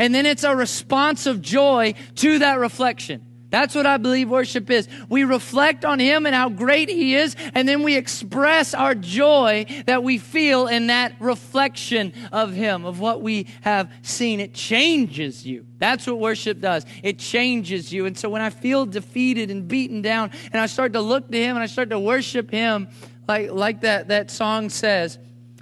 And 0.00 0.14
then 0.14 0.24
it's 0.24 0.44
a 0.44 0.56
response 0.56 1.26
of 1.26 1.42
joy 1.42 1.92
to 2.16 2.38
that 2.38 2.58
reflection. 2.58 3.29
That's 3.50 3.74
what 3.74 3.84
I 3.84 3.96
believe 3.96 4.30
worship 4.30 4.70
is. 4.70 4.88
We 5.08 5.24
reflect 5.24 5.84
on 5.84 5.98
Him 5.98 6.24
and 6.24 6.34
how 6.34 6.48
great 6.48 6.88
He 6.88 7.16
is, 7.16 7.36
and 7.54 7.68
then 7.68 7.82
we 7.82 7.96
express 7.96 8.74
our 8.74 8.94
joy 8.94 9.66
that 9.86 10.02
we 10.04 10.18
feel 10.18 10.68
in 10.68 10.86
that 10.86 11.14
reflection 11.20 12.12
of 12.32 12.52
Him, 12.52 12.84
of 12.84 13.00
what 13.00 13.22
we 13.22 13.48
have 13.62 13.92
seen. 14.02 14.40
It 14.40 14.54
changes 14.54 15.44
you. 15.44 15.66
That's 15.78 16.06
what 16.06 16.18
worship 16.18 16.60
does. 16.60 16.86
It 17.02 17.18
changes 17.18 17.92
you. 17.92 18.06
And 18.06 18.16
so 18.16 18.28
when 18.28 18.42
I 18.42 18.50
feel 18.50 18.86
defeated 18.86 19.50
and 19.50 19.66
beaten 19.66 20.00
down, 20.00 20.30
and 20.52 20.60
I 20.60 20.66
start 20.66 20.92
to 20.92 21.00
look 21.00 21.30
to 21.30 21.38
Him 21.38 21.56
and 21.56 21.62
I 21.62 21.66
start 21.66 21.90
to 21.90 21.98
worship 21.98 22.50
Him, 22.50 22.88
like, 23.26 23.50
like 23.50 23.80
that, 23.82 24.08
that 24.08 24.30
song 24.30 24.70
says, 24.70 25.18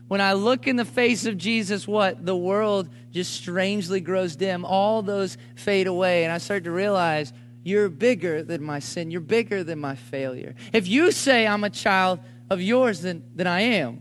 when 0.09 0.21
I 0.23 0.33
look 0.33 0.67
in 0.67 0.77
the 0.77 0.87
face 0.87 1.27
of 1.27 1.37
Jesus, 1.37 1.87
what? 1.87 2.25
The 2.25 2.37
world 2.37 2.89
just 3.11 3.35
strangely 3.35 4.01
grows 4.01 4.37
dim. 4.37 4.65
All 4.65 5.03
those 5.03 5.37
fade 5.55 5.87
away. 5.87 6.25
And 6.25 6.33
I 6.33 6.39
start 6.39 6.65
to 6.65 6.71
realize, 6.71 7.33
you're 7.63 7.89
bigger 7.89 8.43
than 8.43 8.63
my 8.63 8.79
sin. 8.79 9.11
You're 9.11 9.21
bigger 9.21 9.63
than 9.65 9.79
my 9.79 9.95
failure. 9.95 10.55
If 10.73 10.89
you 10.89 11.13
say 11.13 11.47
I'm 11.47 11.65
a 11.65 11.71
child 11.71 12.21
of 12.51 12.61
yours, 12.63 13.03
then, 13.03 13.23
then 13.35 13.47
I 13.47 13.61
am. 13.61 14.01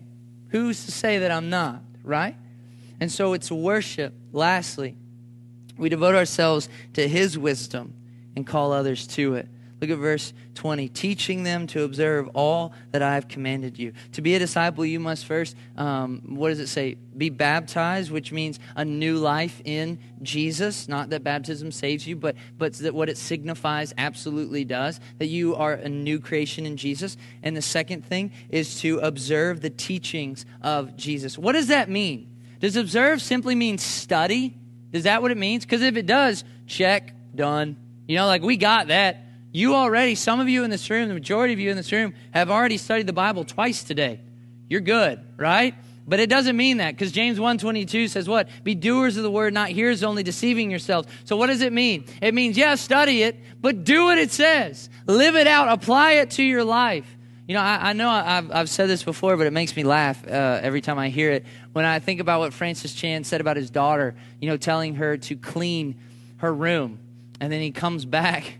Who's 0.49 0.85
to 0.85 0.91
say 0.91 1.19
that 1.19 1.31
I'm 1.31 1.49
not, 1.49 1.81
right? 2.03 2.35
And 2.99 3.11
so 3.11 3.33
it's 3.33 3.51
worship. 3.51 4.13
Lastly, 4.31 4.95
we 5.77 5.89
devote 5.89 6.15
ourselves 6.15 6.69
to 6.93 7.07
His 7.07 7.37
wisdom 7.37 7.93
and 8.35 8.45
call 8.45 8.71
others 8.71 9.07
to 9.07 9.35
it. 9.35 9.47
Look 9.80 9.91
at 9.91 9.97
verse 9.97 10.34
20. 10.55 10.89
Teaching 10.89 11.43
them 11.43 11.67
to 11.67 11.84
observe 11.84 12.30
all 12.34 12.73
that 12.91 13.03
I 13.03 13.13
have 13.13 13.28
commanded 13.28 13.78
you. 13.78 13.93
To 14.13 14.21
be 14.21 14.34
a 14.34 14.39
disciple, 14.39 14.86
you 14.86 14.99
must 14.99 15.25
first, 15.25 15.55
um, 15.78 16.23
what 16.25 16.49
does 16.49 16.59
it 16.59 16.67
say? 16.67 16.95
Be 16.95 17.30
baptized, 17.30 18.11
which 18.11 18.32
means 18.32 18.59
a 18.75 18.84
new 18.84 19.17
life 19.17 19.61
in 19.65 19.99
Jesus. 20.23 20.88
Not 20.88 21.11
that 21.11 21.23
baptism 21.23 21.71
saves 21.71 22.07
you, 22.07 22.15
but, 22.15 22.36
but 22.57 22.73
that 22.73 22.95
what 22.95 23.07
it 23.07 23.17
signifies 23.17 23.93
absolutely 23.97 24.65
does. 24.65 24.99
That 25.19 25.28
you 25.28 25.55
are 25.55 25.73
a 25.73 25.89
new 25.89 26.19
creation 26.19 26.65
in 26.65 26.75
Jesus. 26.75 27.15
And 27.43 27.55
the 27.55 27.61
second 27.61 28.03
thing 28.03 28.32
is 28.49 28.82
to 28.82 28.97
observe 28.99 29.61
the 29.61 29.69
teachings 29.69 30.45
of 30.61 30.97
Jesus. 30.97 31.38
What 31.38 31.53
does 31.53 31.67
that 31.67 31.88
mean? 31.88 32.34
Does 32.59 32.75
observe 32.75 33.21
simply 33.21 33.53
mean 33.53 33.78
study? 33.78 34.57
Is 34.91 35.03
that 35.03 35.21
what 35.21 35.30
it 35.30 35.38
means? 35.38 35.65
Because 35.65 35.84
if 35.84 35.95
it 35.97 36.07
does, 36.07 36.43
check, 36.65 37.13
done. 37.36 37.78
You 38.07 38.15
know, 38.15 38.25
like 38.25 38.41
we 38.41 38.57
got 38.57 38.88
that. 38.88 39.26
You 39.57 39.73
already, 39.73 40.13
some 40.13 40.39
of 40.39 40.47
you 40.47 40.63
in 40.63 40.69
this 40.69 40.87
room, 40.91 41.07
the 41.07 41.15
majority 41.15 41.51
of 41.51 41.59
you 41.59 41.71
in 41.71 41.77
this 41.77 41.91
room, 41.91 42.13
have 42.29 42.51
already 42.51 42.77
studied 42.77 43.07
the 43.07 43.13
Bible 43.13 43.43
twice 43.43 43.83
today. 43.83 44.19
You're 44.69 44.81
good, 44.81 45.19
right? 45.35 45.73
But 46.07 46.19
it 46.19 46.29
doesn't 46.29 46.55
mean 46.55 46.77
that 46.77 46.91
because 46.93 47.11
James 47.11 47.39
1.22 47.39 48.07
says 48.07 48.29
what? 48.29 48.49
Be 48.63 48.75
doers 48.75 49.17
of 49.17 49.23
the 49.23 49.31
word, 49.31 49.55
not 49.55 49.69
hearers 49.69 50.03
only, 50.03 50.21
deceiving 50.21 50.69
yourselves. 50.69 51.07
So 51.23 51.37
what 51.37 51.47
does 51.47 51.61
it 51.61 51.73
mean? 51.73 52.05
It 52.21 52.35
means, 52.35 52.55
yeah, 52.55 52.75
study 52.75 53.23
it, 53.23 53.35
but 53.59 53.83
do 53.83 54.03
what 54.03 54.19
it 54.19 54.29
says. 54.31 54.91
Live 55.07 55.35
it 55.35 55.47
out. 55.47 55.69
Apply 55.69 56.11
it 56.11 56.29
to 56.31 56.43
your 56.43 56.63
life. 56.63 57.07
You 57.47 57.55
know, 57.55 57.61
I, 57.61 57.89
I 57.89 57.93
know 57.93 58.09
I've, 58.09 58.51
I've, 58.51 58.69
said 58.69 58.87
this 58.89 59.01
before, 59.01 59.37
but 59.37 59.47
it 59.47 59.53
makes 59.53 59.75
me 59.75 59.81
laugh 59.81 60.23
uh, 60.27 60.59
every 60.61 60.81
time 60.81 60.99
I 60.99 61.09
hear 61.09 61.31
it. 61.31 61.47
When 61.73 61.83
I 61.83 61.97
think 61.97 62.19
about 62.19 62.41
what 62.41 62.53
Francis 62.53 62.93
Chan 62.93 63.23
said 63.23 63.41
about 63.41 63.57
his 63.57 63.71
daughter, 63.71 64.13
you 64.39 64.49
know, 64.49 64.57
telling 64.57 64.93
her 64.95 65.17
to 65.17 65.35
clean 65.35 65.99
her 66.37 66.53
room. 66.53 66.99
And 67.39 67.51
then 67.51 67.61
he 67.61 67.71
comes 67.71 68.05
back 68.05 68.59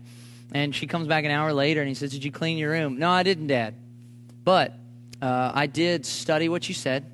and 0.52 0.74
she 0.74 0.86
comes 0.86 1.06
back 1.06 1.24
an 1.24 1.30
hour 1.30 1.52
later 1.52 1.80
and 1.80 1.88
he 1.88 1.94
says, 1.94 2.10
Did 2.10 2.24
you 2.24 2.32
clean 2.32 2.58
your 2.58 2.70
room? 2.70 2.98
No, 2.98 3.10
I 3.10 3.22
didn't, 3.22 3.48
Dad. 3.48 3.74
But 4.44 4.74
uh, 5.20 5.52
I 5.54 5.66
did 5.66 6.06
study 6.06 6.48
what 6.48 6.68
you 6.68 6.74
said 6.74 7.10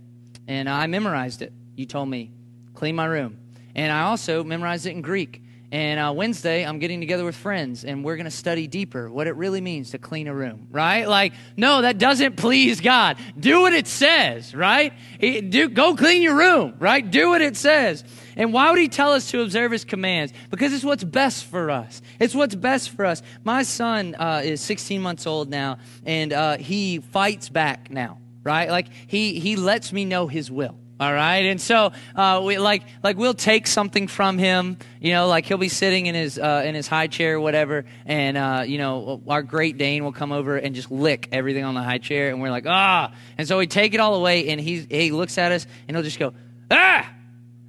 and 0.46 0.68
I 0.68 0.86
memorized 0.86 1.42
it. 1.42 1.52
You 1.76 1.86
told 1.86 2.08
me, 2.08 2.30
clean 2.74 2.94
my 2.94 3.06
room. 3.06 3.38
And 3.74 3.90
I 3.90 4.02
also 4.02 4.44
memorized 4.44 4.86
it 4.86 4.90
in 4.90 5.02
Greek. 5.02 5.42
And 5.74 5.98
uh, 5.98 6.12
Wednesday, 6.14 6.64
I'm 6.64 6.78
getting 6.78 7.00
together 7.00 7.24
with 7.24 7.34
friends, 7.34 7.84
and 7.84 8.04
we're 8.04 8.14
going 8.14 8.26
to 8.26 8.30
study 8.30 8.68
deeper 8.68 9.10
what 9.10 9.26
it 9.26 9.34
really 9.34 9.60
means 9.60 9.90
to 9.90 9.98
clean 9.98 10.28
a 10.28 10.34
room, 10.34 10.68
right? 10.70 11.08
Like, 11.08 11.32
no, 11.56 11.82
that 11.82 11.98
doesn't 11.98 12.36
please 12.36 12.80
God. 12.80 13.16
Do 13.36 13.62
what 13.62 13.72
it 13.72 13.88
says, 13.88 14.54
right? 14.54 14.92
It, 15.18 15.50
do, 15.50 15.68
go 15.68 15.96
clean 15.96 16.22
your 16.22 16.36
room, 16.36 16.74
right? 16.78 17.10
Do 17.10 17.30
what 17.30 17.42
it 17.42 17.56
says. 17.56 18.04
And 18.36 18.52
why 18.52 18.70
would 18.70 18.78
he 18.78 18.86
tell 18.86 19.14
us 19.14 19.32
to 19.32 19.42
observe 19.42 19.72
his 19.72 19.84
commands? 19.84 20.32
Because 20.48 20.72
it's 20.72 20.84
what's 20.84 21.02
best 21.02 21.44
for 21.46 21.72
us. 21.72 22.00
It's 22.20 22.36
what's 22.36 22.54
best 22.54 22.90
for 22.90 23.04
us. 23.04 23.20
My 23.42 23.64
son 23.64 24.14
uh, 24.14 24.42
is 24.44 24.60
16 24.60 25.02
months 25.02 25.26
old 25.26 25.50
now, 25.50 25.78
and 26.06 26.32
uh, 26.32 26.56
he 26.56 27.00
fights 27.00 27.48
back 27.48 27.90
now, 27.90 28.18
right? 28.44 28.70
Like 28.70 28.86
he 29.08 29.40
he 29.40 29.56
lets 29.56 29.92
me 29.92 30.04
know 30.04 30.28
his 30.28 30.52
will. 30.52 30.78
All 31.00 31.12
right, 31.12 31.44
and 31.46 31.60
so 31.60 31.92
uh, 32.14 32.40
we 32.44 32.58
like 32.58 32.84
like 33.02 33.16
we'll 33.16 33.34
take 33.34 33.66
something 33.66 34.06
from 34.06 34.38
him, 34.38 34.78
you 35.00 35.12
know, 35.12 35.26
like 35.26 35.44
he'll 35.44 35.58
be 35.58 35.68
sitting 35.68 36.06
in 36.06 36.14
his 36.14 36.38
uh, 36.38 36.62
in 36.64 36.76
his 36.76 36.86
high 36.86 37.08
chair 37.08 37.36
or 37.36 37.40
whatever, 37.40 37.84
and 38.06 38.36
uh, 38.36 38.62
you 38.64 38.78
know 38.78 39.20
our 39.26 39.42
Great 39.42 39.76
Dane 39.76 40.04
will 40.04 40.12
come 40.12 40.30
over 40.30 40.56
and 40.56 40.74
just 40.74 40.92
lick 40.92 41.28
everything 41.32 41.64
on 41.64 41.74
the 41.74 41.82
high 41.82 41.98
chair, 41.98 42.30
and 42.30 42.40
we're 42.40 42.50
like 42.50 42.66
ah, 42.68 43.12
and 43.36 43.48
so 43.48 43.58
we 43.58 43.66
take 43.66 43.92
it 43.92 43.98
all 43.98 44.14
away, 44.14 44.48
and 44.48 44.60
he 44.60 44.86
he 44.88 45.10
looks 45.10 45.36
at 45.36 45.50
us 45.50 45.66
and 45.88 45.96
he'll 45.96 46.04
just 46.04 46.18
go 46.18 46.32
ah, 46.70 47.10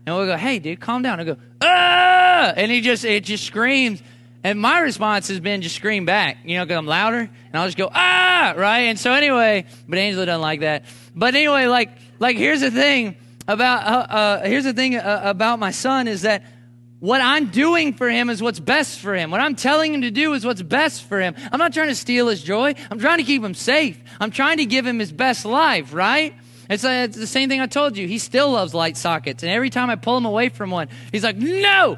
and 0.06 0.16
we'll 0.16 0.28
go, 0.28 0.38
hey, 0.38 0.60
dude, 0.60 0.80
calm 0.80 1.02
down. 1.02 1.20
He'll 1.20 1.36
go, 1.36 1.42
ah! 1.62 2.54
And 2.56 2.72
he 2.72 2.82
just, 2.82 3.04
it 3.06 3.24
just 3.24 3.44
screams. 3.44 4.02
And 4.44 4.60
my 4.60 4.80
response 4.80 5.30
has 5.30 5.40
been 5.40 5.64
just 5.64 5.76
scream 5.76 6.06
back, 6.06 6.38
you 6.46 6.58
know, 6.58 6.66
because 6.66 6.78
I'm 6.78 6.86
louder. 6.86 7.18
And 7.18 7.56
I'll 7.56 7.66
just 7.66 7.78
go, 7.78 7.90
ah, 7.92 8.54
right? 8.56 8.82
And 8.82 9.00
so 9.00 9.12
anyway, 9.12 9.66
but 9.88 9.98
Angela 9.98 10.28
doesn't 10.28 10.42
like 10.42 10.60
that. 10.60 10.86
But 11.16 11.34
anyway, 11.34 11.66
like, 11.66 11.90
like 12.20 12.38
here's 12.38 12.62
the 12.62 12.72
thing 12.72 13.16
about, 13.48 13.86
uh, 13.86 14.14
uh, 14.14 14.46
here's 14.46 14.64
the 14.64 14.74
thing 14.74 14.96
uh, 14.96 15.22
about 15.24 15.60
my 15.60 15.72
son 15.72 16.08
is 16.08 16.24
that 16.24 16.44
what 17.00 17.22
I'm 17.22 17.50
doing 17.50 17.94
for 17.94 18.10
him 18.10 18.30
is 18.30 18.42
what's 18.42 18.60
best 18.60 19.00
for 19.00 19.14
him. 19.14 19.30
What 19.30 19.42
I'm 19.42 19.56
telling 19.56 19.94
him 19.94 20.02
to 20.02 20.12
do 20.12 20.34
is 20.34 20.46
what's 20.46 20.62
best 20.62 21.04
for 21.04 21.20
him. 21.20 21.36
I'm 21.52 21.60
not 21.60 21.74
trying 21.74 21.90
to 21.90 21.96
steal 21.96 22.28
his 22.28 22.42
joy. 22.42 22.74
I'm 22.90 23.00
trying 23.00 23.18
to 23.18 23.24
keep 23.24 23.44
him 23.44 23.54
safe. 23.54 24.00
I'm 24.20 24.32
trying 24.32 24.58
to 24.58 24.66
give 24.66 24.88
him 24.88 24.98
his 24.98 25.12
best 25.12 25.46
life, 25.46 25.94
right? 25.94 26.34
It's, 26.70 26.84
uh, 26.84 27.06
it's 27.08 27.18
the 27.18 27.28
same 27.28 27.50
thing 27.50 27.62
I 27.62 27.68
told 27.68 27.96
you. 27.96 28.08
He 28.08 28.18
still 28.18 28.52
loves 28.52 28.74
light 28.74 28.98
sockets. 28.98 29.44
And 29.44 29.52
every 29.52 29.70
time 29.70 29.90
I 29.90 29.98
pull 29.98 30.18
him 30.18 30.26
away 30.26 30.50
from 30.50 30.72
one, 30.72 30.90
he's 31.12 31.24
like, 31.24 31.38
no, 31.38 31.98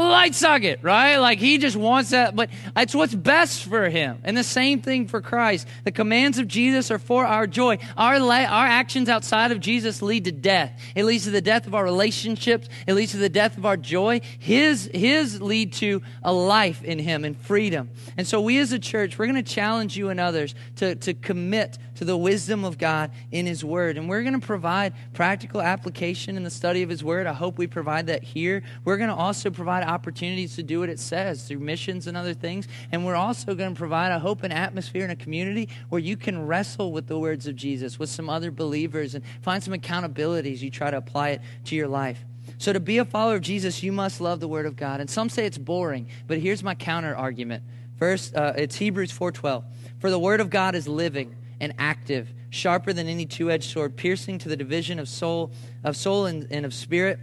light 0.00 0.34
socket, 0.34 0.80
right? 0.82 1.16
Like 1.18 1.38
he 1.38 1.58
just 1.58 1.76
wants 1.76 2.10
that, 2.10 2.34
but 2.34 2.50
it's 2.76 2.94
what's 2.94 3.14
best 3.14 3.64
for 3.64 3.88
him. 3.88 4.18
And 4.24 4.36
the 4.36 4.44
same 4.44 4.82
thing 4.82 5.06
for 5.06 5.20
Christ. 5.20 5.68
The 5.84 5.92
commands 5.92 6.38
of 6.38 6.48
Jesus 6.48 6.90
are 6.90 6.98
for 6.98 7.24
our 7.24 7.46
joy. 7.46 7.78
Our, 7.96 8.18
la- 8.18 8.34
our 8.34 8.66
actions 8.66 9.08
outside 9.08 9.52
of 9.52 9.60
Jesus 9.60 10.02
lead 10.02 10.24
to 10.24 10.32
death. 10.32 10.80
It 10.94 11.04
leads 11.04 11.24
to 11.24 11.30
the 11.30 11.40
death 11.40 11.66
of 11.66 11.74
our 11.74 11.84
relationships. 11.84 12.68
It 12.86 12.94
leads 12.94 13.12
to 13.12 13.18
the 13.18 13.28
death 13.28 13.56
of 13.56 13.64
our 13.64 13.76
joy. 13.76 14.20
His, 14.38 14.90
his 14.92 15.40
lead 15.40 15.72
to 15.74 16.02
a 16.22 16.32
life 16.32 16.82
in 16.82 16.98
him 16.98 17.24
and 17.24 17.36
freedom. 17.36 17.90
And 18.16 18.26
so 18.26 18.40
we 18.40 18.58
as 18.58 18.72
a 18.72 18.78
church, 18.78 19.18
we're 19.18 19.26
going 19.26 19.42
to 19.42 19.54
challenge 19.54 19.96
you 19.96 20.08
and 20.08 20.18
others 20.18 20.54
to, 20.76 20.96
to 20.96 21.14
commit 21.14 21.78
to 21.96 22.04
the 22.04 22.16
wisdom 22.16 22.64
of 22.64 22.78
God 22.78 23.10
in 23.30 23.46
his 23.46 23.64
word. 23.64 23.96
And 23.96 24.08
we're 24.08 24.22
going 24.22 24.38
to 24.38 24.46
provide 24.46 24.94
practical 25.12 25.60
application 25.60 26.36
in 26.36 26.42
the 26.42 26.50
study 26.50 26.82
of 26.82 26.88
his 26.88 27.04
word. 27.04 27.26
I 27.26 27.32
hope 27.32 27.58
we 27.58 27.66
provide 27.66 28.06
that 28.08 28.22
here. 28.22 28.62
We're 28.84 28.96
going 28.96 29.10
to 29.10 29.14
also 29.14 29.50
provide 29.50 29.84
opportunities 29.84 30.56
to 30.56 30.62
do 30.62 30.80
what 30.80 30.88
it 30.88 30.98
says 30.98 31.46
through 31.46 31.60
missions 31.60 32.06
and 32.06 32.16
other 32.16 32.34
things. 32.34 32.68
And 32.92 33.04
we're 33.04 33.14
also 33.14 33.54
going 33.54 33.74
to 33.74 33.78
provide 33.78 34.12
a 34.12 34.18
hope 34.18 34.42
and 34.42 34.52
atmosphere 34.52 35.04
in 35.04 35.10
a 35.10 35.16
community 35.16 35.68
where 35.88 36.00
you 36.00 36.16
can 36.16 36.46
wrestle 36.46 36.92
with 36.92 37.06
the 37.06 37.18
words 37.18 37.46
of 37.46 37.56
Jesus 37.56 37.98
with 37.98 38.10
some 38.10 38.28
other 38.28 38.50
believers 38.50 39.14
and 39.14 39.24
find 39.42 39.62
some 39.62 39.74
accountabilities. 39.74 40.60
You 40.60 40.70
try 40.70 40.90
to 40.90 40.96
apply 40.96 41.30
it 41.30 41.40
to 41.66 41.76
your 41.76 41.88
life. 41.88 42.24
So 42.58 42.72
to 42.72 42.80
be 42.80 42.98
a 42.98 43.04
follower 43.04 43.36
of 43.36 43.42
Jesus, 43.42 43.82
you 43.82 43.92
must 43.92 44.20
love 44.20 44.40
the 44.40 44.48
word 44.48 44.66
of 44.66 44.76
God. 44.76 45.00
And 45.00 45.08
some 45.08 45.28
say 45.28 45.46
it's 45.46 45.58
boring, 45.58 46.08
but 46.26 46.38
here's 46.38 46.62
my 46.62 46.74
counter 46.74 47.16
argument. 47.16 47.64
First, 47.98 48.34
uh, 48.34 48.52
it's 48.56 48.76
Hebrews 48.76 49.12
4:12. 49.12 49.64
For 49.98 50.10
the 50.10 50.18
word 50.18 50.40
of 50.40 50.50
God 50.50 50.74
is 50.74 50.86
living 50.86 51.36
and 51.64 51.74
active, 51.78 52.32
sharper 52.50 52.92
than 52.92 53.08
any 53.08 53.26
two-edged 53.26 53.70
sword, 53.70 53.96
piercing 53.96 54.38
to 54.38 54.48
the 54.48 54.56
division 54.56 54.98
of 54.98 55.08
soul, 55.08 55.50
of 55.82 55.96
soul 55.96 56.26
and, 56.26 56.46
and 56.50 56.64
of 56.64 56.72
spirit 56.72 57.18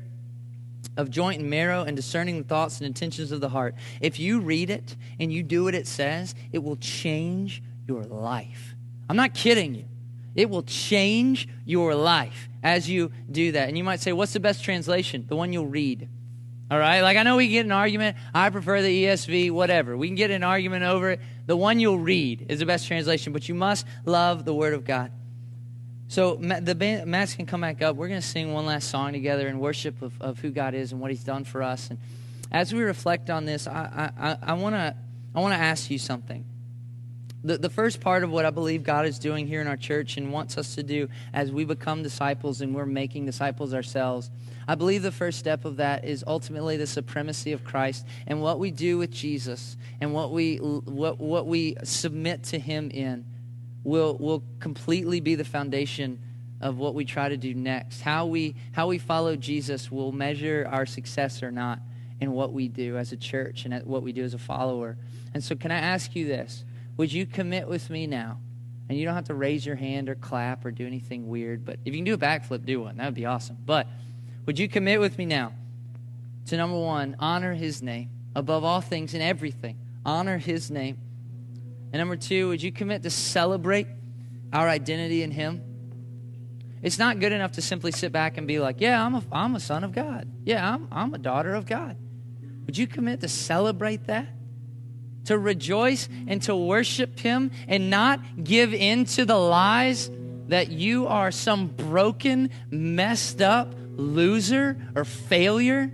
of 0.97 1.09
joint 1.09 1.39
and 1.39 1.49
marrow 1.49 1.83
and 1.83 1.95
discerning 1.95 2.37
the 2.41 2.43
thoughts 2.43 2.79
and 2.79 2.87
intentions 2.87 3.31
of 3.31 3.39
the 3.39 3.49
heart. 3.49 3.75
If 4.01 4.19
you 4.19 4.41
read 4.41 4.69
it 4.69 4.95
and 5.19 5.31
you 5.31 5.41
do 5.41 5.63
what 5.63 5.75
it 5.75 5.87
says, 5.87 6.35
it 6.51 6.59
will 6.59 6.75
change 6.75 7.63
your 7.87 8.03
life. 8.03 8.75
I'm 9.09 9.15
not 9.15 9.33
kidding 9.33 9.75
you. 9.75 9.85
It 10.35 10.49
will 10.49 10.63
change 10.63 11.47
your 11.65 11.95
life 11.95 12.49
as 12.63 12.89
you 12.89 13.11
do 13.29 13.53
that. 13.53 13.67
And 13.67 13.77
you 13.77 13.83
might 13.83 13.99
say, 13.99 14.13
What's 14.13 14.33
the 14.33 14.39
best 14.39 14.63
translation? 14.63 15.25
The 15.27 15.35
one 15.35 15.53
you'll 15.53 15.67
read. 15.67 16.09
All 16.71 16.79
right? 16.79 17.01
Like, 17.01 17.17
I 17.17 17.23
know 17.23 17.35
we 17.35 17.49
get 17.49 17.65
an 17.65 17.73
argument. 17.73 18.15
I 18.33 18.49
prefer 18.49 18.81
the 18.81 19.03
ESV, 19.03 19.51
whatever. 19.51 19.97
We 19.97 20.07
can 20.07 20.15
get 20.15 20.31
an 20.31 20.41
argument 20.41 20.85
over 20.85 21.11
it. 21.11 21.19
The 21.45 21.57
one 21.57 21.81
you'll 21.81 21.99
read 21.99 22.45
is 22.47 22.59
the 22.59 22.65
best 22.65 22.87
translation, 22.87 23.33
but 23.33 23.49
you 23.49 23.55
must 23.55 23.85
love 24.05 24.45
the 24.45 24.53
Word 24.53 24.73
of 24.73 24.85
God. 24.85 25.11
So 26.07 26.35
the 26.35 26.73
band, 26.73 27.11
Matt's 27.11 27.35
can 27.35 27.45
come 27.45 27.61
back 27.61 27.81
up. 27.81 27.97
We're 27.97 28.07
going 28.07 28.21
to 28.21 28.25
sing 28.25 28.53
one 28.53 28.65
last 28.65 28.89
song 28.89 29.11
together 29.11 29.49
in 29.49 29.59
worship 29.59 30.01
of, 30.01 30.19
of 30.21 30.39
who 30.39 30.49
God 30.49 30.73
is 30.73 30.93
and 30.93 31.01
what 31.01 31.11
He's 31.11 31.23
done 31.23 31.43
for 31.43 31.61
us. 31.61 31.89
And 31.89 31.99
as 32.51 32.73
we 32.73 32.81
reflect 32.81 33.29
on 33.29 33.45
this, 33.45 33.67
I, 33.67 34.11
I, 34.17 34.37
I 34.41 34.53
want 34.53 34.75
to 34.75 34.95
I 35.33 35.39
want 35.39 35.53
to 35.53 35.59
ask 35.59 35.89
you 35.89 35.97
something. 35.97 36.45
The, 37.43 37.57
the 37.57 37.69
first 37.69 38.01
part 38.01 38.23
of 38.23 38.29
what 38.29 38.45
I 38.45 38.51
believe 38.51 38.83
God 38.83 39.05
is 39.05 39.17
doing 39.17 39.47
here 39.47 39.61
in 39.61 39.67
our 39.67 39.77
church 39.77 40.17
and 40.17 40.31
wants 40.31 40.57
us 40.57 40.75
to 40.75 40.83
do 40.83 41.09
as 41.33 41.51
we 41.51 41.65
become 41.65 42.03
disciples 42.03 42.61
and 42.61 42.75
we're 42.75 42.85
making 42.85 43.25
disciples 43.25 43.73
ourselves, 43.73 44.29
I 44.67 44.75
believe 44.75 45.01
the 45.01 45.11
first 45.11 45.39
step 45.39 45.65
of 45.65 45.77
that 45.77 46.05
is 46.05 46.23
ultimately 46.27 46.77
the 46.77 46.85
supremacy 46.85 47.51
of 47.51 47.63
Christ 47.63 48.05
and 48.27 48.41
what 48.41 48.59
we 48.59 48.69
do 48.69 48.99
with 48.99 49.11
Jesus 49.11 49.75
and 49.99 50.13
what 50.13 50.31
we, 50.31 50.57
what, 50.57 51.19
what 51.19 51.47
we 51.47 51.75
submit 51.83 52.43
to 52.45 52.59
him 52.59 52.91
in 52.91 53.25
will, 53.83 54.17
will 54.17 54.43
completely 54.59 55.19
be 55.19 55.33
the 55.33 55.45
foundation 55.45 56.19
of 56.61 56.77
what 56.77 56.93
we 56.93 57.05
try 57.05 57.27
to 57.27 57.37
do 57.37 57.55
next. 57.55 58.01
How 58.01 58.27
we, 58.27 58.55
how 58.71 58.87
we 58.87 58.99
follow 58.99 59.35
Jesus 59.35 59.91
will 59.91 60.11
measure 60.11 60.67
our 60.71 60.85
success 60.85 61.41
or 61.41 61.51
not 61.51 61.79
in 62.19 62.33
what 62.33 62.53
we 62.53 62.67
do 62.67 62.97
as 62.97 63.11
a 63.11 63.17
church 63.17 63.65
and 63.65 63.83
what 63.83 64.03
we 64.03 64.13
do 64.13 64.23
as 64.23 64.35
a 64.35 64.39
follower. 64.39 64.95
And 65.33 65.43
so, 65.43 65.55
can 65.55 65.71
I 65.71 65.79
ask 65.79 66.15
you 66.15 66.27
this? 66.27 66.63
Would 67.01 67.11
you 67.11 67.25
commit 67.25 67.67
with 67.67 67.89
me 67.89 68.05
now? 68.05 68.37
And 68.87 68.95
you 68.95 69.05
don't 69.05 69.15
have 69.15 69.25
to 69.25 69.33
raise 69.33 69.65
your 69.65 69.75
hand 69.75 70.07
or 70.07 70.13
clap 70.13 70.63
or 70.63 70.69
do 70.69 70.85
anything 70.85 71.29
weird, 71.29 71.65
but 71.65 71.79
if 71.83 71.95
you 71.95 71.97
can 71.97 72.03
do 72.03 72.13
a 72.13 72.17
backflip, 72.19 72.63
do 72.63 72.79
one. 72.81 72.97
That 72.97 73.05
would 73.05 73.15
be 73.15 73.25
awesome. 73.25 73.57
But 73.65 73.87
would 74.45 74.59
you 74.59 74.67
commit 74.67 74.99
with 74.99 75.17
me 75.17 75.25
now 75.25 75.53
to 76.45 76.57
number 76.57 76.77
one, 76.77 77.15
honor 77.17 77.55
his 77.55 77.81
name 77.81 78.11
above 78.35 78.63
all 78.63 78.81
things 78.81 79.15
and 79.15 79.23
everything? 79.23 79.79
Honor 80.05 80.37
his 80.37 80.69
name. 80.69 80.99
And 81.91 81.99
number 82.01 82.17
two, 82.17 82.49
would 82.49 82.61
you 82.61 82.71
commit 82.71 83.01
to 83.01 83.09
celebrate 83.09 83.87
our 84.53 84.69
identity 84.69 85.23
in 85.23 85.31
him? 85.31 85.63
It's 86.83 86.99
not 86.99 87.19
good 87.19 87.31
enough 87.31 87.53
to 87.53 87.63
simply 87.63 87.93
sit 87.93 88.11
back 88.11 88.37
and 88.37 88.47
be 88.47 88.59
like, 88.59 88.79
yeah, 88.79 89.03
I'm 89.03 89.15
a, 89.15 89.23
I'm 89.31 89.55
a 89.55 89.59
son 89.59 89.83
of 89.83 89.91
God. 89.91 90.31
Yeah, 90.45 90.71
I'm, 90.71 90.87
I'm 90.91 91.15
a 91.15 91.17
daughter 91.17 91.55
of 91.55 91.65
God. 91.65 91.97
Would 92.67 92.77
you 92.77 92.85
commit 92.85 93.21
to 93.21 93.27
celebrate 93.27 94.05
that? 94.05 94.27
To 95.25 95.37
rejoice 95.37 96.09
and 96.27 96.41
to 96.43 96.55
worship 96.55 97.19
Him 97.19 97.51
and 97.67 97.89
not 97.89 98.43
give 98.43 98.73
in 98.73 99.05
to 99.05 99.25
the 99.25 99.37
lies 99.37 100.09
that 100.47 100.71
you 100.71 101.07
are 101.07 101.31
some 101.31 101.67
broken, 101.67 102.49
messed 102.69 103.41
up 103.41 103.73
loser 103.95 104.77
or 104.95 105.05
failure? 105.05 105.91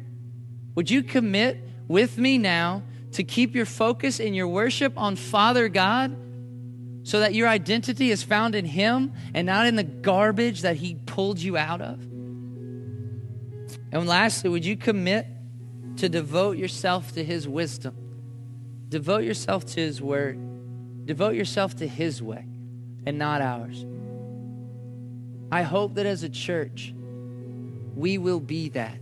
Would 0.76 0.90
you 0.90 1.04
commit 1.04 1.60
with 1.88 2.18
me 2.18 2.38
now 2.38 2.84
to 3.14 3.24
keep 3.24 3.56
your 3.56 3.66
focus 3.66 4.20
in 4.20 4.34
your 4.34 4.48
worship 4.48 4.94
on 4.98 5.16
Father 5.16 5.70
God 5.70 6.16
so 7.04 7.20
that 7.22 7.34
your 7.34 7.48
identity 7.48 8.12
is 8.12 8.24
found 8.24 8.56
in 8.56 8.66
Him 8.66 9.14
and 9.34 9.46
not 9.46 9.66
in 9.66 9.76
the 9.76 9.84
garbage 9.84 10.62
that 10.62 10.76
He 10.76 10.96
pulled 11.06 11.40
you 11.40 11.58
out 11.58 11.82
of? 11.82 12.00
And 13.92 14.06
lastly, 14.06 14.50
would 14.50 14.66
you 14.66 14.78
commit 14.78 15.26
to 15.98 16.10
devote 16.10 16.58
yourself 16.58 17.14
to 17.14 17.24
His 17.24 17.48
wisdom? 17.48 18.07
Devote 18.90 19.24
yourself 19.24 19.66
to 19.66 19.82
His 19.82 20.02
Word. 20.02 21.06
Devote 21.06 21.36
yourself 21.36 21.76
to 21.78 21.88
His 21.88 22.22
way 22.22 22.46
and 23.06 23.18
not 23.18 23.42
ours. 23.42 23.86
I 25.52 25.62
hope 25.62 25.96
that 25.96 26.06
as 26.06 26.24
a 26.24 26.30
church, 26.30 26.94
we 27.96 28.18
will 28.18 28.40
be 28.40 28.70
that. 28.70 29.00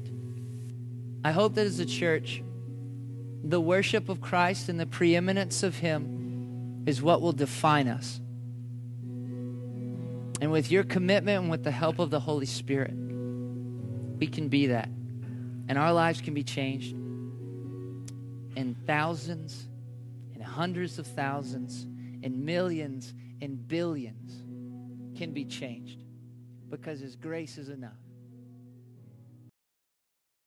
I 1.24 1.32
hope 1.32 1.56
that 1.56 1.66
as 1.66 1.80
a 1.80 1.86
church, 1.86 2.44
the 3.44 3.60
worship 3.60 4.10
of 4.10 4.22
Christ 4.22 4.70
and 4.70 4.80
the 4.80 4.86
preeminence 4.86 5.64
of 5.64 5.76
Him 5.78 6.84
is 6.86 7.02
what 7.02 7.22
will 7.22 7.32
define 7.32 7.88
us. 7.88 8.20
And 10.42 10.52
with 10.52 10.72
your 10.72 10.84
commitment 10.84 11.44
and 11.44 11.52
with 11.52 11.64
the 11.64 11.72
help 11.72 12.00
of 12.00 12.10
the 12.10 12.20
Holy 12.20 12.46
Spirit, 12.46 12.94
we 12.94 14.28
can 14.28 14.50
be 14.50 14.68
that. 14.68 14.90
And 15.68 15.78
our 15.78 15.94
lives 15.94 16.22
can 16.22 16.34
be 16.34 16.44
changed. 16.44 16.94
And 18.56 18.76
thousands 18.86 19.68
hundreds 20.56 20.98
of 21.00 21.06
thousands 21.06 21.84
and 22.24 22.46
millions 22.46 23.14
and 23.42 23.68
billions 23.68 24.42
can 25.18 25.34
be 25.34 25.44
changed 25.44 26.04
because 26.70 27.02
His 27.02 27.18
grace 27.18 27.58
is 27.58 27.68
enough. 27.68 28.05